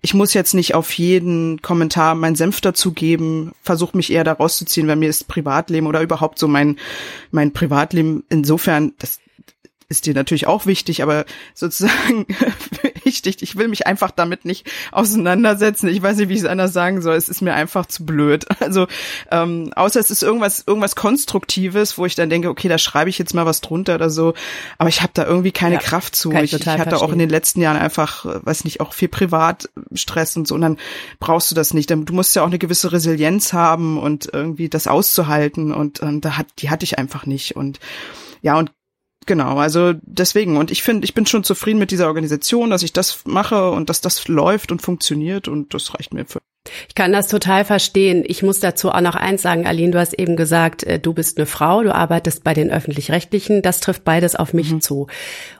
ich 0.00 0.14
muss 0.14 0.34
jetzt 0.34 0.54
nicht 0.54 0.74
auf 0.74 0.92
jeden 0.92 1.62
Kommentar 1.62 2.14
meinen 2.14 2.36
Senf 2.36 2.60
dazugeben, 2.60 3.52
versuche 3.62 3.96
mich 3.96 4.12
eher 4.12 4.24
da 4.24 4.32
rauszuziehen, 4.32 4.88
weil 4.88 4.96
mir 4.96 5.08
ist 5.08 5.28
Privatleben 5.28 5.86
oder 5.86 6.02
überhaupt 6.02 6.38
so 6.38 6.48
mein, 6.48 6.78
mein 7.30 7.52
Privatleben 7.52 8.24
insofern, 8.28 8.92
das 8.98 9.20
ist 9.88 10.06
dir 10.06 10.14
natürlich 10.14 10.46
auch 10.46 10.66
wichtig, 10.66 11.02
aber 11.02 11.24
sozusagen 11.54 12.26
wichtig. 13.04 13.42
Ich 13.42 13.56
will 13.56 13.68
mich 13.68 13.86
einfach 13.86 14.10
damit 14.10 14.44
nicht 14.44 14.70
auseinandersetzen. 14.90 15.88
Ich 15.88 16.02
weiß 16.02 16.16
nicht, 16.16 16.28
wie 16.28 16.34
ich 16.34 16.40
es 16.40 16.46
anders 16.46 16.72
sagen 16.72 17.02
soll. 17.02 17.16
Es 17.16 17.28
ist 17.28 17.42
mir 17.42 17.54
einfach 17.54 17.86
zu 17.86 18.04
blöd. 18.06 18.46
Also 18.62 18.86
ähm, 19.30 19.72
außer 19.74 19.98
es 19.98 20.10
ist 20.10 20.22
irgendwas 20.22 20.62
irgendwas 20.66 20.94
Konstruktives, 20.94 21.98
wo 21.98 22.06
ich 22.06 22.14
dann 22.14 22.30
denke, 22.30 22.48
okay, 22.48 22.68
da 22.68 22.78
schreibe 22.78 23.10
ich 23.10 23.18
jetzt 23.18 23.34
mal 23.34 23.44
was 23.44 23.60
drunter 23.60 23.96
oder 23.96 24.08
so. 24.08 24.34
Aber 24.78 24.88
ich 24.88 25.02
habe 25.02 25.10
da 25.14 25.26
irgendwie 25.26 25.50
keine 25.50 25.74
ja, 25.74 25.80
Kraft 25.80 26.14
zu. 26.14 26.30
Ich, 26.32 26.52
ich, 26.52 26.66
hatte 26.66 26.82
verstehen. 26.82 26.94
auch 26.94 27.12
in 27.12 27.18
den 27.18 27.28
letzten 27.28 27.60
Jahren 27.60 27.76
einfach, 27.76 28.24
weiß 28.24 28.64
nicht, 28.64 28.80
auch 28.80 28.92
viel 28.92 29.08
Privatstress 29.08 30.36
und 30.36 30.46
so. 30.46 30.54
Und 30.54 30.60
dann 30.60 30.78
brauchst 31.18 31.50
du 31.50 31.54
das 31.54 31.74
nicht. 31.74 31.90
Du 31.90 31.96
musst 32.12 32.36
ja 32.36 32.42
auch 32.42 32.46
eine 32.46 32.58
gewisse 32.58 32.92
Resilienz 32.92 33.52
haben 33.52 33.98
und 33.98 34.30
irgendwie 34.32 34.68
das 34.68 34.86
auszuhalten. 34.86 35.72
Und, 35.72 36.00
und 36.00 36.24
da 36.24 36.38
hat 36.38 36.46
die 36.58 36.70
hatte 36.70 36.84
ich 36.84 36.98
einfach 36.98 37.26
nicht. 37.26 37.56
Und 37.56 37.80
ja, 38.42 38.56
und 38.56 38.70
Genau, 39.26 39.56
also 39.56 39.94
deswegen. 40.02 40.56
Und 40.56 40.70
ich 40.70 40.82
finde, 40.82 41.04
ich 41.04 41.14
bin 41.14 41.26
schon 41.26 41.44
zufrieden 41.44 41.78
mit 41.78 41.90
dieser 41.90 42.08
Organisation, 42.08 42.70
dass 42.70 42.82
ich 42.82 42.92
das 42.92 43.24
mache 43.24 43.70
und 43.70 43.88
dass 43.88 44.00
das 44.00 44.28
läuft 44.28 44.72
und 44.72 44.82
funktioniert 44.82 45.48
und 45.48 45.74
das 45.74 45.94
reicht 45.94 46.12
mir 46.12 46.24
für. 46.26 46.40
Ich 46.88 46.94
kann 46.94 47.12
das 47.12 47.26
total 47.26 47.64
verstehen. 47.64 48.22
Ich 48.26 48.42
muss 48.42 48.60
dazu 48.60 48.90
auch 48.90 49.00
noch 49.00 49.16
eins 49.16 49.42
sagen, 49.42 49.66
Aline, 49.66 49.92
du 49.92 49.98
hast 49.98 50.14
eben 50.14 50.36
gesagt, 50.36 50.84
äh, 50.84 50.98
du 50.98 51.12
bist 51.12 51.38
eine 51.38 51.46
Frau, 51.46 51.82
du 51.82 51.94
arbeitest 51.94 52.44
bei 52.44 52.54
den 52.54 52.70
öffentlich-rechtlichen. 52.70 53.62
Das 53.62 53.80
trifft 53.80 54.04
beides 54.04 54.36
auf 54.36 54.54
mich 54.54 54.70
mhm. 54.70 54.80
zu. 54.80 55.08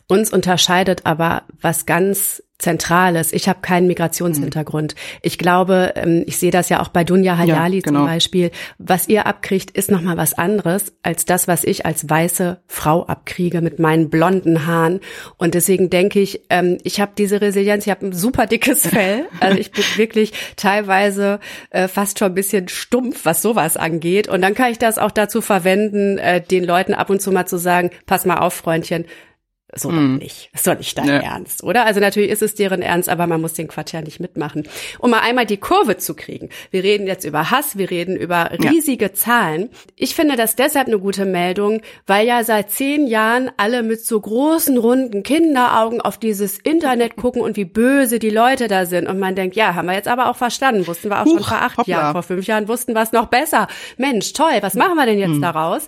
Uns 0.07 0.33
unterscheidet 0.33 1.05
aber 1.05 1.42
was 1.61 1.87
ganz 1.87 2.42
Zentrales. 2.62 3.33
Ich 3.33 3.48
habe 3.48 3.59
keinen 3.61 3.88
Migrationshintergrund. 3.88 4.94
Ich 5.20 5.37
glaube, 5.37 5.92
ähm, 5.96 6.22
ich 6.27 6.38
sehe 6.38 6.53
das 6.53 6.68
ja 6.68 6.81
auch 6.81 6.88
bei 6.88 7.03
Dunja 7.03 7.37
Hayali 7.37 7.79
ja, 7.79 7.83
genau. 7.83 8.01
zum 8.01 8.07
Beispiel. 8.07 8.51
Was 8.79 9.09
ihr 9.09 9.27
abkriegt, 9.27 9.72
ist 9.72 9.90
nochmal 9.90 10.16
was 10.16 10.33
anderes 10.35 10.92
als 11.03 11.25
das, 11.25 11.48
was 11.48 11.64
ich 11.64 11.85
als 11.85 12.09
weiße 12.09 12.61
Frau 12.68 13.05
abkriege 13.05 13.61
mit 13.61 13.81
meinen 13.81 14.11
blonden 14.11 14.64
Haaren. 14.64 15.01
Und 15.38 15.55
deswegen 15.55 15.90
denke 15.90 16.20
ich, 16.20 16.42
ähm, 16.51 16.79
ich 16.85 17.01
habe 17.01 17.12
diese 17.18 17.40
Resilienz, 17.40 17.85
ich 17.87 17.90
habe 17.90 18.07
ein 18.07 18.12
super 18.12 18.46
dickes 18.46 18.87
Fell. 18.87 19.27
Also 19.40 19.59
ich 19.59 19.72
bin 19.72 19.85
wirklich 19.96 20.33
teilweise 20.55 21.40
äh, 21.70 21.88
fast 21.88 22.20
schon 22.20 22.29
ein 22.29 22.35
bisschen 22.35 22.68
stumpf, 22.68 23.25
was 23.25 23.42
sowas 23.42 23.77
angeht. 23.77 24.29
Und 24.29 24.40
dann 24.40 24.55
kann 24.55 24.70
ich 24.70 24.79
das 24.79 24.98
auch 24.98 25.11
dazu 25.11 25.40
verwenden, 25.40 26.18
äh, 26.18 26.40
den 26.40 26.62
Leuten 26.62 26.94
ab 26.94 27.11
und 27.11 27.20
zu 27.20 27.33
mal 27.33 27.46
zu 27.46 27.59
sagen, 27.59 27.90
pass 28.07 28.25
mal 28.25 28.38
auf, 28.38 28.55
Freundchen, 28.55 29.05
so 29.74 29.90
mm. 29.90 30.18
nicht. 30.18 30.50
Das 30.52 30.64
doch 30.64 30.76
nicht 30.76 30.96
dein 30.98 31.06
ja. 31.06 31.20
Ernst, 31.20 31.62
oder? 31.64 31.87
Also 31.87 32.00
natürlich 32.00 32.30
ist 32.30 32.42
es 32.42 32.54
deren 32.54 32.82
Ernst, 32.82 33.08
aber 33.08 33.26
man 33.26 33.40
muss 33.40 33.54
den 33.54 33.68
Quatsch 33.68 33.94
ja 33.94 34.02
nicht 34.02 34.20
mitmachen. 34.20 34.68
Um 34.98 35.11
mal 35.11 35.20
einmal 35.20 35.46
die 35.46 35.56
Kurve 35.56 35.96
zu 35.96 36.14
kriegen. 36.14 36.50
Wir 36.70 36.82
reden 36.82 37.06
jetzt 37.06 37.24
über 37.24 37.50
Hass, 37.50 37.78
wir 37.78 37.90
reden 37.90 38.16
über 38.16 38.50
riesige 38.52 39.06
ja. 39.06 39.12
Zahlen. 39.14 39.70
Ich 39.96 40.14
finde 40.14 40.37
das 40.37 40.56
deshalb 40.56 40.88
eine 40.88 40.98
gute 40.98 41.24
Meldung, 41.24 41.80
weil 42.06 42.26
ja 42.26 42.44
seit 42.44 42.70
zehn 42.70 43.06
Jahren 43.06 43.50
alle 43.56 43.82
mit 43.82 44.04
so 44.04 44.20
großen, 44.20 44.76
runden 44.76 45.22
Kinderaugen 45.22 46.00
auf 46.00 46.18
dieses 46.18 46.58
Internet 46.58 47.16
gucken 47.16 47.40
und 47.40 47.56
wie 47.56 47.64
böse 47.64 48.18
die 48.18 48.30
Leute 48.30 48.68
da 48.68 48.85
sind. 48.85 49.08
Und 49.08 49.18
man 49.18 49.35
denkt, 49.35 49.56
ja, 49.56 49.74
haben 49.74 49.87
wir 49.87 49.94
jetzt 49.94 50.08
aber 50.08 50.28
auch 50.28 50.37
verstanden. 50.37 50.87
Wussten 50.87 51.08
wir 51.08 51.20
auch 51.20 51.24
Huch, 51.24 51.32
schon 51.32 51.44
vor 51.44 51.62
acht 51.62 51.78
hoppla. 51.78 51.96
Jahren, 51.96 52.12
vor 52.12 52.22
fünf 52.22 52.46
Jahren 52.46 52.68
wussten 52.68 52.92
wir 52.92 53.02
es 53.02 53.12
noch 53.12 53.26
besser. 53.26 53.68
Mensch, 53.96 54.35
toll, 54.35 54.58
was 54.61 54.74
machen 54.74 54.96
wir 54.96 55.06
denn 55.06 55.18
jetzt 55.18 55.30
hm. 55.30 55.42
daraus? 55.42 55.87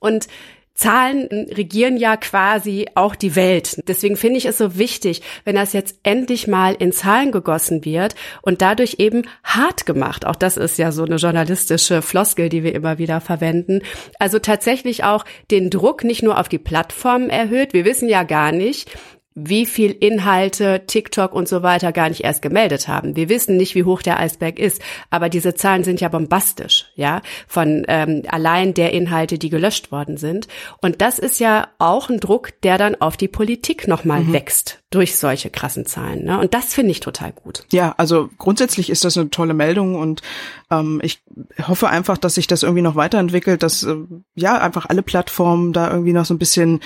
Und 0.00 0.28
Zahlen 0.76 1.26
regieren 1.50 1.96
ja 1.96 2.16
quasi 2.16 2.86
auch 2.94 3.16
die 3.16 3.34
Welt. 3.34 3.82
Deswegen 3.88 4.16
finde 4.16 4.38
ich 4.38 4.46
es 4.46 4.58
so 4.58 4.78
wichtig, 4.78 5.22
wenn 5.44 5.56
das 5.56 5.72
jetzt 5.72 5.98
endlich 6.02 6.46
mal 6.46 6.74
in 6.74 6.92
Zahlen 6.92 7.32
gegossen 7.32 7.84
wird 7.84 8.14
und 8.42 8.62
dadurch 8.62 8.96
eben 8.98 9.22
hart 9.42 9.86
gemacht. 9.86 10.26
Auch 10.26 10.36
das 10.36 10.56
ist 10.56 10.78
ja 10.78 10.92
so 10.92 11.04
eine 11.04 11.16
journalistische 11.16 12.02
Floskel, 12.02 12.48
die 12.48 12.62
wir 12.62 12.74
immer 12.74 12.98
wieder 12.98 13.20
verwenden. 13.20 13.80
Also 14.18 14.38
tatsächlich 14.38 15.02
auch 15.02 15.24
den 15.50 15.70
Druck 15.70 16.04
nicht 16.04 16.22
nur 16.22 16.38
auf 16.38 16.48
die 16.48 16.58
Plattformen 16.58 17.30
erhöht. 17.30 17.72
Wir 17.72 17.84
wissen 17.84 18.08
ja 18.08 18.22
gar 18.22 18.52
nicht, 18.52 18.90
wie 19.38 19.66
viel 19.66 19.90
Inhalte 19.92 20.84
TikTok 20.86 21.34
und 21.34 21.46
so 21.46 21.62
weiter 21.62 21.92
gar 21.92 22.08
nicht 22.08 22.24
erst 22.24 22.40
gemeldet 22.40 22.88
haben. 22.88 23.16
Wir 23.16 23.28
wissen 23.28 23.58
nicht, 23.58 23.74
wie 23.74 23.84
hoch 23.84 24.00
der 24.00 24.18
Eisberg 24.18 24.58
ist, 24.58 24.80
aber 25.10 25.28
diese 25.28 25.54
Zahlen 25.54 25.84
sind 25.84 26.00
ja 26.00 26.08
bombastisch, 26.08 26.86
ja, 26.94 27.20
von 27.46 27.84
ähm, 27.86 28.22
allein 28.28 28.72
der 28.72 28.94
Inhalte, 28.94 29.38
die 29.38 29.50
gelöscht 29.50 29.92
worden 29.92 30.16
sind. 30.16 30.48
Und 30.80 31.02
das 31.02 31.18
ist 31.18 31.38
ja 31.38 31.68
auch 31.78 32.08
ein 32.08 32.18
Druck, 32.18 32.58
der 32.62 32.78
dann 32.78 32.94
auf 32.94 33.18
die 33.18 33.28
Politik 33.28 33.86
nochmal 33.86 34.22
mhm. 34.22 34.32
wächst 34.32 34.80
durch 34.88 35.18
solche 35.18 35.50
krassen 35.50 35.84
Zahlen. 35.84 36.24
Ne? 36.24 36.40
Und 36.40 36.54
das 36.54 36.72
finde 36.72 36.92
ich 36.92 37.00
total 37.00 37.32
gut. 37.32 37.64
Ja, 37.70 37.94
also 37.98 38.30
grundsätzlich 38.38 38.88
ist 38.88 39.04
das 39.04 39.18
eine 39.18 39.28
tolle 39.28 39.52
Meldung 39.52 39.96
und 39.96 40.22
ähm, 40.70 40.98
ich 41.02 41.22
hoffe 41.68 41.90
einfach, 41.90 42.16
dass 42.16 42.36
sich 42.36 42.46
das 42.46 42.62
irgendwie 42.62 42.82
noch 42.82 42.96
weiterentwickelt, 42.96 43.62
dass 43.62 43.82
äh, 43.82 43.96
ja 44.34 44.58
einfach 44.58 44.86
alle 44.86 45.02
Plattformen 45.02 45.74
da 45.74 45.90
irgendwie 45.90 46.14
noch 46.14 46.24
so 46.24 46.32
ein 46.32 46.38
bisschen 46.38 46.80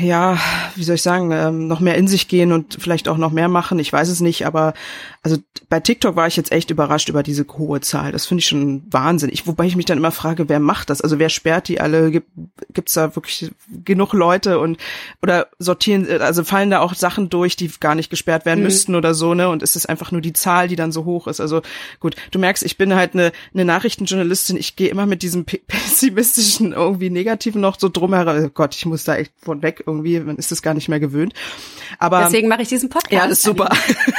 ja, 0.00 0.38
wie 0.74 0.84
soll 0.84 0.96
ich 0.96 1.02
sagen, 1.02 1.30
ähm, 1.32 1.66
noch 1.66 1.80
mehr 1.80 1.96
in 1.96 2.08
sich 2.08 2.28
gehen 2.28 2.52
und 2.52 2.76
vielleicht 2.80 3.08
auch 3.08 3.16
noch 3.16 3.30
mehr 3.30 3.48
machen. 3.48 3.78
Ich 3.78 3.92
weiß 3.92 4.08
es 4.08 4.20
nicht, 4.20 4.46
aber 4.46 4.74
also 5.22 5.38
bei 5.68 5.80
TikTok 5.80 6.16
war 6.16 6.26
ich 6.26 6.36
jetzt 6.36 6.52
echt 6.52 6.70
überrascht 6.70 7.08
über 7.08 7.22
diese 7.22 7.46
hohe 7.56 7.80
Zahl. 7.80 8.12
Das 8.12 8.26
finde 8.26 8.40
ich 8.40 8.46
schon 8.46 8.82
Wahnsinn. 8.90 9.30
Ich, 9.32 9.46
wobei 9.46 9.66
ich 9.66 9.76
mich 9.76 9.86
dann 9.86 9.98
immer 9.98 10.10
frage, 10.10 10.48
wer 10.48 10.60
macht 10.60 10.90
das? 10.90 11.00
Also 11.00 11.18
wer 11.18 11.28
sperrt 11.28 11.68
die 11.68 11.80
alle? 11.80 12.10
Gibt 12.10 12.28
gibt's 12.72 12.92
da 12.94 13.14
wirklich 13.16 13.50
genug 13.84 14.12
Leute 14.12 14.58
und 14.58 14.78
oder 15.22 15.48
sortieren, 15.58 16.06
also 16.20 16.44
fallen 16.44 16.70
da 16.70 16.80
auch 16.80 16.94
Sachen 16.94 17.30
durch, 17.30 17.56
die 17.56 17.70
gar 17.80 17.94
nicht 17.94 18.10
gesperrt 18.10 18.44
werden 18.44 18.60
mhm. 18.60 18.66
müssten 18.66 18.94
oder 18.94 19.14
so, 19.14 19.34
ne? 19.34 19.48
Und 19.48 19.62
ist 19.62 19.76
es 19.76 19.86
einfach 19.86 20.12
nur 20.12 20.20
die 20.20 20.32
Zahl, 20.32 20.68
die 20.68 20.76
dann 20.76 20.92
so 20.92 21.04
hoch 21.04 21.26
ist? 21.26 21.40
Also 21.40 21.62
gut, 22.00 22.16
du 22.30 22.38
merkst, 22.38 22.62
ich 22.62 22.76
bin 22.76 22.94
halt 22.94 23.14
eine, 23.14 23.32
eine 23.54 23.64
Nachrichtenjournalistin. 23.64 24.56
Ich 24.56 24.76
gehe 24.76 24.88
immer 24.88 25.06
mit 25.06 25.22
diesem 25.22 25.44
pessimistischen, 25.66 26.72
irgendwie 26.72 27.10
negativen 27.10 27.60
noch 27.60 27.78
so 27.78 27.88
drumherum. 27.88 28.44
Oh 28.44 28.50
Gott, 28.52 28.74
ich 28.74 28.84
muss 28.86 29.04
da 29.04 29.16
echt 29.16 29.32
von 29.44 29.62
weg 29.62 29.84
irgendwie. 29.86 30.20
Man 30.20 30.36
ist 30.36 30.50
das 30.50 30.62
gar 30.62 30.74
nicht 30.74 30.88
mehr 30.88 31.00
gewöhnt. 31.00 31.34
Aber 31.98 32.24
deswegen 32.24 32.48
mache 32.48 32.62
ich 32.62 32.68
diesen 32.68 32.88
Podcast. 32.88 33.12
Ja, 33.12 33.28
das 33.28 33.38
ist 33.38 33.44
super. 33.44 33.70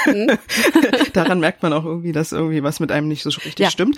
Mhm. 0.06 0.38
Daran 1.14 1.40
merkt 1.40 1.64
man 1.64 1.74
auch 1.74 1.86
irgendwie, 1.86 2.12
dass 2.12 2.32
irgendwie 2.32 2.64
was 2.64 2.80
mit 2.80 2.92
einem 2.92 3.08
nicht 3.08 3.24
so 3.24 3.30
richtig 3.30 3.60
ja. 3.60 3.70
stimmt. 3.70 3.98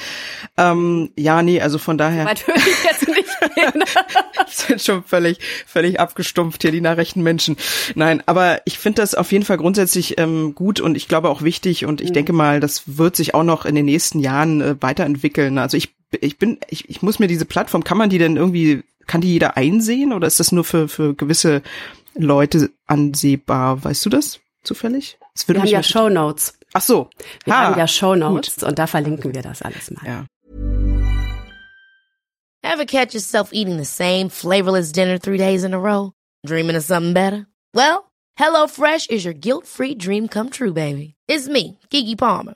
Ähm, 0.58 1.12
ja, 1.16 1.42
nee, 1.44 1.62
also 1.62 1.78
von 1.78 1.98
daher. 1.98 2.24
Natürlich 2.24 2.64
jetzt 2.84 3.08
nicht. 3.08 3.28
sind 4.68 4.82
schon 4.82 5.04
völlig, 5.04 5.40
völlig 5.66 6.00
abgestumpft 6.00 6.62
hier 6.62 6.72
die 6.72 6.82
Nachrichtenmenschen. 6.82 7.58
Nein, 7.96 8.22
aber 8.26 8.62
ich 8.66 8.78
finde 8.80 9.02
das 9.02 9.16
auf 9.16 9.32
jeden 9.32 9.46
Fall 9.46 9.58
grundsätzlich 9.58 10.20
ähm, 10.20 10.56
gut 10.56 10.80
und 10.80 10.96
ich 10.96 11.08
glaube 11.08 11.30
auch 11.30 11.42
wichtig 11.42 11.86
und 11.86 12.02
ich 12.02 12.10
mhm. 12.10 12.14
denke 12.14 12.34
mal, 12.34 12.60
das 12.60 12.84
wird 12.98 13.16
sich 13.16 13.34
auch 13.34 13.44
noch 13.44 13.66
in 13.66 13.76
den 13.76 13.86
nächsten 13.86 14.20
Jahren 14.20 14.62
äh, 14.62 14.76
weiterentwickeln. 14.82 15.58
Also 15.58 15.78
ich, 15.78 15.94
ich 16.12 16.38
bin, 16.38 16.60
ich, 16.70 16.90
ich 16.90 17.02
muss 17.02 17.20
mir 17.20 17.28
diese 17.28 17.46
Plattform, 17.46 17.84
kann 17.84 17.98
man 17.98 18.10
die 18.10 18.18
denn 18.18 18.38
irgendwie, 18.38 18.84
kann 19.08 19.22
die 19.22 19.32
jeder 19.32 19.58
einsehen 19.58 20.14
oder 20.14 20.28
ist 20.28 20.40
das 20.40 20.52
nur 20.52 20.64
für, 20.64 20.88
für 20.88 21.16
gewisse 21.16 21.62
Leute 22.14 22.70
ansehbar? 22.86 23.84
Weißt 23.84 24.06
du 24.06 24.10
das 24.10 24.40
zufällig? 24.64 25.18
Das 25.34 25.48
würde 25.48 25.60
wir 25.60 25.64
haben 25.64 25.70
ja 25.70 25.84
Show 25.84 26.10
Notes. 26.10 26.58
Ach 26.74 26.82
so. 26.82 27.10
Wir 27.46 27.54
ha, 27.54 27.66
haben 27.66 27.80
ja 27.80 27.88
Show 27.88 28.16
Notes 28.16 28.64
und 28.64 28.78
da 28.78 28.88
verlinken 28.88 29.34
wir 29.34 29.42
das 29.42 29.62
alles 29.62 29.92
mal. 29.92 30.06
Ja. 30.06 30.26
Ever 32.64 32.86
catch 32.86 33.14
yourself 33.14 33.52
eating 33.54 33.78
the 33.78 33.86
same 33.86 34.30
flavorless 34.30 34.92
dinner 34.92 35.18
three 35.18 35.38
days 35.38 35.64
in 35.64 35.74
a 35.74 35.80
row? 35.80 36.12
Dreaming 36.46 36.76
of 36.76 36.84
something 36.84 37.14
better? 37.14 37.48
Well, 37.74 38.12
HelloFresh 38.38 39.10
is 39.10 39.24
your 39.24 39.34
guilt-free 39.34 39.96
dream 39.96 40.28
come 40.28 40.50
true, 40.50 40.74
baby. 40.74 41.16
It's 41.28 41.48
me, 41.48 41.80
Kiki 41.90 42.16
Palmer. 42.16 42.56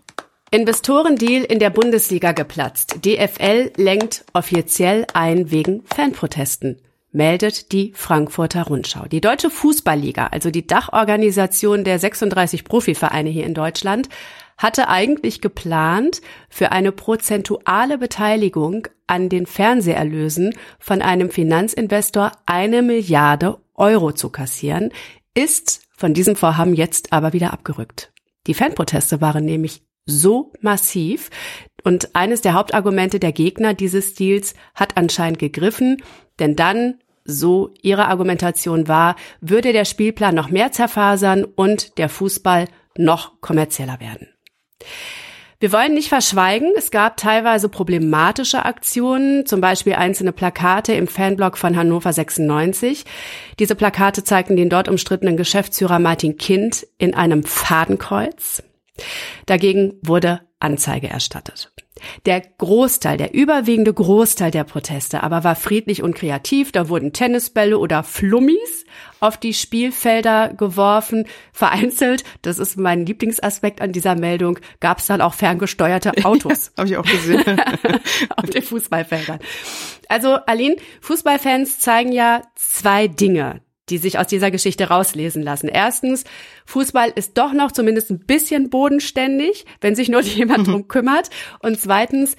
Investorendeal 0.53 1.45
in 1.45 1.59
der 1.59 1.69
Bundesliga 1.69 2.33
geplatzt. 2.33 3.05
DFL 3.05 3.71
lenkt 3.77 4.25
offiziell 4.33 5.07
ein 5.13 5.49
wegen 5.49 5.83
Fanprotesten 5.85 6.81
meldet 7.13 7.71
die 7.71 7.93
Frankfurter 7.95 8.63
Rundschau. 8.63 9.05
Die 9.05 9.21
Deutsche 9.21 9.49
Fußballliga, 9.49 10.27
also 10.27 10.49
die 10.49 10.67
Dachorganisation 10.67 11.83
der 11.83 11.99
36 11.99 12.63
Profivereine 12.63 13.29
hier 13.29 13.45
in 13.45 13.53
Deutschland, 13.53 14.09
hatte 14.57 14.89
eigentlich 14.89 15.41
geplant, 15.41 16.21
für 16.49 16.71
eine 16.71 16.91
prozentuale 16.91 17.97
Beteiligung 17.97 18.87
an 19.07 19.29
den 19.29 19.45
Fernseherlösen 19.45 20.53
von 20.79 21.01
einem 21.01 21.31
Finanzinvestor 21.31 22.31
eine 22.45 22.81
Milliarde 22.81 23.57
Euro 23.73 24.11
zu 24.11 24.29
kassieren, 24.29 24.91
ist 25.33 25.81
von 25.95 26.13
diesem 26.13 26.35
Vorhaben 26.35 26.73
jetzt 26.73 27.13
aber 27.13 27.33
wieder 27.33 27.53
abgerückt. 27.53 28.11
Die 28.47 28.53
Fanproteste 28.53 29.21
waren 29.21 29.45
nämlich 29.45 29.81
so 30.05 30.53
massiv 30.61 31.29
und 31.83 32.15
eines 32.15 32.41
der 32.41 32.53
Hauptargumente 32.53 33.19
der 33.19 33.31
Gegner 33.31 33.73
dieses 33.73 34.11
Stils 34.11 34.53
hat 34.75 34.97
anscheinend 34.97 35.39
gegriffen, 35.39 36.01
denn 36.39 36.55
dann 36.55 36.95
so 37.23 37.71
ihre 37.81 38.07
Argumentation 38.07 38.87
war, 38.87 39.15
würde 39.41 39.73
der 39.73 39.85
Spielplan 39.85 40.35
noch 40.35 40.49
mehr 40.49 40.71
zerfasern 40.71 41.43
und 41.43 41.97
der 41.97 42.09
Fußball 42.09 42.67
noch 42.97 43.39
kommerzieller 43.41 43.99
werden. 43.99 44.27
Wir 45.59 45.71
wollen 45.71 45.93
nicht 45.93 46.09
verschweigen, 46.09 46.71
es 46.75 46.89
gab 46.89 47.17
teilweise 47.17 47.69
problematische 47.69 48.65
Aktionen, 48.65 49.45
zum 49.45 49.61
Beispiel 49.61 49.93
einzelne 49.93 50.31
Plakate 50.31 50.93
im 50.93 51.07
Fanblog 51.07 51.55
von 51.55 51.77
Hannover 51.77 52.11
96. 52.11 53.05
Diese 53.59 53.75
Plakate 53.75 54.23
zeigten 54.23 54.55
den 54.55 54.69
dort 54.69 54.89
umstrittenen 54.89 55.37
Geschäftsführer 55.37 55.99
Martin 55.99 56.37
Kind 56.37 56.87
in 56.97 57.13
einem 57.13 57.43
Fadenkreuz. 57.43 58.63
Dagegen 59.45 59.93
wurde 60.01 60.41
Anzeige 60.59 61.07
erstattet. 61.07 61.71
Der 62.25 62.41
Großteil, 62.41 63.17
der 63.17 63.33
überwiegende 63.33 63.93
Großteil 63.93 64.51
der 64.51 64.63
Proteste 64.63 65.23
aber 65.23 65.43
war 65.43 65.55
friedlich 65.55 66.01
und 66.01 66.15
kreativ. 66.15 66.71
Da 66.71 66.89
wurden 66.89 67.13
Tennisbälle 67.13 67.77
oder 67.77 68.03
Flummis 68.03 68.85
auf 69.19 69.37
die 69.37 69.53
Spielfelder 69.53 70.53
geworfen. 70.53 71.27
Vereinzelt, 71.51 72.23
das 72.41 72.59
ist 72.59 72.77
mein 72.77 73.05
Lieblingsaspekt 73.05 73.81
an 73.81 73.91
dieser 73.91 74.15
Meldung, 74.15 74.59
gab 74.79 74.99
es 74.99 75.07
dann 75.07 75.21
auch 75.21 75.33
ferngesteuerte 75.33 76.11
Autos. 76.23 76.71
Ja, 76.77 76.77
Habe 76.77 76.89
ich 76.89 76.97
auch 76.97 77.05
gesehen. 77.05 77.43
auf 78.35 78.49
den 78.49 78.63
Fußballfeldern. 78.63 79.39
Also, 80.07 80.35
Aline, 80.45 80.75
Fußballfans 81.01 81.79
zeigen 81.79 82.11
ja 82.11 82.41
zwei 82.55 83.07
Dinge, 83.07 83.61
die 83.91 83.97
sich 83.97 84.17
aus 84.17 84.27
dieser 84.27 84.49
Geschichte 84.49 84.85
rauslesen 84.85 85.43
lassen. 85.43 85.67
Erstens, 85.67 86.23
Fußball 86.65 87.11
ist 87.13 87.37
doch 87.37 87.53
noch 87.53 87.71
zumindest 87.71 88.09
ein 88.09 88.19
bisschen 88.19 88.69
bodenständig, 88.69 89.65
wenn 89.81 89.95
sich 89.95 90.09
nur 90.09 90.21
jemand 90.21 90.67
drum 90.67 90.87
kümmert. 90.87 91.29
Und 91.59 91.79
zweitens, 91.79 92.35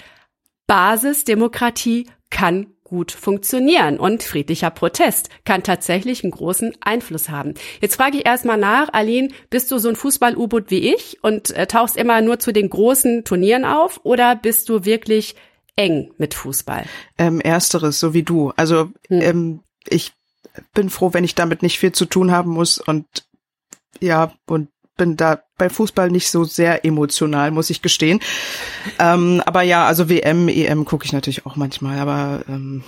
Basisdemokratie 0.66 2.06
kann 2.30 2.68
gut 2.84 3.12
funktionieren 3.12 3.98
und 3.98 4.22
friedlicher 4.22 4.70
Protest 4.70 5.30
kann 5.44 5.62
tatsächlich 5.62 6.24
einen 6.24 6.30
großen 6.30 6.76
Einfluss 6.82 7.30
haben. 7.30 7.54
Jetzt 7.80 7.96
frage 7.96 8.18
ich 8.18 8.26
erstmal 8.26 8.58
nach, 8.58 8.92
Aline, 8.92 9.28
bist 9.48 9.70
du 9.70 9.78
so 9.78 9.88
ein 9.88 9.96
Fußball-U-Boot 9.96 10.70
wie 10.70 10.92
ich 10.92 11.22
und 11.22 11.50
äh, 11.52 11.66
tauchst 11.66 11.96
immer 11.96 12.20
nur 12.20 12.38
zu 12.38 12.52
den 12.52 12.68
großen 12.68 13.24
Turnieren 13.24 13.64
auf 13.64 14.00
oder 14.02 14.36
bist 14.36 14.68
du 14.68 14.84
wirklich 14.84 15.36
eng 15.76 16.12
mit 16.18 16.34
Fußball? 16.34 16.84
Ähm, 17.16 17.40
ersteres, 17.40 17.98
so 17.98 18.12
wie 18.12 18.24
du. 18.24 18.52
Also 18.56 18.90
hm. 19.08 19.20
ähm, 19.22 19.60
ich 19.88 20.12
bin 20.74 20.90
froh, 20.90 21.12
wenn 21.12 21.24
ich 21.24 21.34
damit 21.34 21.62
nicht 21.62 21.78
viel 21.78 21.92
zu 21.92 22.06
tun 22.06 22.30
haben 22.30 22.50
muss 22.50 22.78
und 22.78 23.06
ja, 24.00 24.32
und 24.46 24.68
bin 24.96 25.16
da 25.16 25.42
bei 25.56 25.70
Fußball 25.70 26.10
nicht 26.10 26.30
so 26.30 26.44
sehr 26.44 26.84
emotional, 26.84 27.50
muss 27.50 27.70
ich 27.70 27.82
gestehen. 27.82 28.20
Ähm, 28.98 29.42
aber 29.46 29.62
ja, 29.62 29.86
also 29.86 30.08
WM, 30.08 30.48
EM 30.48 30.84
gucke 30.84 31.04
ich 31.04 31.12
natürlich 31.12 31.46
auch 31.46 31.56
manchmal, 31.56 31.98
aber 31.98 32.44
ähm, 32.48 32.84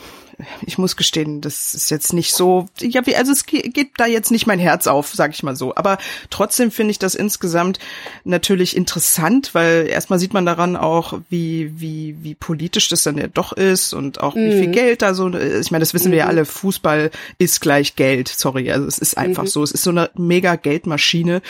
ich 0.67 0.79
muss 0.79 0.97
gestehen, 0.97 1.41
das 1.41 1.75
ist 1.75 1.91
jetzt 1.91 2.13
nicht 2.13 2.33
so, 2.33 2.69
ja, 2.81 3.07
wie, 3.07 3.17
also 3.17 3.33
es 3.33 3.47
geht 3.47 3.91
da 3.97 4.07
jetzt 4.07 4.31
nicht 4.31 4.47
mein 4.47 4.59
Herz 4.59 4.87
auf, 4.87 5.13
sag 5.15 5.33
ich 5.33 5.43
mal 5.43 5.57
so. 5.57 5.75
Aber 5.75 5.99
trotzdem 6.31 6.71
finde 6.71 6.93
ich 6.93 6.99
das 6.99 7.15
insgesamt 7.15 7.79
natürlich 8.25 8.77
interessant, 8.77 9.55
weil 9.55 9.87
erstmal 9.89 10.19
sieht 10.19 10.35
man 10.35 10.47
daran 10.47 10.77
auch, 10.77 11.21
wie, 11.31 11.81
wie, 11.81 12.17
wie 12.23 12.35
politisch 12.35 12.89
das 12.89 13.03
dann 13.03 13.19
ja 13.19 13.29
doch 13.29 13.53
ist 13.53 13.93
und 13.93 14.21
auch 14.21 14.35
mhm. 14.35 14.47
wie 14.47 14.53
viel 14.53 14.69
mhm. 14.69 14.73
Geld 14.73 15.03
da 15.03 15.15
so, 15.15 15.33
ich 15.33 15.71
meine, 15.71 15.83
das 15.83 15.95
wissen 15.95 16.09
mhm. 16.09 16.13
wir 16.13 16.19
ja 16.19 16.25
mhm. 16.25 16.31
alle, 16.31 16.45
Fußball 16.45 17.11
ist 17.39 17.61
gleich 17.61 17.97
Geld, 17.97 18.29
sorry, 18.29 18.71
also 18.71 18.87
es 18.87 18.99
ist 18.99 19.17
einfach 19.17 19.45
mhm. 19.45 19.49
so, 19.49 19.63
es 19.63 19.73
ist 19.73 19.83
so 19.83 19.91
eine 19.91 20.11
mega 20.15 20.57
Geldmaschine 20.57 21.43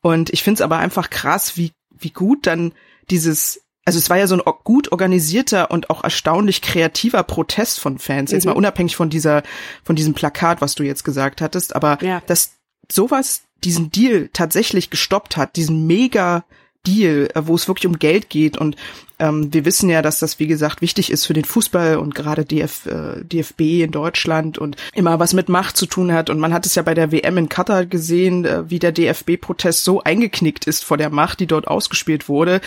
und 0.00 0.30
ich 0.30 0.42
finde 0.42 0.58
es 0.58 0.62
aber 0.62 0.78
einfach 0.78 1.10
krass, 1.10 1.56
wie, 1.56 1.72
wie 1.90 2.10
gut 2.10 2.46
dann 2.46 2.72
dieses 3.10 3.62
also 3.84 3.98
es 3.98 4.10
war 4.10 4.18
ja 4.18 4.26
so 4.26 4.34
ein 4.36 4.42
gut 4.64 4.92
organisierter 4.92 5.70
und 5.70 5.90
auch 5.90 6.04
erstaunlich 6.04 6.62
kreativer 6.62 7.22
Protest 7.22 7.80
von 7.80 7.98
Fans, 7.98 8.30
jetzt 8.30 8.44
mhm. 8.44 8.50
mal 8.50 8.56
unabhängig 8.56 8.96
von 8.96 9.10
dieser, 9.10 9.42
von 9.82 9.96
diesem 9.96 10.14
Plakat, 10.14 10.60
was 10.60 10.74
du 10.74 10.82
jetzt 10.82 11.04
gesagt 11.04 11.40
hattest, 11.40 11.74
aber 11.74 11.98
ja. 12.02 12.22
dass 12.26 12.52
sowas 12.90 13.42
diesen 13.64 13.90
Deal 13.90 14.30
tatsächlich 14.32 14.90
gestoppt 14.90 15.36
hat, 15.36 15.56
diesen 15.56 15.86
mega 15.86 16.44
Deal, 16.86 17.28
äh, 17.34 17.42
wo 17.46 17.54
es 17.54 17.68
wirklich 17.68 17.86
um 17.86 17.98
Geld 17.98 18.30
geht. 18.30 18.56
Und 18.56 18.76
ähm, 19.18 19.52
wir 19.52 19.64
wissen 19.64 19.90
ja, 19.90 20.02
dass 20.02 20.18
das, 20.18 20.38
wie 20.38 20.46
gesagt, 20.46 20.80
wichtig 20.80 21.10
ist 21.10 21.26
für 21.26 21.34
den 21.34 21.44
Fußball 21.44 21.96
und 21.96 22.14
gerade 22.14 22.44
DF, 22.44 22.86
äh, 22.86 23.24
DFB 23.24 23.82
in 23.82 23.90
Deutschland 23.90 24.58
und 24.58 24.76
immer 24.94 25.18
was 25.18 25.34
mit 25.34 25.48
Macht 25.48 25.76
zu 25.76 25.86
tun 25.86 26.12
hat. 26.12 26.30
Und 26.30 26.38
man 26.38 26.54
hat 26.54 26.66
es 26.66 26.74
ja 26.74 26.82
bei 26.82 26.94
der 26.94 27.12
WM 27.12 27.36
in 27.36 27.48
Katar 27.48 27.86
gesehen, 27.86 28.44
äh, 28.44 28.70
wie 28.70 28.78
der 28.78 28.92
DFB-Protest 28.92 29.84
so 29.84 30.02
eingeknickt 30.02 30.66
ist 30.66 30.84
vor 30.84 30.96
der 30.96 31.10
Macht, 31.10 31.40
die 31.40 31.46
dort 31.46 31.68
ausgespielt 31.68 32.28
wurde. 32.28 32.60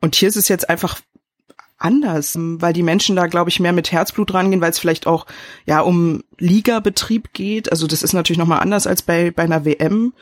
Und 0.00 0.14
hier 0.14 0.28
ist 0.28 0.36
es 0.36 0.48
jetzt 0.48 0.68
einfach 0.70 1.00
anders, 1.78 2.36
weil 2.36 2.72
die 2.72 2.82
Menschen 2.82 3.16
da, 3.16 3.26
glaube 3.26 3.50
ich, 3.50 3.60
mehr 3.60 3.72
mit 3.72 3.92
Herzblut 3.92 4.34
rangehen, 4.34 4.60
weil 4.60 4.70
es 4.70 4.78
vielleicht 4.78 5.06
auch 5.06 5.26
ja 5.64 5.80
um 5.80 6.24
Ligabetrieb 6.38 7.32
geht. 7.32 7.70
Also 7.70 7.86
das 7.86 8.02
ist 8.02 8.12
natürlich 8.12 8.38
nochmal 8.38 8.60
anders 8.60 8.86
als 8.86 9.02
bei, 9.02 9.30
bei 9.30 9.44
einer 9.44 9.64
WM. 9.64 10.12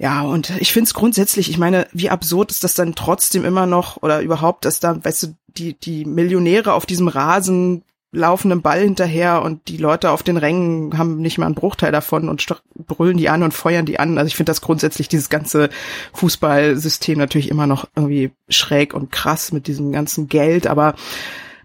Ja, 0.00 0.22
und 0.22 0.50
ich 0.60 0.72
finde 0.72 0.86
es 0.86 0.94
grundsätzlich, 0.94 1.50
ich 1.50 1.58
meine, 1.58 1.86
wie 1.92 2.08
absurd 2.08 2.50
ist 2.50 2.64
das 2.64 2.72
dann 2.72 2.94
trotzdem 2.94 3.44
immer 3.44 3.66
noch 3.66 4.02
oder 4.02 4.22
überhaupt, 4.22 4.64
dass 4.64 4.80
da, 4.80 5.04
weißt 5.04 5.24
du, 5.24 5.26
die, 5.48 5.74
die 5.74 6.06
Millionäre 6.06 6.72
auf 6.72 6.86
diesem 6.86 7.06
Rasen 7.06 7.82
laufen 8.10 8.50
einem 8.50 8.62
Ball 8.62 8.80
hinterher 8.80 9.42
und 9.42 9.68
die 9.68 9.76
Leute 9.76 10.10
auf 10.10 10.22
den 10.22 10.38
Rängen 10.38 10.96
haben 10.96 11.18
nicht 11.18 11.36
mal 11.36 11.44
einen 11.44 11.54
Bruchteil 11.54 11.92
davon 11.92 12.30
und 12.30 12.46
brüllen 12.86 13.18
die 13.18 13.28
an 13.28 13.42
und 13.42 13.52
feuern 13.52 13.84
die 13.84 14.00
an. 14.00 14.16
Also 14.16 14.28
ich 14.28 14.36
finde 14.36 14.48
das 14.48 14.62
grundsätzlich 14.62 15.08
dieses 15.08 15.28
ganze 15.28 15.68
Fußballsystem 16.14 17.18
natürlich 17.18 17.50
immer 17.50 17.66
noch 17.66 17.86
irgendwie 17.94 18.30
schräg 18.48 18.94
und 18.94 19.12
krass 19.12 19.52
mit 19.52 19.66
diesem 19.66 19.92
ganzen 19.92 20.28
Geld, 20.28 20.66
aber 20.66 20.94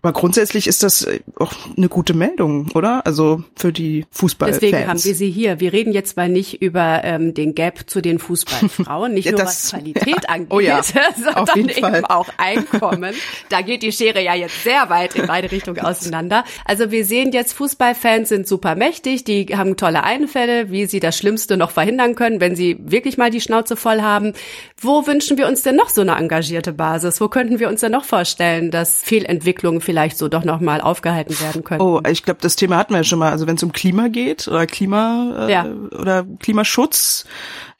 aber 0.05 0.13
grundsätzlich 0.13 0.67
ist 0.67 0.83
das 0.83 1.01
äh, 1.01 1.21
auch 1.39 1.51
eine 1.75 1.89
gute 1.89 2.13
Meldung, 2.13 2.69
oder? 2.75 3.07
Also 3.07 3.43
für 3.55 3.73
die 3.73 4.05
Fußballfans. 4.11 4.59
Deswegen 4.59 4.87
haben 4.87 5.03
wir 5.03 5.15
sie 5.15 5.31
hier. 5.31 5.59
Wir 5.59 5.73
reden 5.73 5.93
jetzt 5.93 6.15
mal 6.15 6.29
nicht 6.29 6.61
über 6.61 7.01
ähm, 7.03 7.33
den 7.33 7.55
Gap 7.55 7.89
zu 7.89 8.01
den 8.01 8.19
Fußballfrauen, 8.19 9.15
nicht 9.15 9.25
nur 9.31 9.39
das, 9.39 9.73
was 9.73 9.79
Qualität 9.79 10.07
ja. 10.07 10.21
angeht, 10.27 10.47
oh 10.51 10.59
ja, 10.59 10.83
sondern 11.15 11.69
eben 11.69 11.79
Fall. 11.79 12.05
auch 12.05 12.29
Einkommen. 12.37 13.15
Da 13.49 13.61
geht 13.61 13.81
die 13.81 13.91
Schere 13.91 14.21
ja 14.21 14.35
jetzt 14.35 14.63
sehr 14.63 14.91
weit 14.91 15.15
in 15.15 15.25
beide 15.25 15.51
Richtungen 15.51 15.79
auseinander. 15.79 16.43
Also 16.65 16.91
wir 16.91 17.03
sehen 17.03 17.31
jetzt, 17.31 17.53
Fußballfans 17.53 18.29
sind 18.29 18.47
super 18.47 18.75
mächtig, 18.75 19.23
die 19.23 19.57
haben 19.57 19.75
tolle 19.75 20.03
Einfälle, 20.03 20.69
wie 20.69 20.85
sie 20.85 20.99
das 20.99 21.17
Schlimmste 21.17 21.57
noch 21.57 21.71
verhindern 21.71 22.13
können, 22.13 22.39
wenn 22.39 22.55
sie 22.55 22.77
wirklich 22.79 23.17
mal 23.17 23.31
die 23.31 23.41
Schnauze 23.41 23.75
voll 23.75 24.01
haben. 24.01 24.33
Wo 24.79 25.07
wünschen 25.07 25.39
wir 25.39 25.47
uns 25.47 25.63
denn 25.63 25.75
noch 25.75 25.89
so 25.89 26.01
eine 26.01 26.15
engagierte 26.15 26.73
Basis? 26.73 27.19
Wo 27.19 27.27
könnten 27.27 27.57
wir 27.59 27.69
uns 27.69 27.81
denn 27.81 27.93
noch 27.93 28.05
vorstellen, 28.05 28.69
dass 28.69 29.01
Fehlentwicklungen 29.01 29.81
vielleicht 29.81 29.94
vielleicht 29.95 30.17
so 30.17 30.27
doch 30.27 30.43
nochmal 30.43 30.81
aufgehalten 30.81 31.39
werden 31.39 31.63
können. 31.63 31.79
Oh, 31.79 32.01
ich 32.05 32.23
glaube, 32.23 32.41
das 32.41 32.57
Thema 32.57 32.75
hatten 32.75 32.91
wir 32.91 32.97
ja 32.97 33.03
schon 33.05 33.19
mal. 33.19 33.31
Also 33.31 33.47
wenn 33.47 33.55
es 33.55 33.63
um 33.63 33.71
Klima 33.71 34.09
geht 34.09 34.45
oder 34.49 34.67
Klima 34.67 35.47
äh, 35.47 35.51
ja. 35.51 35.65
oder 35.65 36.25
Klimaschutz, 36.39 37.25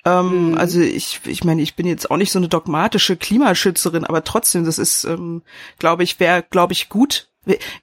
ähm, 0.05 0.51
mhm. 0.51 0.57
Also 0.57 0.79
ich, 0.79 1.19
ich 1.25 1.43
meine, 1.43 1.61
ich 1.61 1.75
bin 1.75 1.85
jetzt 1.85 2.09
auch 2.09 2.15
nicht 2.15 2.31
so 2.31 2.39
eine 2.39 2.47
dogmatische 2.47 3.17
Klimaschützerin, 3.17 4.05
aber 4.05 4.23
trotzdem, 4.23 4.63
das 4.63 4.77
ist, 4.77 5.03
ähm, 5.03 5.41
glaube 5.77 6.03
ich, 6.03 6.19
wäre, 6.21 6.43
glaube 6.49 6.71
ich, 6.71 6.87
gut, 6.87 7.27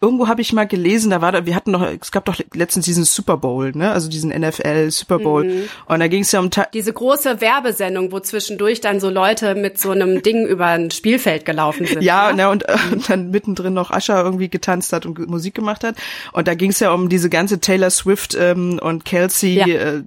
Irgendwo 0.01 0.29
habe 0.29 0.41
ich 0.41 0.53
mal 0.53 0.67
gelesen, 0.67 1.11
da 1.11 1.21
war 1.21 1.33
da, 1.33 1.47
wir 1.47 1.55
hatten 1.55 1.71
noch, 1.71 1.83
es 1.83 2.13
gab 2.13 2.25
doch 2.25 2.39
letztens 2.55 2.85
diesen 2.85 3.05
Super 3.05 3.37
Bowl, 3.37 3.73
ne? 3.73 3.93
Also 3.93 4.09
diesen 4.09 4.31
NFL 4.31 4.91
Super 4.91 5.19
Bowl. 5.19 5.45
Mhm. 5.45 5.69
Und 5.87 6.01
da 6.01 6.09
ging 6.09 6.23
es 6.23 6.33
ja 6.33 6.41
um 6.41 6.51
diese 6.73 6.93
große 6.93 7.41
Werbesendung, 7.41 8.13
wo 8.13 8.21
zwischendurch 8.21 8.81
dann 8.81 9.01
so 9.01 9.11
Leute 9.11 9.55
mit 9.55 9.79
so 9.79 9.91
einem 9.91 10.23
Ding 10.23 10.47
über 10.47 10.67
ein 10.67 10.91
Spielfeld 10.91 11.45
gelaufen 11.45 11.87
sind. 11.87 12.03
Ja, 12.03 12.33
ne? 12.33 12.49
und, 12.49 12.69
äh, 12.69 12.77
und 12.93 13.09
dann 13.09 13.31
mittendrin 13.31 13.75
noch 13.75 13.91
Ascher 13.91 14.23
irgendwie 14.23 14.49
getanzt 14.49 14.93
hat 14.93 15.07
und 15.07 15.19
Musik 15.29 15.55
gemacht 15.55 15.85
hat. 15.85 15.97
Und 16.33 16.49
da 16.49 16.55
ging 16.55 16.71
es 16.71 16.81
ja 16.81 16.93
um 16.93 17.09
diese 17.09 17.31
ganze 17.31 17.61
Taylor 17.61 17.91
Swift 17.91 18.37
ähm, 18.39 18.79
und 18.83 19.05
Kelsey 19.05 19.55
ja. 19.55 19.67
äh, 19.67 20.03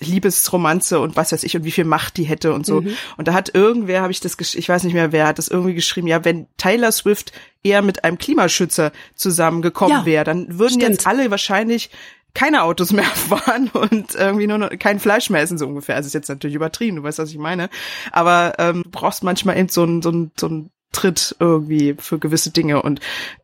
Liebesromanze 0.00 1.00
und 1.00 1.16
was 1.16 1.32
weiß 1.32 1.42
ich 1.44 1.56
und 1.56 1.64
wie 1.64 1.70
viel 1.70 1.84
Macht 1.84 2.16
die 2.16 2.24
hätte 2.24 2.52
und 2.52 2.66
so. 2.66 2.82
Mhm. 2.82 2.96
Und 3.16 3.28
da 3.28 3.32
hat 3.32 3.54
irgendwer, 3.54 4.02
habe 4.02 4.12
ich 4.12 4.20
das, 4.20 4.36
ich 4.54 4.68
weiß 4.68 4.84
nicht 4.84 4.94
mehr 4.94 5.12
wer, 5.12 5.26
hat 5.26 5.38
das 5.38 5.48
irgendwie 5.48 5.74
geschrieben, 5.74 6.06
ja, 6.06 6.24
wenn 6.24 6.46
Taylor 6.56 6.92
Swift 6.92 7.32
eher 7.68 7.82
mit 7.82 8.04
einem 8.04 8.18
Klimaschützer 8.18 8.92
zusammengekommen 9.14 9.98
ja, 9.98 10.06
wäre, 10.06 10.24
dann 10.24 10.58
würden 10.58 10.80
stimmt. 10.80 10.92
jetzt 10.94 11.06
alle 11.06 11.30
wahrscheinlich 11.30 11.90
keine 12.34 12.62
Autos 12.62 12.92
mehr 12.92 13.04
fahren 13.04 13.70
und 13.72 14.14
irgendwie 14.14 14.46
nur 14.46 14.58
noch 14.58 14.70
kein 14.78 15.00
Fleisch 15.00 15.30
mehr 15.30 15.42
essen, 15.42 15.58
so 15.58 15.66
ungefähr. 15.66 15.96
Also 15.96 16.06
ist 16.06 16.14
jetzt 16.14 16.28
natürlich 16.28 16.56
übertrieben, 16.56 16.96
du 16.96 17.02
weißt, 17.02 17.18
was 17.18 17.30
ich 17.30 17.38
meine. 17.38 17.68
Aber 18.12 18.54
ähm, 18.58 18.82
du 18.84 18.90
brauchst 18.90 19.22
manchmal 19.22 19.58
eben 19.58 19.68
so 19.68 19.84
ein, 19.84 20.02
so 20.02 20.10
ein, 20.10 20.30
so 20.38 20.48
ein 20.48 20.70
Tritt 20.92 21.36
irgendwie 21.38 21.96
für 21.98 22.18
gewisse 22.18 22.50
Dinge 22.50 22.82
und 22.82 23.00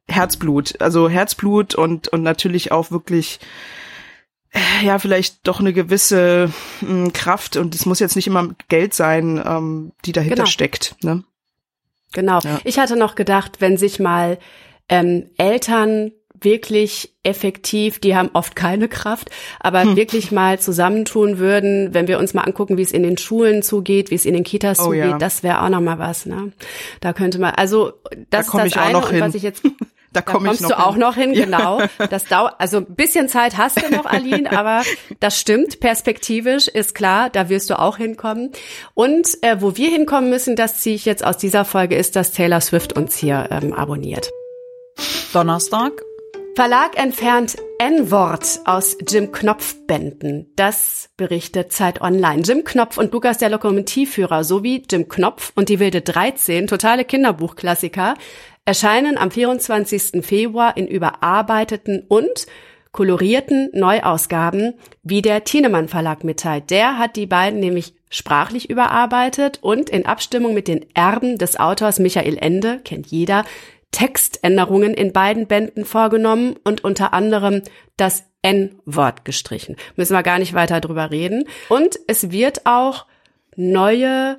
Herzblut. 0.09 0.81
Also 0.81 1.09
Herzblut 1.09 1.75
und, 1.75 2.09
und 2.09 2.23
natürlich 2.23 2.73
auch 2.73 2.91
wirklich 2.91 3.41
äh, 4.55 4.87
ja, 4.87 4.99
vielleicht 4.99 5.47
doch 5.47 5.61
eine 5.61 5.73
gewisse 5.73 6.51
mh, 6.81 6.89
hm, 6.89 7.13
Kraft 7.13 7.57
und 7.57 7.75
es 7.75 7.87
muss 7.87 7.99
jetzt 7.99 8.17
nicht 8.17 8.27
immer 8.27 8.55
Geld 8.69 8.95
sein, 8.95 9.43
ähm, 9.45 9.93
die 10.05 10.13
dahinter 10.13 10.37
genau. 10.37 10.47
steckt. 10.47 10.97
Ne? 11.03 11.25
Genau. 12.15 12.39
Ja. 12.43 12.59
Ich 12.65 12.79
hatte 12.79 12.97
noch 12.97 13.15
gedacht, 13.15 13.61
wenn 13.61 13.77
sich 13.77 14.01
mal 14.01 14.39
ähm, 14.89 15.27
Eltern 15.37 16.13
wirklich 16.41 17.15
effektiv, 17.23 17.99
die 17.99 18.17
haben 18.17 18.31
oft 18.35 18.55
keine 18.55 18.89
Kraft, 18.89 19.31
aber 19.61 19.83
hm. 19.83 19.97
wirklich 19.97 20.31
mal 20.31 20.59
zusammentun 20.59 21.39
würden, 21.39 21.95
wenn 21.95 22.07
wir 22.07 22.19
uns 22.19 22.35
mal 22.35 22.43
angucken, 22.43 22.77
wie 22.77 22.83
es 22.83 22.93
in 22.93 23.03
den 23.03 23.17
Schulen 23.17 23.63
zugeht, 23.63 24.11
wie 24.11 24.15
es 24.15 24.27
in 24.27 24.35
den 24.35 24.45
Kitas 24.45 24.79
oh, 24.81 24.85
zugeht, 24.85 25.05
ja. 25.05 25.19
das 25.19 25.43
wäre 25.43 25.63
auch 25.63 25.69
noch 25.69 25.81
mal 25.81 25.99
was, 25.99 26.27
ne? 26.27 26.53
Da 27.01 27.13
könnte 27.13 27.39
man, 27.39 27.55
also 27.55 27.93
das 28.31 28.49
da 28.49 28.65
ist 28.65 28.75
das 28.75 28.83
eine, 28.83 28.99
und 28.99 29.21
was 29.21 29.35
ich 29.35 29.43
jetzt 29.43 29.63
da, 30.15 30.23
komm 30.23 30.45
da 30.45 30.49
kommst 30.51 30.63
ich 30.63 30.69
du 30.69 30.79
auch 30.79 30.97
noch 30.97 31.15
hin, 31.17 31.33
genau. 31.35 31.83
Das 32.11 32.25
dauert, 32.25 32.55
also 32.59 32.79
ein 32.79 32.95
bisschen 32.95 33.29
Zeit 33.29 33.57
hast 33.57 33.83
du 33.83 33.95
noch, 33.95 34.07
Aline, 34.07 34.51
aber 34.57 34.83
das 35.21 35.39
stimmt. 35.39 35.81
Perspektivisch 35.81 36.69
ist 36.69 36.95
klar, 36.95 37.31
da 37.31 37.49
wirst 37.49 37.71
du 37.71 37.79
auch 37.79 37.99
hinkommen. 37.99 38.53
Und 38.95 39.29
äh, 39.43 39.61
wo 39.61 39.77
wir 39.77 39.91
hinkommen 39.91 40.31
müssen, 40.31 40.57
das 40.57 40.79
ziehe 40.79 40.97
ich 40.97 41.05
jetzt 41.05 41.25
aus 41.25 41.37
dieser 41.37 41.65
Folge, 41.65 41.97
ist, 41.97 42.17
dass 42.17 42.33
Taylor 42.33 42.61
Swift 42.61 42.95
uns 42.95 43.17
hier 43.17 43.49
ähm, 43.51 43.75
abonniert. 43.75 44.31
Donnerstag. 45.33 45.93
Verlag 46.55 46.97
entfernt 46.97 47.57
N-Wort 47.81 48.61
aus 48.65 48.97
Jim 49.09 49.33
Knopf 49.33 49.75
Bänden. 49.89 50.53
Das 50.55 51.11
berichtet 51.17 51.73
Zeit 51.73 52.01
Online. 52.01 52.43
Jim 52.43 52.63
Knopf 52.63 52.97
und 52.97 53.13
Lukas 53.13 53.39
der 53.39 53.49
Lokomotivführer 53.49 54.45
sowie 54.45 54.85
Jim 54.89 55.09
Knopf 55.09 55.51
und 55.57 55.69
die 55.69 55.81
wilde 55.81 56.03
13, 56.03 56.69
totale 56.69 57.05
Kinderbuchklassiker, 57.05 58.15
erscheinen 58.65 59.19
am 59.19 59.31
24. 59.31 60.25
Februar 60.25 60.77
in 60.77 60.87
überarbeiteten 60.87 62.05
und 62.09 62.47
kolorierten 62.93 63.71
Neuausgaben, 63.73 64.75
wie 65.03 65.21
der 65.21 65.45
Thienemann 65.45 65.89
Verlag 65.89 66.23
mitteilt. 66.25 66.71
Der 66.71 66.97
hat 66.99 67.17
die 67.17 67.27
beiden 67.27 67.59
nämlich 67.61 67.95
sprachlich 68.09 68.71
überarbeitet 68.71 69.59
und 69.63 69.91
in 69.91 70.07
Abstimmung 70.07 70.55
mit 70.55 70.69
den 70.69 70.87
Erben 70.95 71.37
des 71.37 71.59
Autors 71.59 71.99
Michael 71.99 72.39
Ende, 72.39 72.81
kennt 72.85 73.09
jeder, 73.09 73.45
Textänderungen 73.91 74.95
in 74.95 75.13
beiden 75.13 75.47
Bänden 75.47 75.85
vorgenommen 75.85 76.57
und 76.65 76.85
unter 76.85 77.13
anderem 77.13 77.63
das 77.97 78.25
N-Wort 78.43 79.25
gestrichen. 79.25 79.77
Müssen 79.97 80.15
wir 80.15 80.23
gar 80.23 80.39
nicht 80.39 80.55
weiter 80.55 80.81
drüber 80.81 81.11
reden. 81.11 81.45
Und 81.69 81.99
es 82.07 82.31
wird 82.31 82.67
auch 82.67 83.07
neue 83.57 84.37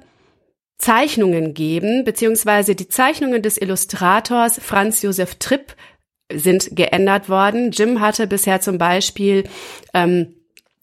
Zeichnungen 0.77 1.53
geben, 1.53 2.03
beziehungsweise 2.03 2.75
die 2.75 2.87
Zeichnungen 2.87 3.41
des 3.41 3.57
Illustrators 3.57 4.59
Franz 4.59 5.01
Josef 5.01 5.35
Tripp 5.35 5.75
sind 6.31 6.75
geändert 6.75 7.29
worden. 7.29 7.71
Jim 7.71 8.01
hatte 8.01 8.27
bisher 8.27 8.61
zum 8.61 8.77
Beispiel 8.77 9.43
ähm, 9.93 10.35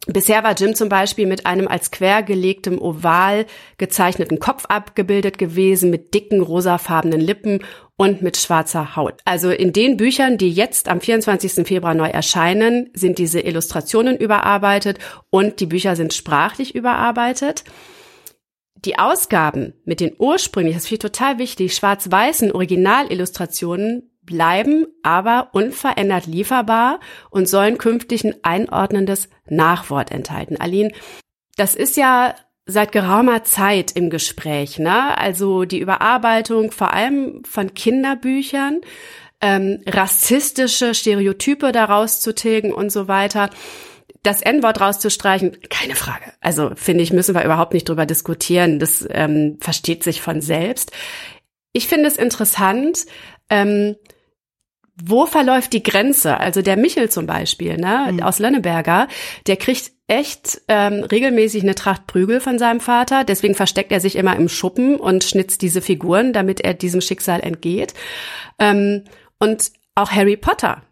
Bisher 0.08 0.42
war 0.42 0.54
Jim 0.54 0.74
zum 0.74 0.88
Beispiel 0.88 1.26
mit 1.26 1.46
einem 1.46 1.68
als 1.68 1.92
quergelegtem 1.92 2.80
Oval 2.80 3.46
gezeichneten 3.78 4.40
Kopf 4.40 4.64
abgebildet 4.66 5.38
gewesen, 5.38 5.90
mit 5.90 6.12
dicken 6.12 6.40
rosafarbenen 6.40 7.20
Lippen 7.20 7.60
und 7.96 8.20
mit 8.20 8.36
schwarzer 8.36 8.96
Haut. 8.96 9.20
Also 9.24 9.50
in 9.50 9.72
den 9.72 9.96
Büchern, 9.96 10.38
die 10.38 10.50
jetzt 10.50 10.88
am 10.88 11.00
24. 11.00 11.64
Februar 11.64 11.94
neu 11.94 12.08
erscheinen, 12.08 12.90
sind 12.94 13.18
diese 13.18 13.38
Illustrationen 13.38 14.16
überarbeitet 14.16 14.98
und 15.30 15.60
die 15.60 15.66
Bücher 15.66 15.94
sind 15.94 16.12
sprachlich 16.12 16.74
überarbeitet. 16.74 17.62
Die 18.84 18.98
Ausgaben 18.98 19.74
mit 19.84 20.00
den 20.00 20.14
ursprünglich, 20.18 20.74
das 20.74 20.86
finde 20.86 21.06
ich 21.06 21.12
total 21.12 21.38
wichtig, 21.38 21.74
schwarz-weißen 21.74 22.52
Originalillustrationen 22.52 24.10
bleiben 24.24 24.86
aber 25.02 25.50
unverändert 25.52 26.26
lieferbar 26.26 27.00
und 27.30 27.48
sollen 27.48 27.78
künftig 27.78 28.24
ein 28.24 28.36
einordnendes 28.42 29.28
Nachwort 29.48 30.10
enthalten. 30.10 30.56
Aline, 30.60 30.92
das 31.56 31.74
ist 31.74 31.96
ja 31.96 32.34
seit 32.64 32.92
geraumer 32.92 33.44
Zeit 33.44 33.92
im 33.92 34.10
Gespräch, 34.10 34.78
ne? 34.78 35.18
Also 35.18 35.64
die 35.64 35.80
Überarbeitung 35.80 36.70
vor 36.70 36.92
allem 36.92 37.42
von 37.44 37.74
Kinderbüchern, 37.74 38.80
ähm, 39.40 39.80
rassistische 39.86 40.94
Stereotype 40.94 41.72
daraus 41.72 42.20
zu 42.20 42.34
tilgen 42.34 42.72
und 42.72 42.90
so 42.90 43.08
weiter 43.08 43.50
das 44.22 44.40
N-Wort 44.42 44.80
rauszustreichen, 44.80 45.58
keine 45.68 45.96
Frage. 45.96 46.32
Also 46.40 46.70
finde 46.76 47.02
ich, 47.02 47.12
müssen 47.12 47.34
wir 47.34 47.44
überhaupt 47.44 47.74
nicht 47.74 47.88
drüber 47.88 48.06
diskutieren. 48.06 48.78
Das 48.78 49.06
ähm, 49.10 49.58
versteht 49.60 50.04
sich 50.04 50.20
von 50.22 50.40
selbst. 50.40 50.92
Ich 51.72 51.88
finde 51.88 52.08
es 52.08 52.16
interessant, 52.16 53.06
ähm, 53.50 53.96
wo 55.02 55.26
verläuft 55.26 55.72
die 55.72 55.82
Grenze? 55.82 56.38
Also 56.38 56.62
der 56.62 56.76
Michel 56.76 57.08
zum 57.10 57.26
Beispiel, 57.26 57.76
ne, 57.76 58.08
mhm. 58.12 58.22
aus 58.22 58.38
Lönneberger, 58.38 59.08
der 59.46 59.56
kriegt 59.56 59.90
echt 60.06 60.60
ähm, 60.68 61.04
regelmäßig 61.04 61.62
eine 61.62 61.74
Tracht 61.74 62.06
Prügel 62.06 62.40
von 62.40 62.58
seinem 62.58 62.80
Vater. 62.80 63.24
Deswegen 63.24 63.54
versteckt 63.54 63.90
er 63.90 64.00
sich 64.00 64.16
immer 64.16 64.36
im 64.36 64.48
Schuppen 64.48 64.96
und 64.96 65.24
schnitzt 65.24 65.62
diese 65.62 65.80
Figuren, 65.80 66.32
damit 66.32 66.60
er 66.60 66.74
diesem 66.74 67.00
Schicksal 67.00 67.40
entgeht. 67.40 67.94
Ähm, 68.58 69.04
und 69.38 69.72
auch 69.94 70.10
Harry 70.10 70.36
Potter. 70.36 70.82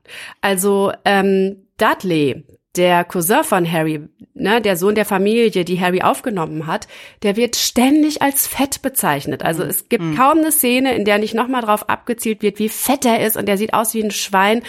Also 0.41 0.93
ähm, 1.05 1.67
Dudley, 1.77 2.45
der 2.81 3.05
Cousin 3.05 3.45
von 3.45 3.71
Harry, 3.71 4.09
ne, 4.33 4.63
der 4.63 4.79
Sohn 4.79 4.95
der 4.95 5.05
Familie, 5.05 5.51
die 5.51 5.79
Harry 5.79 6.01
aufgenommen 6.01 6.67
hat, 6.67 6.89
der 7.23 7.37
wird 7.37 7.57
ständig 7.57 8.23
als 8.23 8.47
fett 8.47 8.81
bezeichnet. 8.81 9.43
Also 9.43 9.63
es 9.63 9.91
gibt 9.91 10.03
mhm. 10.03 10.17
kaum 10.17 10.39
eine 10.39 10.51
Szene, 10.51 10.95
in 10.95 11.05
der 11.05 11.19
nicht 11.19 11.35
nochmal 11.35 11.61
drauf 11.61 11.91
abgezielt 11.91 12.41
wird, 12.41 12.59
wie 12.59 12.71
fett 12.71 13.05
er 13.05 13.27
ist 13.27 13.37
und 13.37 13.47
der 13.47 13.59
sieht 13.59 13.75
aus 13.75 13.93
wie 13.93 14.03
ein 14.03 14.11
Schwein. 14.11 14.63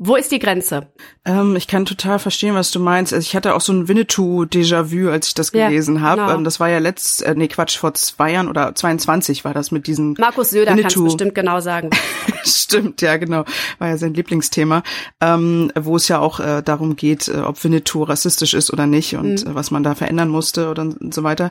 Wo 0.00 0.14
ist 0.14 0.30
die 0.30 0.38
Grenze? 0.38 0.86
Ähm, 1.24 1.56
ich 1.56 1.66
kann 1.66 1.84
total 1.84 2.20
verstehen, 2.20 2.54
was 2.54 2.70
du 2.70 2.78
meinst. 2.78 3.12
Also 3.12 3.26
ich 3.26 3.34
hatte 3.34 3.54
auch 3.56 3.60
so 3.60 3.72
ein 3.72 3.88
Winnetou-Déjà-vu, 3.88 5.10
als 5.10 5.28
ich 5.28 5.34
das 5.34 5.50
gelesen 5.50 5.96
ja, 5.96 6.00
habe. 6.02 6.22
Genau. 6.22 6.34
Ähm, 6.36 6.44
das 6.44 6.60
war 6.60 6.68
ja 6.68 6.78
letzt, 6.78 7.22
äh, 7.22 7.34
nee, 7.34 7.48
Quatsch, 7.48 7.76
vor 7.76 7.94
zwei 7.94 8.32
Jahren 8.32 8.46
oder 8.48 8.76
22 8.76 9.44
war 9.44 9.54
das 9.54 9.72
mit 9.72 9.88
diesen 9.88 10.14
Markus 10.16 10.50
Söder 10.50 10.76
kann 10.76 10.86
es 10.86 10.94
bestimmt 10.94 11.34
genau 11.34 11.58
sagen. 11.58 11.90
Stimmt, 12.44 13.02
ja, 13.02 13.16
genau. 13.16 13.44
War 13.80 13.88
ja 13.88 13.98
sein 13.98 14.14
Lieblingsthema. 14.14 14.84
Ähm, 15.20 15.72
wo 15.76 15.96
es 15.96 16.06
ja 16.06 16.20
auch 16.20 16.38
äh, 16.38 16.62
darum 16.62 16.94
geht, 16.94 17.26
äh, 17.26 17.38
ob 17.38 17.64
Winnetou 17.64 18.04
rassistisch 18.04 18.54
ist 18.54 18.72
oder 18.72 18.86
nicht 18.86 19.16
und 19.16 19.44
mhm. 19.44 19.54
was 19.54 19.72
man 19.72 19.82
da 19.82 19.96
verändern 19.96 20.28
musste 20.28 20.70
oder 20.70 20.82
und 20.82 21.12
so 21.12 21.24
weiter. 21.24 21.50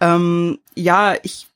Ähm, 0.00 0.58
ja, 0.74 1.16
ich 1.22 1.48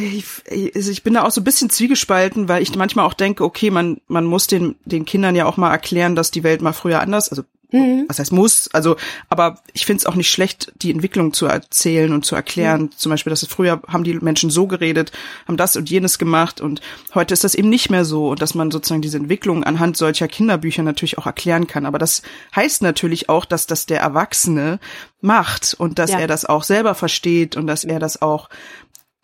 ich, 0.00 0.74
also 0.74 0.90
ich 0.90 1.02
bin 1.02 1.14
da 1.14 1.24
auch 1.24 1.30
so 1.30 1.40
ein 1.40 1.44
bisschen 1.44 1.70
zwiegespalten, 1.70 2.48
weil 2.48 2.62
ich 2.62 2.74
manchmal 2.76 3.06
auch 3.06 3.14
denke, 3.14 3.44
okay, 3.44 3.70
man, 3.70 4.00
man 4.06 4.24
muss 4.24 4.46
den, 4.46 4.76
den 4.84 5.04
Kindern 5.04 5.34
ja 5.34 5.46
auch 5.46 5.56
mal 5.56 5.70
erklären, 5.70 6.16
dass 6.16 6.30
die 6.30 6.42
Welt 6.42 6.62
mal 6.62 6.72
früher 6.72 7.00
anders, 7.00 7.28
also 7.28 7.42
mhm. 7.70 8.04
was 8.08 8.18
heißt 8.18 8.32
muss, 8.32 8.68
also, 8.72 8.96
aber 9.28 9.60
ich 9.72 9.86
finde 9.86 10.00
es 10.00 10.06
auch 10.06 10.14
nicht 10.14 10.30
schlecht, 10.30 10.72
die 10.82 10.90
Entwicklung 10.90 11.32
zu 11.32 11.46
erzählen 11.46 12.12
und 12.12 12.24
zu 12.24 12.34
erklären. 12.34 12.82
Mhm. 12.82 12.90
Zum 12.92 13.10
Beispiel, 13.10 13.30
dass 13.30 13.42
es 13.42 13.48
früher 13.48 13.82
haben 13.88 14.04
die 14.04 14.14
Menschen 14.14 14.50
so 14.50 14.66
geredet, 14.66 15.12
haben 15.46 15.56
das 15.56 15.76
und 15.76 15.90
jenes 15.90 16.18
gemacht 16.18 16.60
und 16.60 16.80
heute 17.14 17.34
ist 17.34 17.44
das 17.44 17.54
eben 17.54 17.68
nicht 17.68 17.90
mehr 17.90 18.04
so 18.04 18.30
und 18.30 18.42
dass 18.42 18.54
man 18.54 18.70
sozusagen 18.70 19.02
diese 19.02 19.18
Entwicklung 19.18 19.64
anhand 19.64 19.96
solcher 19.96 20.28
Kinderbücher 20.28 20.82
natürlich 20.82 21.18
auch 21.18 21.26
erklären 21.26 21.66
kann. 21.66 21.86
Aber 21.86 21.98
das 21.98 22.22
heißt 22.54 22.82
natürlich 22.82 23.28
auch, 23.28 23.44
dass 23.44 23.66
das 23.66 23.86
der 23.86 24.00
Erwachsene 24.00 24.78
macht 25.20 25.74
und 25.78 25.98
dass 25.98 26.12
ja. 26.12 26.20
er 26.20 26.26
das 26.26 26.44
auch 26.44 26.62
selber 26.62 26.94
versteht 26.94 27.56
und 27.56 27.66
dass 27.66 27.84
er 27.84 27.98
das 27.98 28.22
auch 28.22 28.48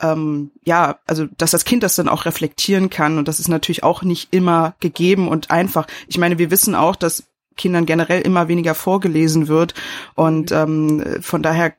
ähm, 0.01 0.51
ja, 0.65 0.99
also 1.07 1.27
dass 1.39 1.53
das 1.53 1.65
Kind 1.65 1.83
das 1.83 1.97
dann 1.97 2.09
auch 2.09 2.25
reflektieren 2.25 2.91
kann 2.91 3.19
und 3.19 3.29
das 3.29 3.41
ist 3.41 3.49
natürlich 3.49 3.83
auch 3.83 4.03
nicht 4.03 4.33
immer 4.33 4.75
gegeben 4.81 5.29
und 5.29 5.51
einfach. 5.51 5.87
Ich 6.09 6.19
meine, 6.19 6.39
wir 6.39 6.51
wissen 6.51 6.75
auch, 6.75 6.97
dass 6.97 7.25
Kindern 7.57 7.87
generell 7.87 8.21
immer 8.23 8.49
weniger 8.49 8.75
vorgelesen 8.75 9.49
wird 9.49 9.75
und 10.15 10.51
ähm, 10.51 11.05
von 11.21 11.43
daher 11.43 11.75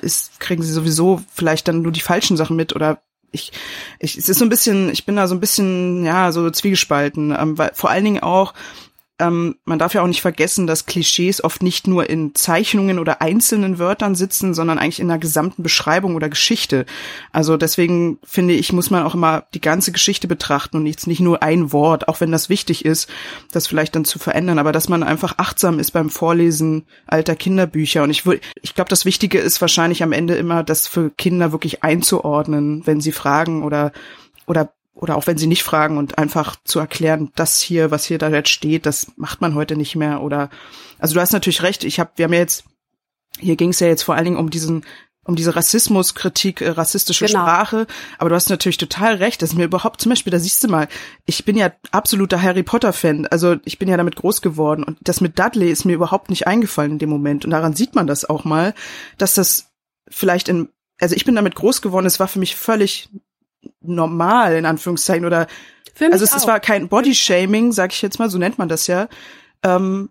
ist, 0.00 0.40
kriegen 0.40 0.62
sie 0.62 0.72
sowieso 0.72 1.22
vielleicht 1.32 1.68
dann 1.68 1.82
nur 1.82 1.92
die 1.92 2.00
falschen 2.00 2.36
Sachen 2.36 2.56
mit 2.56 2.74
oder 2.74 3.00
ich, 3.34 3.52
ich, 3.98 4.16
es 4.16 4.28
ist 4.28 4.38
so 4.38 4.44
ein 4.44 4.48
bisschen, 4.48 4.90
ich 4.90 5.04
bin 5.04 5.16
da 5.16 5.26
so 5.26 5.34
ein 5.34 5.40
bisschen, 5.40 6.04
ja, 6.04 6.30
so 6.32 6.48
zwiegespalten, 6.50 7.34
ähm, 7.36 7.58
weil 7.58 7.72
vor 7.74 7.90
allen 7.90 8.04
Dingen 8.04 8.22
auch, 8.22 8.54
ähm, 9.20 9.56
man 9.64 9.78
darf 9.78 9.94
ja 9.94 10.02
auch 10.02 10.08
nicht 10.08 10.22
vergessen, 10.22 10.66
dass 10.66 10.86
Klischees 10.86 11.42
oft 11.42 11.62
nicht 11.62 11.86
nur 11.86 12.10
in 12.10 12.34
Zeichnungen 12.34 12.98
oder 12.98 13.22
einzelnen 13.22 13.78
Wörtern 13.78 14.16
sitzen, 14.16 14.54
sondern 14.54 14.78
eigentlich 14.78 14.98
in 14.98 15.08
einer 15.08 15.20
gesamten 15.20 15.62
Beschreibung 15.62 16.16
oder 16.16 16.28
Geschichte. 16.28 16.84
Also 17.30 17.56
deswegen 17.56 18.18
finde 18.24 18.54
ich, 18.54 18.72
muss 18.72 18.90
man 18.90 19.04
auch 19.04 19.14
immer 19.14 19.44
die 19.54 19.60
ganze 19.60 19.92
Geschichte 19.92 20.26
betrachten 20.26 20.78
und 20.78 20.86
jetzt 20.86 21.06
nicht 21.06 21.20
nur 21.20 21.44
ein 21.44 21.72
Wort, 21.72 22.08
auch 22.08 22.20
wenn 22.20 22.32
das 22.32 22.48
wichtig 22.48 22.84
ist, 22.84 23.08
das 23.52 23.68
vielleicht 23.68 23.94
dann 23.94 24.04
zu 24.04 24.18
verändern, 24.18 24.58
aber 24.58 24.72
dass 24.72 24.88
man 24.88 25.04
einfach 25.04 25.38
achtsam 25.38 25.78
ist 25.78 25.92
beim 25.92 26.10
Vorlesen 26.10 26.84
alter 27.06 27.36
Kinderbücher. 27.36 28.02
Und 28.02 28.10
ich, 28.10 28.24
ich 28.62 28.74
glaube, 28.74 28.88
das 28.88 29.04
Wichtige 29.04 29.38
ist 29.38 29.60
wahrscheinlich 29.60 30.02
am 30.02 30.12
Ende 30.12 30.34
immer, 30.34 30.64
das 30.64 30.88
für 30.88 31.10
Kinder 31.10 31.52
wirklich 31.52 31.84
einzuordnen, 31.84 32.82
wenn 32.84 33.00
sie 33.00 33.12
fragen 33.12 33.62
oder 33.62 33.92
oder 34.46 34.72
oder 34.94 35.16
auch 35.16 35.26
wenn 35.26 35.38
sie 35.38 35.46
nicht 35.46 35.62
fragen 35.62 35.98
und 35.98 36.18
einfach 36.18 36.56
zu 36.64 36.78
erklären, 36.78 37.30
das 37.34 37.60
hier, 37.60 37.90
was 37.90 38.04
hier 38.04 38.18
da 38.18 38.28
jetzt 38.30 38.50
steht, 38.50 38.86
das 38.86 39.12
macht 39.16 39.40
man 39.40 39.54
heute 39.54 39.76
nicht 39.76 39.96
mehr 39.96 40.22
oder 40.22 40.50
also 40.98 41.14
du 41.14 41.20
hast 41.20 41.32
natürlich 41.32 41.62
recht, 41.62 41.84
ich 41.84 42.00
habe 42.00 42.12
wir 42.16 42.24
haben 42.24 42.32
ja 42.32 42.40
jetzt 42.40 42.64
hier 43.38 43.56
ging 43.56 43.70
es 43.70 43.80
ja 43.80 43.88
jetzt 43.88 44.02
vor 44.02 44.14
allen 44.14 44.24
Dingen 44.24 44.36
um 44.36 44.50
diesen 44.50 44.84
um 45.24 45.36
diese 45.36 45.56
Rassismuskritik, 45.56 46.60
äh, 46.60 46.70
rassistische 46.70 47.26
genau. 47.26 47.40
Sprache. 47.40 47.86
Aber 48.18 48.30
du 48.30 48.36
hast 48.36 48.50
natürlich 48.50 48.76
total 48.76 49.16
recht. 49.16 49.42
Das 49.42 49.50
ist 49.50 49.56
mir 49.56 49.64
überhaupt, 49.64 50.00
zum 50.00 50.10
Beispiel, 50.10 50.30
da 50.30 50.38
siehst 50.38 50.62
du 50.62 50.68
mal, 50.68 50.88
ich 51.24 51.44
bin 51.44 51.56
ja 51.56 51.72
absoluter 51.90 52.40
Harry 52.40 52.62
Potter-Fan. 52.62 53.26
Also 53.28 53.56
ich 53.64 53.78
bin 53.78 53.88
ja 53.88 53.96
damit 53.96 54.16
groß 54.16 54.42
geworden. 54.42 54.84
Und 54.84 54.98
das 55.00 55.20
mit 55.20 55.38
Dudley 55.38 55.70
ist 55.70 55.84
mir 55.84 55.94
überhaupt 55.94 56.30
nicht 56.30 56.46
eingefallen 56.46 56.92
in 56.92 56.98
dem 56.98 57.10
Moment. 57.10 57.44
Und 57.44 57.50
daran 57.50 57.74
sieht 57.74 57.94
man 57.94 58.06
das 58.06 58.28
auch 58.28 58.44
mal, 58.44 58.74
dass 59.18 59.34
das 59.34 59.72
vielleicht 60.08 60.48
in, 60.48 60.68
also 61.00 61.16
ich 61.16 61.24
bin 61.24 61.34
damit 61.34 61.54
groß 61.54 61.80
geworden, 61.80 62.06
es 62.06 62.20
war 62.20 62.28
für 62.28 62.38
mich 62.38 62.54
völlig 62.54 63.08
normal, 63.80 64.54
in 64.56 64.66
Anführungszeichen, 64.66 65.24
oder 65.24 65.46
also 66.00 66.24
es, 66.24 66.34
es 66.34 66.46
war 66.46 66.60
kein 66.60 66.88
Bodyshaming, 66.88 67.72
sag 67.72 67.92
ich 67.92 68.02
jetzt 68.02 68.18
mal, 68.18 68.30
so 68.30 68.38
nennt 68.38 68.58
man 68.58 68.68
das 68.68 68.86
ja. 68.86 69.08
Ähm, 69.62 70.10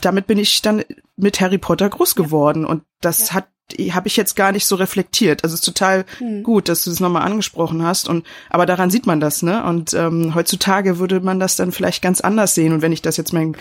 damit 0.00 0.26
bin 0.26 0.38
ich 0.38 0.62
dann 0.62 0.84
mit 1.16 1.40
Harry 1.40 1.58
Potter 1.58 1.88
groß 1.88 2.14
geworden 2.14 2.64
und 2.64 2.82
das 3.00 3.32
hat 3.32 3.46
habe 3.90 4.08
ich 4.08 4.16
jetzt 4.16 4.34
gar 4.34 4.50
nicht 4.52 4.64
so 4.64 4.76
reflektiert. 4.76 5.44
Also 5.44 5.52
es 5.52 5.60
ist 5.60 5.66
total 5.66 6.06
Hm. 6.18 6.42
gut, 6.42 6.70
dass 6.70 6.84
du 6.84 6.90
das 6.90 7.00
nochmal 7.00 7.22
angesprochen 7.22 7.82
hast 7.82 8.08
und 8.08 8.26
aber 8.48 8.64
daran 8.64 8.90
sieht 8.90 9.06
man 9.06 9.20
das, 9.20 9.42
ne? 9.42 9.62
Und 9.62 9.92
ähm, 9.92 10.34
heutzutage 10.34 10.98
würde 10.98 11.20
man 11.20 11.38
das 11.38 11.56
dann 11.56 11.70
vielleicht 11.70 12.00
ganz 12.00 12.22
anders 12.22 12.54
sehen 12.54 12.72
und 12.72 12.80
wenn 12.80 12.92
ich 12.92 13.02
das 13.02 13.18
jetzt 13.18 13.34
meinem 13.34 13.54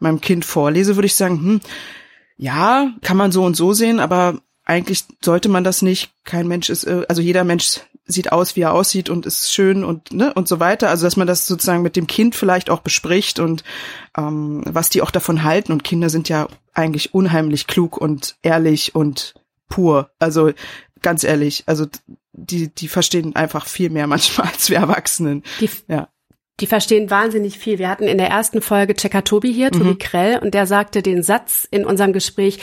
meinem 0.00 0.20
Kind 0.20 0.44
vorlese, 0.44 0.96
würde 0.96 1.06
ich 1.06 1.14
sagen, 1.14 1.38
hm, 1.38 1.60
ja, 2.36 2.90
kann 3.02 3.16
man 3.16 3.30
so 3.30 3.44
und 3.44 3.54
so 3.54 3.72
sehen, 3.72 4.00
aber 4.00 4.40
eigentlich 4.64 5.04
sollte 5.24 5.48
man 5.48 5.64
das 5.64 5.80
nicht. 5.80 6.10
Kein 6.24 6.48
Mensch 6.48 6.68
ist, 6.68 6.84
äh, 6.84 7.04
also 7.08 7.22
jeder 7.22 7.44
Mensch 7.44 7.80
sieht 8.04 8.32
aus, 8.32 8.56
wie 8.56 8.62
er 8.62 8.74
aussieht 8.74 9.08
und 9.10 9.26
ist 9.26 9.52
schön 9.52 9.84
und 9.84 10.12
ne 10.12 10.32
und 10.34 10.48
so 10.48 10.60
weiter. 10.60 10.88
Also 10.88 11.06
dass 11.06 11.16
man 11.16 11.26
das 11.26 11.46
sozusagen 11.46 11.82
mit 11.82 11.96
dem 11.96 12.06
Kind 12.06 12.34
vielleicht 12.34 12.68
auch 12.70 12.80
bespricht 12.80 13.38
und 13.38 13.62
ähm, 14.16 14.62
was 14.66 14.90
die 14.90 15.02
auch 15.02 15.10
davon 15.10 15.44
halten. 15.44 15.72
Und 15.72 15.84
Kinder 15.84 16.10
sind 16.10 16.28
ja 16.28 16.48
eigentlich 16.74 17.14
unheimlich 17.14 17.66
klug 17.66 17.96
und 17.96 18.36
ehrlich 18.42 18.94
und 18.94 19.34
pur. 19.68 20.10
Also 20.18 20.52
ganz 21.00 21.24
ehrlich, 21.24 21.64
also 21.66 21.86
die 22.32 22.74
die 22.74 22.88
verstehen 22.88 23.36
einfach 23.36 23.66
viel 23.66 23.90
mehr 23.90 24.06
manchmal 24.08 24.48
als 24.48 24.68
wir 24.70 24.78
Erwachsenen. 24.78 25.42
Die, 25.60 25.70
Ja. 25.88 26.08
die 26.60 26.66
verstehen 26.66 27.08
wahnsinnig 27.08 27.58
viel. 27.58 27.78
Wir 27.78 27.88
hatten 27.88 28.04
in 28.04 28.18
der 28.18 28.28
ersten 28.28 28.62
Folge 28.62 28.94
Checker 28.94 29.22
Tobi 29.24 29.52
hier, 29.52 29.70
Tobi 29.70 29.94
Krell, 29.96 30.38
und 30.38 30.54
der 30.54 30.66
sagte 30.66 31.02
den 31.02 31.22
Satz 31.22 31.66
in 31.70 31.84
unserem 31.84 32.12
Gespräch, 32.12 32.58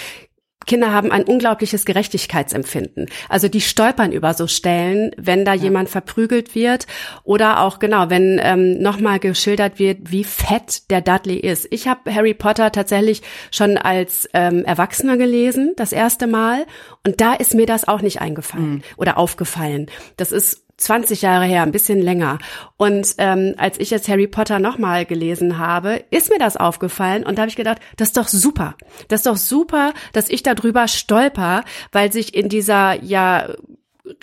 Kinder 0.69 0.93
haben 0.93 1.11
ein 1.11 1.23
unglaubliches 1.23 1.83
Gerechtigkeitsempfinden. 1.83 3.07
Also 3.27 3.47
die 3.47 3.59
stolpern 3.59 4.11
über 4.11 4.35
so 4.35 4.45
Stellen, 4.45 5.11
wenn 5.17 5.43
da 5.43 5.53
jemand 5.53 5.89
verprügelt 5.89 6.53
wird 6.53 6.85
oder 7.23 7.61
auch 7.61 7.79
genau, 7.79 8.11
wenn 8.11 8.39
ähm, 8.41 8.79
nochmal 8.79 9.19
geschildert 9.19 9.79
wird, 9.79 10.11
wie 10.11 10.23
fett 10.23 10.89
der 10.91 11.01
Dudley 11.01 11.37
ist. 11.37 11.67
Ich 11.71 11.87
habe 11.87 12.13
Harry 12.13 12.35
Potter 12.35 12.71
tatsächlich 12.71 13.23
schon 13.49 13.77
als 13.77 14.29
ähm, 14.35 14.63
Erwachsener 14.63 15.17
gelesen, 15.17 15.73
das 15.75 15.91
erste 15.91 16.27
Mal, 16.27 16.67
und 17.03 17.19
da 17.19 17.33
ist 17.33 17.55
mir 17.55 17.65
das 17.65 17.87
auch 17.87 18.01
nicht 18.01 18.21
eingefallen 18.21 18.83
oder 18.95 19.17
aufgefallen. 19.17 19.87
Das 20.17 20.31
ist 20.31 20.68
20 20.79 21.21
Jahre 21.21 21.45
her, 21.45 21.63
ein 21.63 21.71
bisschen 21.71 22.01
länger. 22.01 22.39
Und 22.77 23.15
ähm, 23.17 23.53
als 23.57 23.79
ich 23.79 23.89
jetzt 23.89 24.07
Harry 24.07 24.27
Potter 24.27 24.59
nochmal 24.59 25.05
gelesen 25.05 25.57
habe, 25.57 26.03
ist 26.11 26.29
mir 26.29 26.39
das 26.39 26.57
aufgefallen 26.57 27.25
und 27.25 27.37
da 27.37 27.43
habe 27.43 27.49
ich 27.49 27.55
gedacht, 27.55 27.79
das 27.97 28.09
ist 28.09 28.17
doch 28.17 28.27
super. 28.27 28.75
Das 29.07 29.19
ist 29.19 29.25
doch 29.27 29.37
super, 29.37 29.93
dass 30.13 30.29
ich 30.29 30.43
darüber 30.43 30.87
stolper, 30.87 31.63
weil 31.91 32.11
sich 32.11 32.33
in 32.33 32.49
dieser 32.49 33.01
ja 33.03 33.49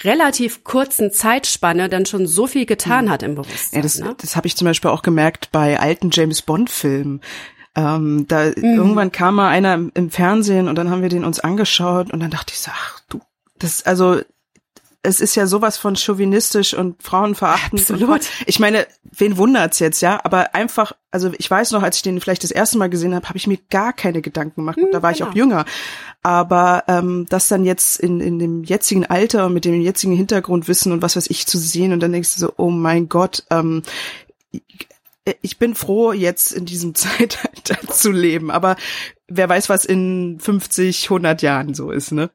relativ 0.02 0.64
kurzen 0.64 1.12
Zeitspanne 1.12 1.88
dann 1.88 2.06
schon 2.06 2.26
so 2.26 2.46
viel 2.46 2.66
getan 2.66 3.10
hat 3.10 3.22
im 3.22 3.34
Bewusstsein. 3.36 3.78
Ja, 3.78 3.82
das, 3.82 3.98
ne? 3.98 4.14
das 4.18 4.34
habe 4.36 4.46
ich 4.46 4.56
zum 4.56 4.64
Beispiel 4.66 4.90
auch 4.90 5.02
gemerkt 5.02 5.50
bei 5.52 5.78
alten 5.78 6.10
James 6.12 6.42
Bond 6.42 6.70
Filmen. 6.70 7.20
Ähm, 7.76 8.24
da 8.26 8.46
Mhm. 8.46 8.54
irgendwann 8.56 9.12
kam 9.12 9.36
mal 9.36 9.48
einer 9.48 9.74
im, 9.74 9.92
im 9.94 10.10
Fernsehen 10.10 10.66
und 10.68 10.76
dann 10.76 10.90
haben 10.90 11.02
wir 11.02 11.08
den 11.08 11.24
uns 11.24 11.40
angeschaut 11.40 12.10
und 12.12 12.20
dann 12.20 12.30
dachte 12.30 12.52
ich 12.54 12.60
so, 12.60 12.70
ach 12.74 13.00
du, 13.08 13.20
das 13.58 13.84
also 13.84 14.20
es 15.06 15.20
ist 15.20 15.36
ja 15.36 15.46
sowas 15.46 15.78
von 15.78 15.96
chauvinistisch 15.96 16.74
und 16.74 17.02
frauenverachtend. 17.02 17.80
Absolut. 17.80 18.22
Ich 18.46 18.58
meine, 18.58 18.86
wen 19.04 19.36
wundert's 19.36 19.78
jetzt, 19.78 20.00
ja? 20.00 20.20
Aber 20.24 20.54
einfach, 20.54 20.92
also 21.10 21.30
ich 21.38 21.50
weiß 21.50 21.70
noch, 21.70 21.82
als 21.82 21.96
ich 21.96 22.02
den 22.02 22.20
vielleicht 22.20 22.42
das 22.42 22.50
erste 22.50 22.76
Mal 22.76 22.90
gesehen 22.90 23.14
habe, 23.14 23.28
habe 23.28 23.38
ich 23.38 23.46
mir 23.46 23.58
gar 23.70 23.92
keine 23.92 24.20
Gedanken 24.20 24.62
gemacht. 24.62 24.78
Und 24.78 24.92
da 24.92 25.02
war 25.02 25.12
ich 25.12 25.18
genau. 25.18 25.30
auch 25.30 25.34
jünger. 25.34 25.64
Aber 26.22 26.84
ähm, 26.88 27.26
das 27.28 27.48
dann 27.48 27.64
jetzt 27.64 28.00
in, 28.00 28.20
in 28.20 28.38
dem 28.38 28.64
jetzigen 28.64 29.06
Alter 29.06 29.46
und 29.46 29.54
mit 29.54 29.64
dem 29.64 29.80
jetzigen 29.80 30.14
Hintergrundwissen 30.14 30.90
und 30.92 31.02
was 31.02 31.16
weiß 31.16 31.30
ich 31.30 31.46
zu 31.46 31.56
sehen 31.56 31.92
und 31.92 32.00
dann 32.00 32.12
denkst 32.12 32.34
du 32.34 32.40
so, 32.40 32.52
oh 32.56 32.70
mein 32.70 33.08
Gott, 33.08 33.44
ähm, 33.50 33.82
ich 35.42 35.58
bin 35.58 35.74
froh, 35.74 36.12
jetzt 36.12 36.52
in 36.52 36.66
diesem 36.66 36.94
Zeitalter 36.96 37.78
zu 37.92 38.10
leben. 38.10 38.50
Aber 38.50 38.76
wer 39.28 39.48
weiß, 39.48 39.68
was 39.68 39.84
in 39.84 40.38
50, 40.40 41.04
100 41.04 41.42
Jahren 41.42 41.74
so 41.74 41.90
ist, 41.90 42.12
ne? 42.12 42.30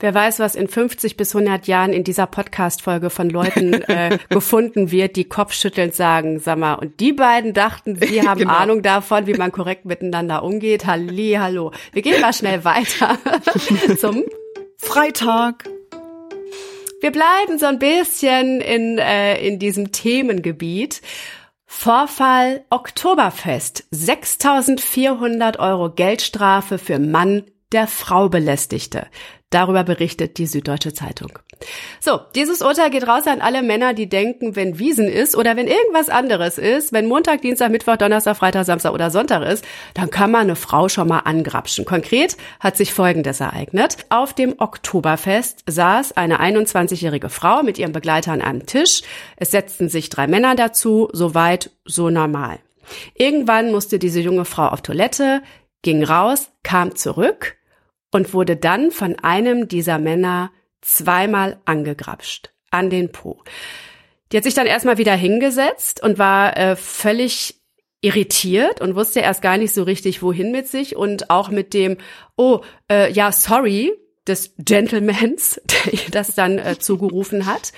Wer 0.00 0.14
weiß, 0.14 0.38
was 0.38 0.54
in 0.54 0.68
50 0.68 1.16
bis 1.16 1.34
100 1.34 1.66
Jahren 1.66 1.92
in 1.92 2.04
dieser 2.04 2.28
Podcast-Folge 2.28 3.10
von 3.10 3.28
Leuten 3.30 3.72
äh, 3.88 4.18
gefunden 4.28 4.92
wird, 4.92 5.16
die 5.16 5.24
kopfschüttelnd 5.24 5.92
sagen, 5.92 6.38
sag 6.38 6.58
mal, 6.58 6.74
und 6.74 7.00
die 7.00 7.12
beiden 7.12 7.52
dachten, 7.52 7.96
sie 7.96 8.22
haben 8.28 8.38
Genau. 8.38 8.54
Ahnung 8.54 8.82
davon, 8.82 9.26
wie 9.26 9.34
man 9.34 9.50
korrekt 9.50 9.86
miteinander 9.86 10.44
umgeht. 10.44 10.86
Halli, 10.86 11.36
hallo. 11.40 11.72
Wir 11.92 12.02
gehen 12.02 12.20
mal 12.20 12.32
schnell 12.32 12.64
weiter 12.64 13.18
zum 13.98 14.22
Freitag. 14.76 15.68
Wir 17.00 17.10
bleiben 17.10 17.58
so 17.58 17.66
ein 17.66 17.80
bisschen 17.80 18.60
in, 18.60 18.98
äh, 18.98 19.44
in 19.44 19.58
diesem 19.58 19.90
Themengebiet. 19.90 21.02
Vorfall 21.66 22.64
Oktoberfest. 22.70 23.84
6400 23.90 25.58
Euro 25.58 25.90
Geldstrafe 25.90 26.78
für 26.78 27.00
Mann, 27.00 27.42
der 27.72 27.86
Frau 27.88 28.28
belästigte. 28.28 29.08
Darüber 29.50 29.82
berichtet 29.82 30.36
die 30.36 30.46
Süddeutsche 30.46 30.92
Zeitung. 30.92 31.32
So, 32.00 32.20
dieses 32.34 32.60
Urteil 32.60 32.90
geht 32.90 33.08
raus 33.08 33.26
an 33.26 33.40
alle 33.40 33.62
Männer, 33.62 33.94
die 33.94 34.08
denken, 34.08 34.56
wenn 34.56 34.78
Wiesen 34.78 35.08
ist 35.08 35.34
oder 35.34 35.56
wenn 35.56 35.66
irgendwas 35.66 36.10
anderes 36.10 36.58
ist, 36.58 36.92
wenn 36.92 37.06
Montag, 37.06 37.40
Dienstag, 37.40 37.70
Mittwoch, 37.70 37.96
Donnerstag, 37.96 38.36
Freitag, 38.36 38.66
Samstag 38.66 38.92
oder 38.92 39.10
Sonntag 39.10 39.42
ist, 39.50 39.64
dann 39.94 40.10
kann 40.10 40.30
man 40.30 40.42
eine 40.42 40.56
Frau 40.56 40.90
schon 40.90 41.08
mal 41.08 41.20
angrapschen. 41.20 41.86
Konkret 41.86 42.36
hat 42.60 42.76
sich 42.76 42.92
Folgendes 42.92 43.40
ereignet. 43.40 43.96
Auf 44.10 44.34
dem 44.34 44.54
Oktoberfest 44.58 45.64
saß 45.66 46.16
eine 46.16 46.40
21-jährige 46.40 47.30
Frau 47.30 47.62
mit 47.62 47.78
ihrem 47.78 47.92
Begleiter 47.92 48.32
an 48.32 48.42
einem 48.42 48.66
Tisch. 48.66 49.02
Es 49.36 49.50
setzten 49.50 49.88
sich 49.88 50.10
drei 50.10 50.26
Männer 50.26 50.56
dazu, 50.56 51.08
soweit 51.12 51.70
so 51.86 52.10
normal. 52.10 52.58
Irgendwann 53.14 53.72
musste 53.72 53.98
diese 53.98 54.20
junge 54.20 54.44
Frau 54.44 54.68
auf 54.68 54.82
Toilette, 54.82 55.42
ging 55.82 56.04
raus, 56.04 56.50
kam 56.62 56.94
zurück 56.94 57.57
und 58.10 58.34
wurde 58.34 58.56
dann 58.56 58.90
von 58.90 59.18
einem 59.18 59.68
dieser 59.68 59.98
Männer 59.98 60.50
zweimal 60.80 61.60
angegrapscht 61.64 62.50
an 62.70 62.90
den 62.90 63.12
Po. 63.12 63.42
Die 64.30 64.36
hat 64.36 64.44
sich 64.44 64.54
dann 64.54 64.66
erstmal 64.66 64.98
wieder 64.98 65.14
hingesetzt 65.14 66.02
und 66.02 66.18
war 66.18 66.56
äh, 66.56 66.76
völlig 66.76 67.60
irritiert 68.00 68.80
und 68.80 68.94
wusste 68.94 69.20
erst 69.20 69.42
gar 69.42 69.56
nicht 69.56 69.72
so 69.72 69.82
richtig, 69.82 70.22
wohin 70.22 70.52
mit 70.52 70.68
sich 70.68 70.96
und 70.96 71.30
auch 71.30 71.50
mit 71.50 71.74
dem, 71.74 71.96
oh, 72.36 72.60
äh, 72.90 73.10
ja, 73.12 73.32
sorry, 73.32 73.92
des 74.26 74.54
Gentlemans, 74.58 75.60
der 75.86 75.94
ihr 75.94 76.10
das 76.10 76.34
dann 76.34 76.58
äh, 76.58 76.78
zugerufen 76.78 77.46
hat. 77.46 77.72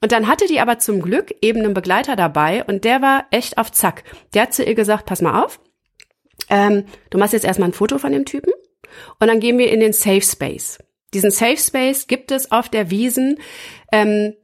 Und 0.00 0.12
dann 0.12 0.28
hatte 0.28 0.46
die 0.46 0.60
aber 0.60 0.78
zum 0.78 1.02
Glück 1.02 1.34
eben 1.42 1.58
einen 1.60 1.74
Begleiter 1.74 2.14
dabei 2.14 2.64
und 2.64 2.84
der 2.84 3.02
war 3.02 3.26
echt 3.32 3.58
auf 3.58 3.72
Zack. 3.72 4.04
Der 4.32 4.42
hat 4.42 4.54
zu 4.54 4.62
ihr 4.62 4.76
gesagt, 4.76 5.06
pass 5.06 5.20
mal 5.20 5.42
auf, 5.42 5.60
ähm, 6.48 6.84
du 7.10 7.18
machst 7.18 7.32
jetzt 7.32 7.44
erstmal 7.44 7.70
ein 7.70 7.74
Foto 7.74 7.98
von 7.98 8.12
dem 8.12 8.24
Typen 8.24 8.52
und 9.18 9.28
dann 9.28 9.40
gehen 9.40 9.58
wir 9.58 9.70
in 9.70 9.80
den 9.80 9.92
Safe 9.92 10.22
Space. 10.22 10.78
Diesen 11.14 11.30
Safe 11.30 11.56
Space 11.56 12.06
gibt 12.06 12.30
es 12.30 12.52
auf 12.52 12.68
der 12.68 12.90
Wiesen, 12.90 13.38
ähm, 13.92 14.34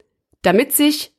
damit 0.43 0.73
sich 0.73 1.15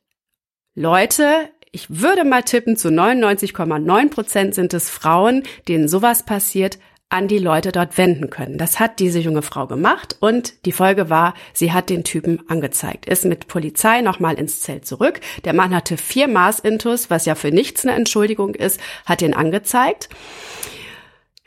Leute, 0.73 1.49
ich 1.71 2.01
würde 2.01 2.25
mal 2.25 2.43
tippen, 2.43 2.77
zu 2.77 2.89
99,9 2.89 4.09
Prozent 4.09 4.55
sind 4.55 4.73
es 4.73 4.89
Frauen, 4.89 5.43
denen 5.67 5.87
sowas 5.87 6.23
passiert, 6.23 6.79
an 7.09 7.27
die 7.27 7.37
Leute 7.37 7.71
dort 7.71 7.97
wenden 7.97 8.29
können. 8.29 8.57
Das 8.57 8.79
hat 8.79 8.99
diese 8.99 9.19
junge 9.19 9.43
Frau 9.43 9.67
gemacht 9.67 10.17
und 10.19 10.65
die 10.65 10.71
Folge 10.71 11.09
war, 11.09 11.35
sie 11.53 11.71
hat 11.71 11.89
den 11.89 12.03
Typen 12.03 12.41
angezeigt, 12.49 13.05
ist 13.05 13.25
mit 13.25 13.47
Polizei 13.47 14.01
nochmal 14.01 14.35
ins 14.35 14.61
Zelt 14.61 14.85
zurück. 14.87 15.21
Der 15.43 15.53
Mann 15.53 15.73
hatte 15.73 15.97
vier 15.97 16.27
Maßintus, 16.27 17.09
was 17.09 17.25
ja 17.25 17.35
für 17.35 17.51
nichts 17.51 17.85
eine 17.85 17.95
Entschuldigung 17.95 18.55
ist, 18.55 18.79
hat 19.05 19.21
ihn 19.21 19.35
angezeigt. 19.35 20.09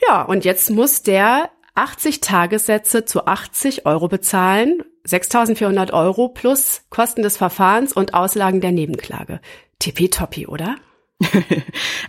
Ja, 0.06 0.22
und 0.22 0.44
jetzt 0.44 0.70
muss 0.70 1.02
der 1.02 1.50
80 1.78 2.20
Tagessätze 2.20 3.04
zu 3.04 3.26
80 3.26 3.86
Euro 3.86 4.08
bezahlen, 4.08 4.82
6.400 5.06 5.92
Euro 5.92 6.28
plus 6.28 6.82
Kosten 6.90 7.22
des 7.22 7.36
Verfahrens 7.36 7.92
und 7.92 8.14
Auslagen 8.14 8.60
der 8.60 8.72
Nebenklage. 8.72 9.40
Tippitoppi, 9.78 10.46
oder? 10.48 10.76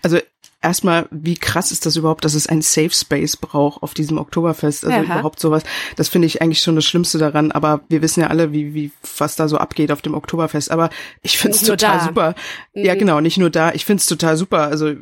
Also 0.01 0.17
erstmal, 0.61 1.07
wie 1.11 1.35
krass 1.35 1.71
ist 1.71 1.85
das 1.85 1.95
überhaupt, 1.95 2.25
dass 2.25 2.33
es 2.33 2.47
ein 2.47 2.61
Safe 2.63 2.89
Space 2.89 3.37
braucht 3.37 3.83
auf 3.83 3.93
diesem 3.93 4.17
Oktoberfest? 4.17 4.85
Also 4.85 4.97
Aha. 4.97 5.03
überhaupt 5.03 5.39
sowas. 5.39 5.63
Das 5.95 6.09
finde 6.09 6.25
ich 6.25 6.41
eigentlich 6.41 6.61
schon 6.61 6.75
das 6.75 6.85
Schlimmste 6.85 7.17
daran. 7.19 7.51
Aber 7.51 7.81
wir 7.89 8.01
wissen 8.01 8.21
ja 8.21 8.27
alle, 8.27 8.51
wie, 8.51 8.73
wie, 8.73 8.91
was 9.19 9.35
da 9.35 9.47
so 9.47 9.57
abgeht 9.59 9.91
auf 9.91 10.01
dem 10.01 10.15
Oktoberfest. 10.15 10.71
Aber 10.71 10.89
ich 11.21 11.37
finde 11.37 11.55
es 11.57 11.63
total 11.63 11.99
da. 11.99 12.03
super. 12.05 12.35
Ja, 12.73 12.95
Mhm. 12.95 12.99
genau, 12.99 13.21
nicht 13.21 13.37
nur 13.37 13.49
da. 13.51 13.71
Ich 13.73 13.85
finde 13.85 14.01
es 14.01 14.07
total 14.07 14.35
super. 14.35 14.63
Also, 14.67 14.93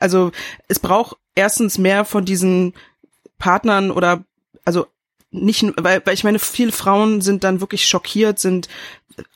also 0.00 0.30
es 0.68 0.78
braucht 0.78 1.16
erstens 1.34 1.78
mehr 1.78 2.04
von 2.04 2.24
diesen 2.24 2.74
Partnern 3.38 3.90
oder 3.90 4.24
also 4.64 4.86
nicht, 5.30 5.64
weil, 5.76 6.00
weil 6.04 6.14
ich 6.14 6.24
meine, 6.24 6.38
viele 6.38 6.72
Frauen 6.72 7.20
sind 7.20 7.44
dann 7.44 7.60
wirklich 7.60 7.86
schockiert, 7.86 8.38
sind 8.38 8.68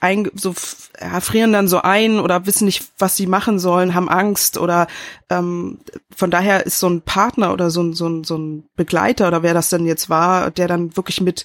ein, 0.00 0.30
so 0.34 0.50
f- 0.50 0.90
ja, 1.00 1.20
frieren 1.20 1.52
dann 1.52 1.68
so 1.68 1.82
ein 1.82 2.18
oder 2.18 2.46
wissen 2.46 2.64
nicht, 2.64 2.84
was 2.98 3.16
sie 3.16 3.26
machen 3.26 3.58
sollen, 3.58 3.94
haben 3.94 4.08
Angst 4.08 4.56
oder 4.56 4.86
ähm, 5.28 5.80
von 6.14 6.30
daher 6.30 6.64
ist 6.64 6.78
so 6.78 6.88
ein 6.88 7.02
Partner 7.02 7.52
oder 7.52 7.70
so 7.70 7.82
ein, 7.82 7.92
so 7.92 8.08
ein, 8.08 8.24
so 8.24 8.38
ein 8.38 8.64
Begleiter 8.76 9.28
oder 9.28 9.42
wer 9.42 9.54
das 9.54 9.68
denn 9.70 9.84
jetzt 9.84 10.08
war, 10.08 10.50
der 10.50 10.68
dann 10.68 10.96
wirklich 10.96 11.20
mit 11.20 11.44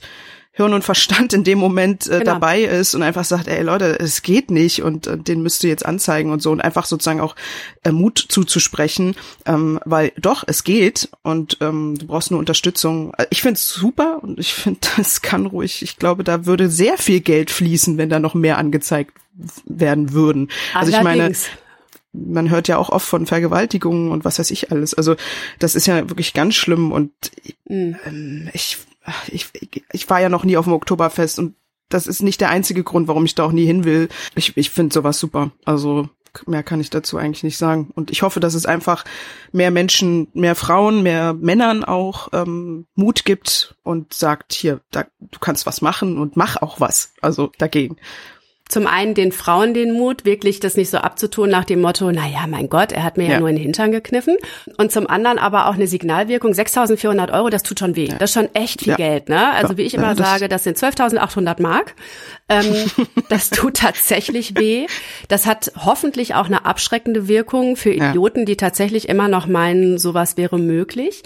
Hirn 0.58 0.74
und 0.74 0.84
Verstand 0.84 1.32
in 1.34 1.44
dem 1.44 1.58
Moment 1.60 2.08
äh, 2.08 2.20
Genau. 2.20 2.34
dabei 2.34 2.64
ist 2.64 2.94
und 2.96 3.04
einfach 3.04 3.24
sagt, 3.24 3.48
ey 3.48 3.62
Leute, 3.64 3.98
es 4.00 4.22
geht 4.24 4.52
nicht 4.52 4.82
und 4.84 5.08
äh, 5.08 5.18
den 5.18 5.42
müsst 5.42 5.64
ihr 5.64 5.70
jetzt 5.70 5.86
anzeigen 5.86 6.32
und 6.32 6.42
so 6.42 6.52
und 6.52 6.60
einfach 6.62 6.86
sozusagen 6.86 7.22
auch 7.22 7.36
äh, 7.84 7.92
Mut 7.92 8.18
zuzusprechen, 8.28 9.16
ähm, 9.46 9.80
weil 9.86 10.12
doch, 10.20 10.44
es 10.48 10.64
geht 10.66 11.10
und 11.22 11.58
ähm, 11.62 11.96
du 11.98 12.08
brauchst 12.08 12.32
nur 12.32 12.40
Unterstützung. 12.40 13.14
Äh, 13.18 13.28
Ich 13.30 13.42
finde 13.42 13.54
es 13.56 13.70
super 13.70 14.20
und 14.22 14.40
ich 14.40 14.54
finde, 14.54 14.80
das 14.98 15.22
kann 15.22 15.46
ruhig, 15.46 15.82
ich 15.84 15.98
glaube, 15.98 16.24
da 16.24 16.46
würde 16.46 16.70
sehr 16.70 16.98
viel 16.98 17.22
Geld 17.22 17.52
fließen, 17.52 17.98
wenn 17.98 18.10
da 18.10 18.20
noch 18.20 18.34
mehr 18.34 18.58
angezeigt 18.58 19.14
werden 19.66 20.12
würden. 20.14 20.50
Also 20.74 20.92
ich 20.92 21.02
meine, 21.02 21.32
man 22.14 22.50
hört 22.50 22.68
ja 22.68 22.78
auch 22.78 22.90
oft 22.90 23.06
von 23.08 23.28
Vergewaltigungen 23.28 24.10
und 24.12 24.26
was 24.26 24.40
weiß 24.40 24.50
ich 24.50 24.72
alles. 24.72 24.96
Also 24.96 25.16
das 25.60 25.76
ist 25.76 25.86
ja 25.86 26.10
wirklich 26.10 26.34
ganz 26.34 26.56
schlimm 26.56 26.92
und 26.92 27.12
Mhm. 27.70 27.98
ähm, 28.08 28.50
ich, 28.54 28.78
ich, 29.28 29.48
ich 29.92 30.10
war 30.10 30.22
ja 30.22 30.30
noch 30.30 30.44
nie 30.44 30.58
auf 30.58 30.66
dem 30.66 30.74
Oktoberfest 30.74 31.40
und 31.40 31.56
das 31.90 32.08
ist 32.08 32.22
nicht 32.22 32.42
der 32.42 32.50
einzige 32.50 32.84
Grund, 32.84 33.08
warum 33.08 33.26
ich 33.26 33.36
da 33.36 33.46
auch 33.46 33.52
nie 33.52 33.66
hin 33.66 33.86
will. 33.86 34.10
Ich, 34.36 34.58
ich 34.58 34.70
finde 34.70 34.94
sowas 34.94 35.20
super. 35.20 35.52
Also 35.64 36.10
mehr 36.46 36.64
kann 36.64 36.82
ich 36.82 36.90
dazu 36.90 37.18
eigentlich 37.18 37.44
nicht 37.44 37.58
sagen. 37.58 37.92
Und 37.96 38.12
ich 38.12 38.22
hoffe, 38.22 38.40
dass 38.40 38.54
es 38.54 38.66
einfach 38.66 39.06
mehr 39.52 39.72
Menschen, 39.72 40.28
mehr 40.34 40.56
Frauen, 40.56 41.02
mehr 41.02 41.34
Männern 41.34 41.84
auch 41.84 42.30
ähm, 42.34 42.86
Mut 42.96 43.26
gibt 43.26 43.76
und 43.84 44.14
sagt, 44.14 44.54
hier, 44.54 44.82
da, 44.92 45.06
du 45.20 45.40
kannst 45.40 45.66
was 45.66 45.82
machen 45.82 46.18
und 46.18 46.38
mach 46.38 46.62
auch 46.62 46.80
was. 46.80 47.14
Also 47.22 47.52
dagegen. 47.58 47.98
Zum 48.70 48.86
einen 48.88 49.14
den 49.14 49.32
Frauen 49.32 49.74
den 49.74 49.94
Mut, 49.94 50.26
wirklich 50.26 50.60
das 50.60 50.76
nicht 50.76 50.90
so 50.90 50.98
abzutun 50.98 51.50
nach 51.50 51.64
dem 51.66 51.82
Motto, 51.82 52.12
na 52.12 52.28
ja, 52.28 52.46
mein 52.48 52.70
Gott, 52.70 52.92
er 52.92 53.04
hat 53.04 53.18
mir 53.18 53.26
ja, 53.26 53.32
Ja. 53.34 53.40
nur 53.40 53.50
in 53.50 53.56
den 53.56 53.64
Hintern 53.64 53.92
gekniffen. 53.92 54.36
Und 54.78 54.92
zum 54.92 55.08
anderen 55.08 55.40
aber 55.40 55.68
auch 55.68 55.76
eine 55.76 55.88
Signalwirkung. 55.88 56.52
6.400 56.54 57.32
Euro, 57.34 57.50
das 57.50 57.64
tut 57.64 57.80
schon 57.80 57.96
weh. 57.96 58.08
Das 58.08 58.30
ist 58.30 58.34
schon 58.34 58.50
echt 58.54 58.82
viel 58.82 58.92
Ja. 58.92 58.96
Geld, 58.98 59.30
ne? 59.30 59.52
Also 59.54 59.74
Ja. 59.74 59.78
wie 59.78 59.84
ich 59.84 59.94
immer 59.94 60.10
Ja, 60.10 60.14
das- 60.16 60.30
sage, 60.30 60.50
das 60.50 60.64
sind 60.64 60.78
12.800 60.78 61.60
Mark. 61.62 61.96
Ähm, 62.50 62.66
das 63.30 63.50
tut 63.50 63.76
tatsächlich 63.78 64.58
weh. 64.58 64.88
Das 65.28 65.46
hat 65.46 65.72
hoffentlich 65.86 66.36
auch 66.36 66.46
eine 66.48 66.66
abschreckende 66.66 67.28
Wirkung 67.28 67.76
für 67.76 67.92
Ja. 67.94 68.10
Idioten, 68.10 68.46
die 68.46 68.58
tatsächlich 68.58 69.08
immer 69.10 69.28
noch 69.28 69.48
meinen, 69.48 69.98
sowas 69.98 70.38
wäre 70.38 70.58
möglich. 70.60 71.24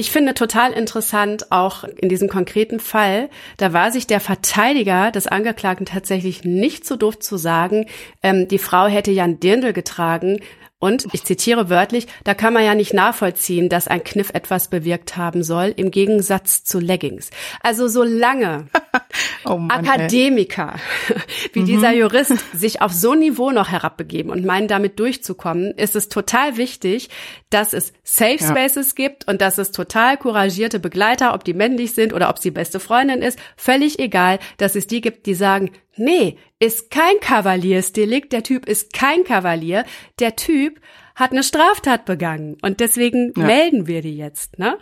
Ich 0.00 0.10
finde 0.10 0.32
total 0.32 0.72
interessant, 0.72 1.52
auch 1.52 1.84
in 1.84 2.08
diesem 2.08 2.30
konkreten 2.30 2.80
Fall, 2.80 3.28
da 3.58 3.74
war 3.74 3.92
sich 3.92 4.06
der 4.06 4.18
Verteidiger 4.18 5.10
des 5.10 5.26
Angeklagten 5.26 5.84
tatsächlich 5.84 6.42
nicht 6.42 6.86
so 6.86 6.96
doof 6.96 7.18
zu 7.18 7.36
sagen, 7.36 7.84
ähm, 8.22 8.48
die 8.48 8.56
Frau 8.56 8.86
hätte 8.86 9.10
ja 9.10 9.24
ein 9.24 9.40
Dirndl 9.40 9.74
getragen. 9.74 10.40
Und 10.80 11.06
ich 11.12 11.24
zitiere 11.24 11.70
wörtlich, 11.70 12.08
da 12.24 12.34
kann 12.34 12.54
man 12.54 12.64
ja 12.64 12.74
nicht 12.74 12.94
nachvollziehen, 12.94 13.68
dass 13.68 13.86
ein 13.86 14.02
Kniff 14.02 14.30
etwas 14.30 14.68
bewirkt 14.68 15.16
haben 15.16 15.44
soll, 15.44 15.72
im 15.76 15.90
Gegensatz 15.90 16.64
zu 16.64 16.80
Leggings. 16.80 17.30
Also 17.62 17.86
solange 17.86 18.66
Oh 19.44 19.56
Mann. 19.56 19.70
Akademiker 19.86 20.74
wie 21.52 21.64
dieser 21.64 21.92
Jurist 21.92 22.34
sich 22.54 22.82
auf 22.82 22.92
so 22.92 23.12
ein 23.12 23.20
Niveau 23.20 23.50
noch 23.50 23.70
herabbegeben 23.70 24.30
und 24.30 24.44
meinen, 24.44 24.68
damit 24.68 24.98
durchzukommen, 24.98 25.72
ist 25.72 25.96
es 25.96 26.08
total 26.08 26.56
wichtig, 26.56 27.08
dass 27.50 27.72
es 27.72 27.92
Safe 28.02 28.38
Ja. 28.40 28.48
Spaces 28.48 28.94
gibt 28.94 29.28
und 29.28 29.40
dass 29.40 29.58
es 29.58 29.72
total 29.72 30.16
couragierte 30.16 30.78
Begleiter, 30.78 31.34
ob 31.34 31.44
die 31.44 31.54
männlich 31.54 31.92
sind 31.92 32.12
oder 32.12 32.30
ob 32.30 32.38
sie 32.38 32.50
beste 32.50 32.80
Freundin 32.80 33.22
ist, 33.22 33.38
völlig 33.56 33.98
egal, 33.98 34.38
dass 34.56 34.76
es 34.76 34.86
die 34.86 35.00
gibt, 35.00 35.26
die 35.26 35.34
sagen, 35.34 35.70
nee, 36.00 36.36
ist 36.58 36.90
kein 36.90 37.20
Kavaliersdelikt, 37.20 38.32
der 38.32 38.42
Typ 38.42 38.66
ist 38.66 38.92
kein 38.92 39.24
Kavalier, 39.24 39.84
der 40.18 40.36
Typ 40.36 40.80
hat 41.14 41.32
eine 41.32 41.42
Straftat 41.42 42.04
begangen 42.06 42.56
und 42.62 42.80
deswegen 42.80 43.32
Ja. 43.36 43.44
melden 43.44 43.86
wir 43.86 44.02
die 44.02 44.16
jetzt, 44.16 44.58
ne? 44.58 44.78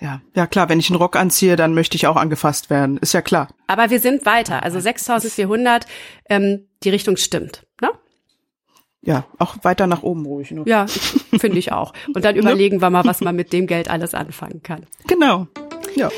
Ja, 0.00 0.20
ja 0.34 0.46
klar, 0.46 0.68
wenn 0.68 0.80
ich 0.80 0.90
einen 0.90 0.98
Rock 0.98 1.14
anziehe, 1.16 1.54
dann 1.54 1.74
möchte 1.74 1.96
ich 1.96 2.06
auch 2.08 2.16
angefasst 2.16 2.70
werden. 2.70 2.96
Ist 2.98 3.14
ja 3.14 3.22
klar. 3.22 3.48
Aber 3.68 3.90
wir 3.90 4.00
sind 4.00 4.26
weiter. 4.26 4.64
Also 4.64 4.80
6400, 4.80 5.86
ähm, 6.28 6.66
die 6.82 6.90
Richtung 6.90 7.16
stimmt. 7.16 7.66
Ne? 7.80 7.90
Ja, 9.00 9.26
auch 9.38 9.56
weiter 9.62 9.86
nach 9.86 10.02
oben 10.02 10.26
ruhig. 10.26 10.50
Ne? 10.50 10.64
Ja, 10.66 10.86
finde 10.88 11.58
ich 11.58 11.70
auch. 11.70 11.92
Und 12.14 12.24
dann 12.24 12.34
überlegen 12.42 12.80
wir 12.82 12.90
mal, 12.90 13.04
was 13.04 13.20
man 13.20 13.36
mit 13.36 13.52
dem 13.52 13.68
Geld 13.68 13.88
alles 13.88 14.12
anfangen 14.12 14.60
kann. 14.64 14.86
Genau. 15.06 15.46
Ja. 15.94 16.10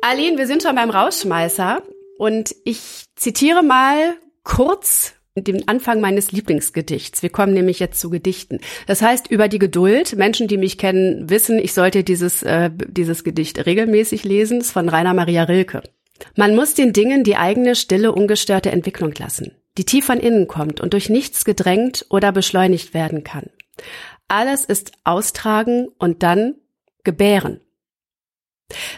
Aline, 0.00 0.38
wir 0.38 0.46
sind 0.46 0.62
schon 0.62 0.76
beim 0.76 0.90
Rausschmeißer 0.90 1.82
und 2.18 2.54
ich 2.64 3.04
zitiere 3.16 3.62
mal 3.62 4.16
kurz 4.44 5.14
den 5.34 5.66
Anfang 5.66 6.00
meines 6.00 6.30
Lieblingsgedichts. 6.32 7.22
Wir 7.22 7.30
kommen 7.30 7.54
nämlich 7.54 7.78
jetzt 7.78 8.00
zu 8.00 8.10
Gedichten. 8.10 8.60
Das 8.86 9.00
heißt, 9.00 9.30
über 9.30 9.48
die 9.48 9.58
Geduld. 9.58 10.14
Menschen, 10.16 10.46
die 10.46 10.58
mich 10.58 10.76
kennen, 10.76 11.30
wissen, 11.30 11.58
ich 11.58 11.72
sollte 11.72 12.04
dieses, 12.04 12.42
äh, 12.42 12.70
dieses 12.74 13.24
Gedicht 13.24 13.64
regelmäßig 13.64 14.24
lesen. 14.24 14.58
Es 14.58 14.66
ist 14.66 14.72
von 14.72 14.88
Rainer 14.88 15.14
Maria 15.14 15.44
Rilke. 15.44 15.82
Man 16.36 16.54
muss 16.54 16.74
den 16.74 16.92
Dingen 16.92 17.24
die 17.24 17.36
eigene 17.36 17.74
stille, 17.74 18.12
ungestörte 18.12 18.70
Entwicklung 18.70 19.12
lassen, 19.18 19.52
die 19.78 19.84
tief 19.84 20.04
von 20.04 20.20
innen 20.20 20.46
kommt 20.46 20.80
und 20.80 20.92
durch 20.92 21.08
nichts 21.08 21.44
gedrängt 21.44 22.06
oder 22.10 22.30
beschleunigt 22.30 22.94
werden 22.94 23.24
kann. 23.24 23.46
Alles 24.28 24.64
ist 24.64 24.92
austragen 25.04 25.88
und 25.98 26.22
dann 26.22 26.54
gebären. 27.04 27.60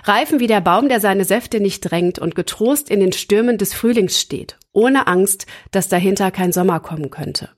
Reifen 0.05 0.41
wie 0.41 0.47
der 0.47 0.61
Baum, 0.61 0.89
der 0.89 1.01
seine 1.01 1.25
Säfte 1.25 1.61
nicht 1.61 1.81
drängt 1.81 2.19
und 2.19 2.35
getrost 2.35 2.91
in 2.91 3.01
den 3.01 3.13
Stürmen 3.13 3.59
des 3.59 3.75
Frühlings 3.75 4.21
steht, 4.21 4.57
ohne 4.73 5.07
Angst, 5.07 5.47
dass 5.71 5.89
dahinter 5.89 6.31
kein 6.31 6.53
Sommer 6.53 6.81
kommen 6.81 7.11
könnte. 7.11 7.51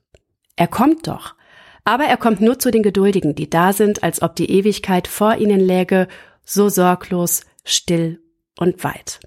Er 0.55 0.67
kommt 0.67 1.07
doch, 1.07 1.35
aber 1.83 2.05
er 2.05 2.17
kommt 2.17 2.41
nur 2.41 2.59
zu 2.59 2.71
den 2.71 2.83
Geduldigen, 2.83 3.35
die 3.35 3.49
da 3.49 3.73
sind, 3.73 4.03
als 4.03 4.21
ob 4.21 4.35
die 4.35 4.51
Ewigkeit 4.51 5.07
vor 5.07 5.35
ihnen 5.37 5.59
läge, 5.59 6.07
so 6.43 6.69
sorglos, 6.69 7.41
still 7.63 8.19
und 8.57 8.83
weit. 8.83 9.19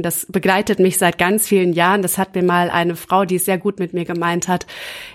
Das 0.00 0.24
begleitet 0.30 0.78
mich 0.78 0.96
seit 0.96 1.18
ganz 1.18 1.46
vielen 1.46 1.74
Jahren. 1.74 2.00
Das 2.00 2.16
hat 2.16 2.34
mir 2.34 2.42
mal 2.42 2.70
eine 2.70 2.96
Frau, 2.96 3.26
die 3.26 3.36
es 3.36 3.44
sehr 3.44 3.58
gut 3.58 3.78
mit 3.78 3.92
mir 3.92 4.06
gemeint 4.06 4.48
hat, 4.48 4.66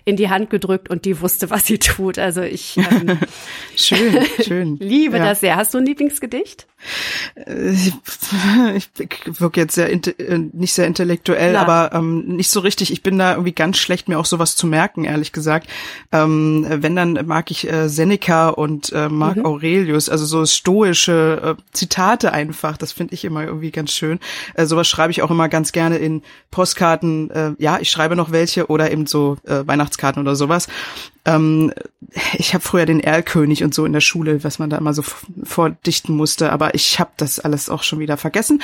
in 0.06 0.16
die 0.18 0.30
Hand 0.30 0.52
gedrückt 0.52 0.90
und 0.90 1.06
die 1.06 1.20
wusste, 1.22 1.50
was 1.50 1.66
sie 1.66 1.80
tut. 1.80 2.20
Also 2.20 2.42
ich 2.44 2.78
ähm, 2.92 3.18
Schön, 3.76 4.20
schön. 4.44 4.78
liebe 4.80 5.18
ja. 5.18 5.26
das 5.26 5.40
sehr. 5.40 5.56
Hast 5.56 5.74
du 5.74 5.80
ein 5.80 5.86
Lieblingsgedicht? 5.86 6.68
Äh, 7.36 7.72
Ich, 8.76 8.90
ich 9.00 9.40
wirke 9.42 9.60
jetzt 9.62 9.74
sehr 9.76 9.92
äh, 9.92 10.00
nicht 10.54 10.74
sehr 10.74 10.86
intellektuell, 10.86 11.54
Ja. 11.54 11.62
aber 11.62 11.96
ähm, 11.98 12.26
nicht 12.36 12.50
so 12.50 12.60
richtig. 12.60 12.92
Ich 12.92 13.02
bin 13.02 13.18
da 13.18 13.32
irgendwie 13.32 13.54
ganz 13.54 13.78
schlecht, 13.80 14.10
mir 14.10 14.20
auch 14.20 14.26
sowas 14.26 14.56
zu 14.56 14.68
merken, 14.68 15.06
ehrlich 15.06 15.32
gesagt. 15.32 15.68
Ähm, 16.12 16.66
wenn 16.70 16.96
dann 16.96 17.14
mag 17.26 17.50
ich 17.52 17.68
äh, 17.72 17.88
Seneca 17.90 18.50
und 18.50 18.92
äh, 18.92 19.08
Mhm. 19.08 19.18
Marc 19.18 19.46
Aurelius, 19.46 20.10
also 20.10 20.26
so 20.26 20.46
stoische 20.46 21.56
äh, 21.58 21.62
Zitate 21.72 22.34
einfach. 22.34 22.76
Das 22.78 22.92
finde 22.92 23.14
ich 23.14 23.24
immer 23.24 23.44
irgendwie 23.46 23.72
ganz 23.72 23.92
schön. 23.94 24.20
Äh, 24.56 24.66
sowas 24.68 24.88
schreibe 24.88 25.12
ich 25.12 25.22
auch 25.22 25.32
immer 25.32 25.50
ganz 25.50 25.72
gerne 25.72 25.98
in 25.98 26.22
Postkarten. 26.52 27.30
Äh, 27.32 27.54
ja, 27.58 27.80
ich 27.80 27.90
schreibe 27.90 28.16
noch 28.16 28.32
welche 28.32 28.68
oder 28.68 28.92
eben 28.92 29.08
so 29.08 29.38
äh, 29.46 29.66
Weihnachtskarten 29.66 30.22
oder 30.22 30.36
sowas. 30.36 30.68
Ähm, 31.26 31.74
ich 32.34 32.54
habe 32.54 32.64
früher 32.64 32.86
den 32.86 33.00
Erlkönig 33.00 33.64
und 33.64 33.74
so 33.74 33.86
in 33.86 33.94
der 33.94 34.02
Schule, 34.02 34.44
was 34.44 34.60
man 34.60 34.70
da 34.70 34.78
immer 34.78 34.94
so 34.94 35.04
vordichten 35.44 36.16
musste, 36.16 36.52
aber 36.52 36.76
ich 36.76 37.00
habe 37.00 37.12
das 37.18 37.40
alles 37.40 37.70
auch 37.70 37.84
schon 37.84 38.00
wieder 38.00 38.18
vergessen. 38.18 38.62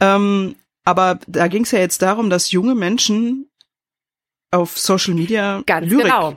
Ähm, 0.00 0.56
aber 0.84 1.18
da 1.26 1.48
ging 1.48 1.64
es 1.64 1.70
ja 1.70 1.78
jetzt 1.78 2.02
darum, 2.02 2.30
dass 2.30 2.50
junge 2.50 2.74
Menschen 2.74 3.50
auf 4.50 4.78
Social 4.78 5.14
Media 5.14 5.62
Ganz 5.66 5.90
Lyrik 5.90 6.06
genau. 6.06 6.36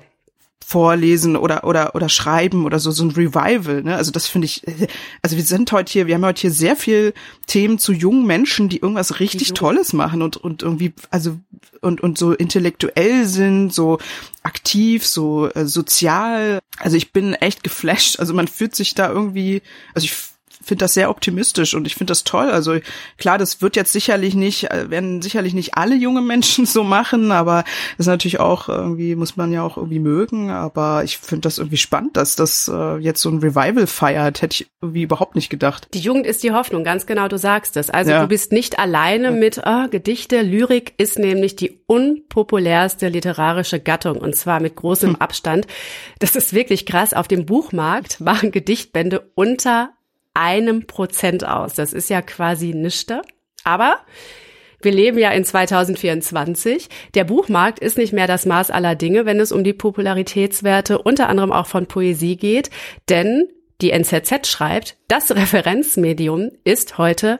Vorlesen 0.71 1.35
oder 1.35 1.65
oder 1.65 1.95
oder 1.95 2.07
schreiben 2.07 2.65
oder 2.65 2.79
so 2.79 2.91
so 2.91 3.03
ein 3.03 3.11
Revival, 3.11 3.83
ne? 3.83 3.95
Also 3.95 4.11
das 4.11 4.27
finde 4.27 4.45
ich 4.45 4.63
also 5.21 5.35
wir 5.35 5.43
sind 5.43 5.71
heute 5.71 5.91
hier, 5.91 6.07
wir 6.07 6.15
haben 6.15 6.25
heute 6.25 6.41
hier 6.41 6.51
sehr 6.51 6.75
viel 6.75 7.13
Themen 7.45 7.77
zu 7.77 7.91
jungen 7.91 8.25
Menschen, 8.25 8.69
die 8.69 8.77
irgendwas 8.77 9.19
richtig 9.19 9.49
jung- 9.49 9.55
tolles 9.55 9.93
machen 9.93 10.21
und 10.21 10.37
und 10.37 10.63
irgendwie 10.63 10.93
also 11.09 11.37
und 11.81 12.01
und 12.01 12.17
so 12.17 12.31
intellektuell 12.33 13.25
sind, 13.25 13.73
so 13.73 13.97
aktiv, 14.43 15.05
so 15.05 15.49
äh, 15.53 15.65
sozial. 15.65 16.59
Also 16.77 16.95
ich 16.95 17.11
bin 17.11 17.33
echt 17.33 17.63
geflasht. 17.63 18.19
Also 18.19 18.33
man 18.33 18.47
fühlt 18.47 18.75
sich 18.75 18.95
da 18.95 19.09
irgendwie, 19.11 19.61
also 19.93 20.05
ich 20.05 20.13
finde 20.63 20.83
das 20.85 20.93
sehr 20.93 21.09
optimistisch 21.09 21.73
und 21.73 21.87
ich 21.87 21.95
finde 21.95 22.11
das 22.11 22.23
toll. 22.23 22.49
Also 22.49 22.77
klar, 23.17 23.37
das 23.37 23.61
wird 23.61 23.75
jetzt 23.75 23.91
sicherlich 23.91 24.35
nicht, 24.35 24.71
äh, 24.71 24.89
werden 24.89 25.21
sicherlich 25.21 25.53
nicht 25.53 25.75
alle 25.75 25.95
junge 25.95 26.21
Menschen 26.21 26.65
so 26.65 26.83
machen, 26.83 27.31
aber 27.31 27.63
das 27.97 28.05
ist 28.05 28.07
natürlich 28.07 28.39
auch 28.39 28.69
irgendwie, 28.69 29.15
muss 29.15 29.37
man 29.37 29.51
ja 29.51 29.63
auch 29.63 29.77
irgendwie 29.77 29.99
mögen. 29.99 30.49
Aber 30.49 31.03
ich 31.03 31.17
finde 31.17 31.41
das 31.41 31.57
irgendwie 31.57 31.77
spannend, 31.77 32.17
dass 32.17 32.35
das 32.35 32.69
äh, 32.73 32.97
jetzt 32.97 33.21
so 33.21 33.29
ein 33.29 33.39
Revival 33.39 33.87
feiert. 33.87 34.41
Hätte 34.41 34.63
ich 34.63 34.71
irgendwie 34.81 35.03
überhaupt 35.03 35.35
nicht 35.35 35.49
gedacht. 35.49 35.87
Die 35.93 35.99
Jugend 35.99 36.25
ist 36.25 36.43
die 36.43 36.51
Hoffnung, 36.51 36.83
ganz 36.83 37.05
genau, 37.05 37.27
du 37.27 37.37
sagst 37.37 37.77
es. 37.77 37.89
Also 37.89 38.11
Ja. 38.11 38.21
du 38.21 38.27
bist 38.27 38.51
nicht 38.51 38.79
alleine 38.79 39.31
mit 39.31 39.65
ah, 39.65 39.87
Gedichte. 39.87 40.41
Lyrik 40.41 40.93
ist 40.97 41.19
nämlich 41.19 41.55
die 41.55 41.79
unpopulärste 41.87 43.07
literarische 43.09 43.79
Gattung 43.79 44.17
und 44.17 44.35
zwar 44.35 44.59
mit 44.59 44.75
großem 44.75 45.15
Abstand. 45.17 45.67
Das 46.19 46.35
ist 46.35 46.53
wirklich 46.53 46.85
krass. 46.85 47.13
Auf 47.13 47.27
dem 47.27 47.45
Buchmarkt 47.45 48.19
machen 48.19 48.51
Gedichtbände 48.51 49.31
unter 49.35 49.91
einem 50.33 50.87
Prozent 50.87 51.45
aus. 51.45 51.73
Das 51.73 51.93
ist 51.93 52.09
ja 52.09 52.21
quasi 52.21 52.73
nichte. 52.73 53.21
Aber 53.63 53.99
wir 54.81 54.91
leben 54.91 55.17
ja 55.17 55.31
in 55.31 55.45
2024. 55.45 56.89
Der 57.13 57.23
Buchmarkt 57.23 57.79
ist 57.79 57.97
nicht 57.97 58.13
mehr 58.13 58.27
das 58.27 58.45
Maß 58.45 58.71
aller 58.71 58.95
Dinge, 58.95 59.25
wenn 59.25 59.39
es 59.39 59.51
um 59.51 59.63
die 59.63 59.73
Popularitätswerte 59.73 60.97
unter 60.99 61.29
anderem 61.29 61.51
auch 61.51 61.67
von 61.67 61.85
Poesie 61.85 62.35
geht, 62.35 62.69
denn 63.09 63.47
die 63.81 63.91
NZZ 63.91 64.47
schreibt, 64.47 64.97
das 65.07 65.31
Referenzmedium 65.31 66.51
ist 66.63 66.97
heute 66.97 67.39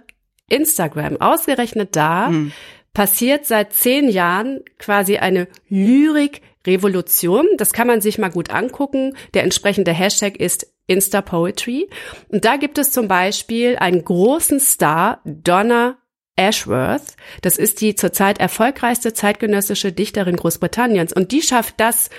Instagram, 0.50 1.22
ausgerechnet 1.22 1.96
da, 1.96 2.30
mhm. 2.30 2.52
passiert 2.94 3.46
seit 3.46 3.74
zehn 3.74 4.10
Jahren 4.10 4.62
quasi 4.80 5.18
eine 5.18 5.48
Lyrik-Revolution. 5.70 7.48
Das 7.58 7.74
kann 7.74 7.88
man 7.88 8.02
sich 8.02 8.18
mal 8.18 8.32
gut 8.32 8.50
angucken. 8.50 9.16
Der 9.34 9.44
entsprechende 9.44 9.92
Hashtag 9.92 10.38
ist 10.38 10.71
Insta 10.92 11.22
Poetry. 11.22 11.90
Und 12.28 12.44
da 12.44 12.58
gibt 12.58 12.78
es 12.78 12.92
zum 12.92 13.08
Beispiel 13.08 13.78
einen 13.78 14.04
großen 14.04 14.60
Star, 14.60 15.22
Donna 15.24 15.98
Ashworth. 16.36 17.16
Das 17.42 17.58
ist 17.58 17.82
die 17.82 17.96
zurzeit 17.96 18.40
erfolgreichste 18.40 19.14
zeitgenössische 19.14 19.92
Dichterin 19.92 20.36
Großbritanniens. 20.36 21.14
Und 21.14 21.32
die 21.32 21.42
schafft 21.42 21.76
das, 21.78 22.10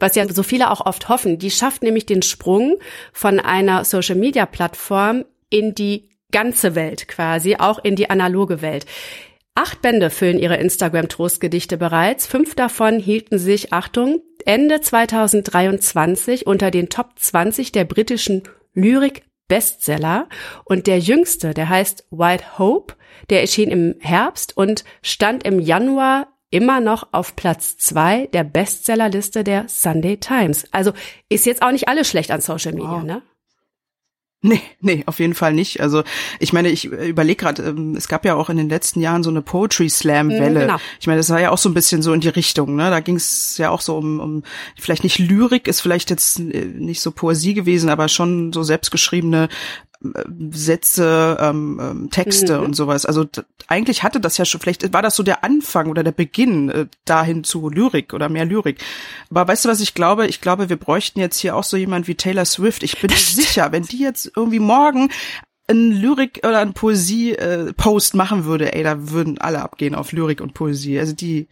was 0.00 0.14
ja 0.14 0.26
so 0.28 0.42
viele 0.42 0.70
auch 0.70 0.84
oft 0.84 1.08
hoffen. 1.08 1.38
Die 1.38 1.50
schafft 1.50 1.82
nämlich 1.82 2.06
den 2.06 2.22
Sprung 2.22 2.78
von 3.12 3.38
einer 3.38 3.84
Social-Media-Plattform 3.84 5.24
in 5.50 5.74
die 5.74 6.08
ganze 6.30 6.74
Welt 6.74 7.08
quasi, 7.08 7.56
auch 7.56 7.78
in 7.84 7.96
die 7.96 8.08
analoge 8.08 8.62
Welt. 8.62 8.86
Acht 9.54 9.82
Bände 9.82 10.08
füllen 10.08 10.38
ihre 10.38 10.56
Instagram-Trostgedichte 10.56 11.76
bereits. 11.76 12.26
Fünf 12.26 12.54
davon 12.54 12.98
hielten 12.98 13.38
sich, 13.38 13.72
Achtung, 13.72 14.22
Ende 14.46 14.80
2023 14.80 16.46
unter 16.46 16.70
den 16.70 16.88
Top 16.88 17.18
20 17.18 17.70
der 17.70 17.84
britischen 17.84 18.44
Lyrik-Bestseller. 18.72 20.28
Und 20.64 20.86
der 20.86 20.98
jüngste, 20.98 21.52
der 21.52 21.68
heißt 21.68 22.06
White 22.10 22.58
Hope, 22.58 22.94
der 23.28 23.42
erschien 23.42 23.70
im 23.70 23.96
Herbst 24.00 24.56
und 24.56 24.84
stand 25.02 25.44
im 25.44 25.60
Januar 25.60 26.28
immer 26.48 26.80
noch 26.80 27.08
auf 27.12 27.36
Platz 27.36 27.76
zwei 27.76 28.28
der 28.28 28.44
Bestsellerliste 28.44 29.44
der 29.44 29.68
Sunday 29.68 30.16
Times. 30.16 30.66
Also 30.70 30.92
ist 31.28 31.44
jetzt 31.44 31.62
auch 31.62 31.72
nicht 31.72 31.88
alles 31.88 32.08
schlecht 32.08 32.30
an 32.30 32.40
Social 32.40 32.72
Media, 32.72 32.90
wow. 32.90 33.02
ne? 33.02 33.22
Nee, 34.44 34.60
nee, 34.80 35.04
auf 35.06 35.20
jeden 35.20 35.34
Fall 35.34 35.54
nicht. 35.54 35.80
Also 35.80 36.02
ich 36.40 36.52
meine, 36.52 36.68
ich 36.68 36.86
überlege 36.86 37.36
gerade, 37.36 37.62
ähm, 37.62 37.94
es 37.94 38.08
gab 38.08 38.24
ja 38.24 38.34
auch 38.34 38.50
in 38.50 38.56
den 38.56 38.68
letzten 38.68 39.00
Jahren 39.00 39.22
so 39.22 39.30
eine 39.30 39.40
Poetry 39.40 39.88
Slam 39.88 40.26
mhm, 40.26 40.32
Welle. 40.32 40.60
Genau. 40.62 40.76
Ich 41.00 41.06
meine, 41.06 41.18
das 41.18 41.30
war 41.30 41.40
ja 41.40 41.50
auch 41.50 41.58
so 41.58 41.68
ein 41.68 41.74
bisschen 41.74 42.02
so 42.02 42.12
in 42.12 42.20
die 42.20 42.28
Richtung. 42.28 42.74
Ne? 42.74 42.90
Da 42.90 42.98
ging 42.98 43.14
es 43.14 43.56
ja 43.58 43.70
auch 43.70 43.80
so 43.80 43.96
um, 43.96 44.18
um 44.18 44.42
vielleicht 44.76 45.04
nicht 45.04 45.20
Lyrik, 45.20 45.68
ist 45.68 45.80
vielleicht 45.80 46.10
jetzt 46.10 46.40
äh, 46.40 46.64
nicht 46.64 47.00
so 47.00 47.12
Poesie 47.12 47.54
gewesen, 47.54 47.88
aber 47.88 48.08
schon 48.08 48.52
so 48.52 48.64
selbstgeschriebene 48.64 49.48
Sätze, 50.50 51.36
ähm, 51.40 51.80
ähm, 51.80 52.10
Texte 52.10 52.58
mhm. 52.58 52.64
und 52.64 52.76
sowas. 52.76 53.06
Also 53.06 53.26
eigentlich 53.68 54.02
hatte 54.02 54.20
das 54.20 54.38
ja 54.38 54.44
schon, 54.44 54.60
vielleicht 54.60 54.92
war 54.92 55.02
das 55.02 55.16
so 55.16 55.22
der 55.22 55.44
Anfang 55.44 55.88
oder 55.88 56.02
der 56.02 56.12
Beginn 56.12 56.70
äh, 56.70 56.86
dahin 57.04 57.44
zu 57.44 57.68
Lyrik 57.68 58.12
oder 58.12 58.28
mehr 58.28 58.44
Lyrik. 58.44 58.80
Aber 59.30 59.46
weißt 59.48 59.64
du, 59.64 59.68
was 59.68 59.80
ich 59.80 59.94
glaube? 59.94 60.26
Ich 60.26 60.40
glaube, 60.40 60.68
wir 60.68 60.76
bräuchten 60.76 61.20
jetzt 61.20 61.38
hier 61.38 61.56
auch 61.56 61.64
so 61.64 61.76
jemand 61.76 62.08
wie 62.08 62.14
Taylor 62.14 62.44
Swift. 62.44 62.82
Ich 62.82 63.00
bin 63.00 63.10
sicher, 63.10 63.72
wenn 63.72 63.84
die 63.84 63.98
jetzt 63.98 64.32
irgendwie 64.36 64.58
morgen 64.60 65.10
ein 65.68 65.92
Lyrik 65.92 66.40
oder 66.44 66.58
ein 66.58 66.74
Poesie-Post 66.74 68.14
äh, 68.14 68.16
machen 68.16 68.44
würde, 68.44 68.74
ey, 68.74 68.82
da 68.82 69.10
würden 69.10 69.38
alle 69.38 69.62
abgehen 69.62 69.94
auf 69.94 70.12
Lyrik 70.12 70.40
und 70.40 70.54
Poesie. 70.54 70.98
Also 70.98 71.14
die, 71.14 71.48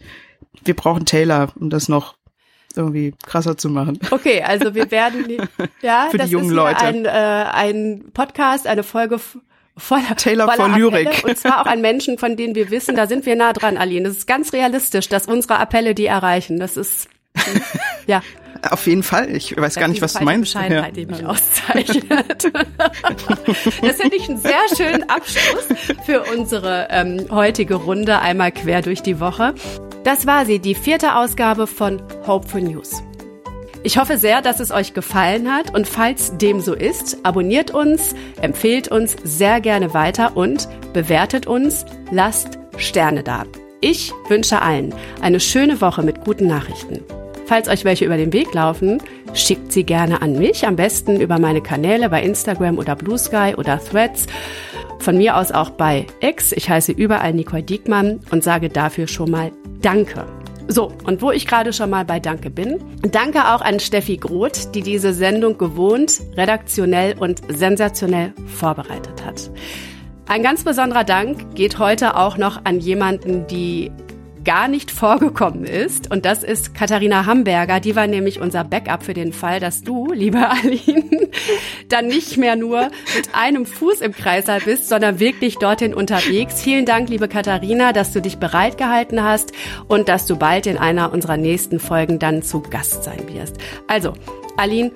wir 0.65 0.75
brauchen 0.75 1.07
Taylor, 1.07 1.53
um 1.59 1.71
das 1.71 1.89
noch 1.89 2.17
irgendwie 2.77 3.15
krasser 3.27 3.57
zu 3.57 3.69
machen. 3.69 3.99
Okay, 4.11 4.43
also 4.43 4.75
wir 4.75 4.91
werden 4.91 5.49
ja, 5.83 6.09
Für 6.11 6.19
die 6.19 6.23
das 6.23 6.31
jungen 6.31 6.47
ist 6.47 6.53
Leute. 6.53 6.81
Ein, 6.81 7.05
äh, 7.05 7.09
ein 7.09 8.05
Podcast, 8.13 8.67
eine 8.67 8.83
Folge 8.83 9.19
voller 9.77 10.15
Taylor 10.17 10.47
voller 10.47 10.57
von 10.57 10.75
Lyrik. 10.75 11.25
Und 11.25 11.37
zwar 11.37 11.63
auch 11.63 11.67
an 11.67 11.81
Menschen, 11.81 12.19
von 12.19 12.37
denen 12.37 12.55
wir 12.55 12.71
wissen, 12.71 12.97
da 12.97 13.07
sind 13.07 13.27
wir 13.27 13.37
nah 13.37 13.53
dran, 13.53 13.77
Aline. 13.77 14.09
Das 14.09 14.19
ist 14.19 14.27
ganz 14.27 14.53
realistisch, 14.53 15.09
dass 15.09 15.27
unsere 15.27 15.59
Appelle 15.59 15.95
die 15.95 16.07
erreichen. 16.07 16.59
Das 16.59 16.77
ist 16.77 17.09
ja. 18.07 18.23
Auf 18.71 18.87
jeden 18.87 19.03
Fall. 19.03 19.35
Ich 19.35 19.57
weiß 19.57 19.77
gar 19.77 19.89
nicht, 19.89 20.03
was 20.03 20.13
du 20.13 20.25
meinst. 20.25 20.53
Bescheidenheit, 20.53 20.95
ja. 20.95 21.05
die 21.05 21.07
mich 21.07 21.25
auszeichnet. 21.25 22.53
das 23.83 23.97
finde 23.97 24.17
ich 24.17 24.29
einen 24.29 24.39
sehr 24.39 24.61
schönen 24.77 25.09
Abschluss 25.09 25.67
für 26.05 26.25
unsere 26.25 26.89
ähm, 26.91 27.27
heutige 27.31 27.77
Runde 27.77 28.19
einmal 28.19 28.53
quer 28.53 28.83
durch 28.83 29.01
die 29.01 29.19
Woche. 29.19 29.55
Das 30.05 30.27
war 30.27 30.47
sie, 30.47 30.59
die 30.59 30.75
vierte 30.75 31.17
Ausgabe 31.17 31.67
von 31.67 32.03
Hopeful 32.27 32.63
News. 32.63 33.03
Ich 33.83 33.99
hoffe 33.99 34.19
sehr, 34.19 34.43
dass 34.43 34.61
es 34.61 34.71
euch 34.71 34.93
gefallen 34.95 35.53
hat 35.53 35.75
und 35.75 35.87
falls 35.89 36.37
dem 36.37 36.61
so 36.61 36.75
ist, 36.75 37.19
abonniert 37.23 37.71
uns, 37.71 38.15
empfehlt 38.41 38.89
uns 38.89 39.17
sehr 39.25 39.61
gerne 39.61 39.95
weiter 39.95 40.37
und 40.37 40.69
bewertet 40.93 41.47
uns, 41.47 41.87
lasst 42.11 42.59
Sterne 42.77 43.23
da. 43.23 43.45
Ich 43.81 44.13
wünsche 44.29 44.61
allen 44.61 44.95
eine 45.23 45.41
schöne 45.41 45.81
Woche 45.81 46.03
mit 46.03 46.25
guten 46.25 46.47
Nachrichten. 46.47 47.03
Falls 47.51 47.67
euch 47.67 47.85
welche 47.85 48.05
über 48.05 48.17
den 48.17 48.33
Weg 48.33 48.55
laufen, 48.55 49.03
schickt 49.35 49.73
sie 49.73 49.83
gerne 49.83 50.23
an 50.23 50.39
mich, 50.39 50.69
am 50.69 50.77
besten 50.77 51.21
über 51.21 51.41
meine 51.41 51.61
Kanäle 51.61 52.09
bei 52.09 52.23
Instagram 52.23 52.79
oder 52.79 52.95
Blue 52.95 53.19
Sky 53.19 53.55
oder 53.57 53.81
Threads. 53.81 54.29
Von 55.01 55.19
mir 55.19 55.37
aus 55.37 55.51
auch 55.51 55.71
bei 55.71 56.07
X. 56.21 56.53
Ich 56.53 56.71
heiße 56.71 56.93
überall 56.93 57.35
Nicole 57.35 57.65
Diekmann 57.65 58.21
und 58.31 58.45
sage 58.45 58.69
dafür 58.69 59.09
schon 59.09 59.33
mal 59.33 59.51
Danke. 59.83 60.27
So, 60.69 60.93
und 61.03 61.23
wo 61.23 61.33
ich 61.33 61.45
gerade 61.45 61.73
schon 61.73 61.91
mal 61.91 62.05
bei 62.05 62.21
Danke 62.21 62.51
bin, 62.51 62.79
danke 63.11 63.41
auch 63.53 63.63
an 63.63 63.81
Steffi 63.81 64.17
Groth, 64.17 64.73
die 64.77 64.83
diese 64.83 65.13
Sendung 65.13 65.59
gewohnt, 65.59 66.21
redaktionell 66.37 67.19
und 67.19 67.43
sensationell 67.49 68.33
vorbereitet 68.47 69.25
hat. 69.27 69.51
Ein 70.29 70.45
ganz 70.45 70.63
besonderer 70.63 71.03
Dank 71.03 71.57
geht 71.57 71.81
heute 71.81 72.17
auch 72.17 72.39
noch 72.39 72.65
an 72.65 72.79
jemanden, 72.79 73.49
die 73.49 73.91
gar 74.45 74.69
nicht 74.69 74.91
vorgekommen 74.91 75.65
ist. 75.65 76.11
Und 76.11 76.25
das 76.25 76.43
ist 76.43 76.75
Katharina 76.75 77.27
Hamburger. 77.27 77.81
Die 77.81 77.97
war 77.97 78.07
nämlich 78.07 78.41
unser 78.41 78.65
Backup 78.65 79.03
für 79.03 79.15
den 79.15 79.33
Fall, 79.33 79.61
dass 79.61 79.83
du, 79.83 80.13
liebe 80.13 80.49
Aline, 80.49 81.29
dann 81.89 82.07
nicht 82.07 82.37
mehr 82.37 82.57
nur 82.57 82.91
mit 83.15 83.35
einem 83.35 83.67
Fuß 83.67 84.01
im 84.01 84.13
Kreißsaal 84.13 84.61
bist, 84.61 84.89
sondern 84.89 85.21
wirklich 85.21 85.59
dorthin 85.59 85.95
unterwegs. 85.95 86.63
Vielen 86.63 86.87
Dank, 86.87 87.09
liebe 87.09 87.29
Katharina, 87.29 87.93
dass 87.93 88.13
du 88.13 88.21
dich 88.21 88.39
bereit 88.39 88.79
gehalten 88.79 89.23
hast 89.23 89.53
und 89.89 90.09
dass 90.09 90.27
du 90.27 90.37
bald 90.37 90.67
in 90.67 90.79
einer 90.79 91.13
unserer 91.13 91.37
nächsten 91.37 91.81
Folgen 91.81 92.19
dann 92.19 92.43
zu 92.43 92.61
Gast 92.61 93.05
sein 93.05 93.23
wirst. 93.33 93.57
Also, 93.87 94.15
Aline, 94.57 94.93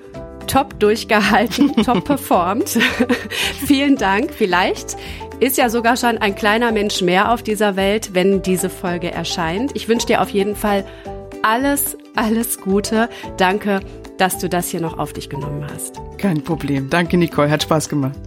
top 0.47 0.79
durchgehalten, 0.79 1.75
top 1.83 2.03
performt. 2.05 2.77
Vielen 3.65 3.97
Dank. 3.97 4.31
Vielleicht 4.31 4.95
ist 5.39 5.57
ja 5.57 5.69
sogar 5.69 5.97
schon 5.97 6.17
ein 6.17 6.35
kleiner 6.35 6.71
Mensch 6.71 7.01
mehr 7.01 7.31
auf 7.31 7.43
dieser 7.43 7.75
Welt, 7.75 8.11
wenn 8.13 8.41
diese 8.41 8.69
Folge 8.69 9.11
erscheint. 9.11 9.71
Ich 9.75 9.87
wünsche 9.87 10.07
dir 10.07 10.21
auf 10.21 10.29
jeden 10.29 10.55
Fall 10.55 10.85
alles, 11.43 11.97
alles 12.15 12.59
Gute. 12.59 13.09
Danke, 13.37 13.81
dass 14.17 14.39
du 14.39 14.49
das 14.49 14.69
hier 14.69 14.81
noch 14.81 14.97
auf 14.97 15.13
dich 15.13 15.29
genommen 15.29 15.65
hast. 15.71 15.99
Kein 16.17 16.43
Problem. 16.43 16.89
Danke, 16.89 17.17
Nicole. 17.17 17.49
Hat 17.49 17.63
Spaß 17.63 17.89
gemacht. 17.89 18.17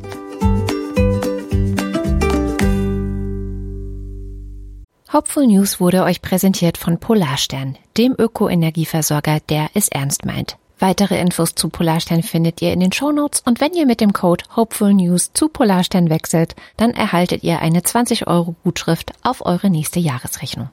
Hopeful 5.11 5.47
News 5.47 5.81
wurde 5.81 6.03
euch 6.05 6.21
präsentiert 6.21 6.77
von 6.77 7.01
Polarstern, 7.01 7.77
dem 7.97 8.15
Ökoenergieversorger, 8.17 9.39
der 9.49 9.71
es 9.73 9.89
ernst 9.89 10.27
meint. 10.27 10.59
Weitere 10.81 11.21
Infos 11.21 11.57
zu 11.57 11.71
Polarstern 11.71 12.23
findet 12.23 12.63
ihr 12.63 12.73
in 12.73 12.79
den 12.79 12.93
Shownotes 12.93 13.41
und 13.41 13.61
wenn 13.61 13.75
ihr 13.75 13.85
mit 13.85 14.01
dem 14.01 14.13
Code 14.13 14.45
Hopeful 14.55 14.95
News 14.95 15.33
zu 15.33 15.49
Polarstern 15.49 16.09
wechselt, 16.09 16.55
dann 16.77 16.93
erhaltet 16.93 17.43
ihr 17.43 17.61
eine 17.61 17.83
20 17.83 18.29
Euro 18.29 18.55
Gutschrift 18.63 19.13
auf 19.23 19.45
eure 19.45 19.71
nächste 19.71 19.99
Jahresrechnung. 19.99 20.69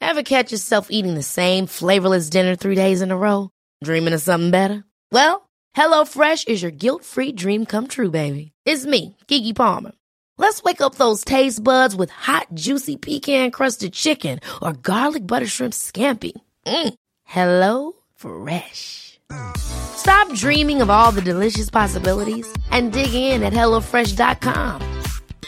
Ever 0.00 0.22
catch 0.22 0.50
yourself 0.50 0.88
eating 0.90 1.14
the 1.14 1.22
same 1.22 1.66
flavorless 1.66 2.30
dinner 2.30 2.56
three 2.56 2.74
days 2.74 3.02
in 3.02 3.10
a 3.10 3.16
row? 3.16 3.50
Dreaming 3.84 4.14
of 4.14 4.22
something 4.22 4.50
better? 4.50 4.84
Well, 5.12 5.48
HelloFresh 5.76 6.48
is 6.48 6.62
your 6.62 6.72
guilt-free 6.72 7.32
dream 7.32 7.66
come 7.66 7.86
true, 7.86 8.10
baby. 8.10 8.52
It's 8.64 8.86
me, 8.86 9.16
Kiki 9.28 9.52
Palmer. 9.52 9.92
Let's 10.38 10.62
wake 10.62 10.80
up 10.80 10.94
those 10.94 11.22
taste 11.22 11.62
buds 11.62 11.94
with 11.94 12.10
hot, 12.10 12.46
juicy 12.54 12.96
pecan-crusted 12.96 13.92
chicken 13.92 14.40
or 14.62 14.72
garlic 14.72 15.26
butter 15.26 15.46
shrimp 15.46 15.74
scampi. 15.74 16.32
Mm. 16.66 16.94
Hello 17.32 17.92
Fresh. 18.14 19.18
Stop 19.56 20.30
dreaming 20.34 20.82
of 20.82 20.90
all 20.90 21.12
the 21.12 21.22
delicious 21.22 21.70
possibilities 21.70 22.46
and 22.70 22.92
dig 22.92 23.14
in 23.14 23.42
at 23.42 23.54
HelloFresh.com. 23.54 24.78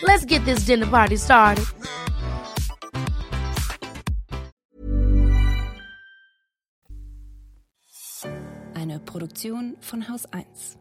Let's 0.02 0.24
get 0.24 0.42
this 0.46 0.64
dinner 0.64 0.86
party 0.86 1.16
started. 1.16 1.66
Eine 8.74 8.98
Produktion 9.00 9.76
von 9.82 10.08
Haus 10.08 10.24
1. 10.32 10.78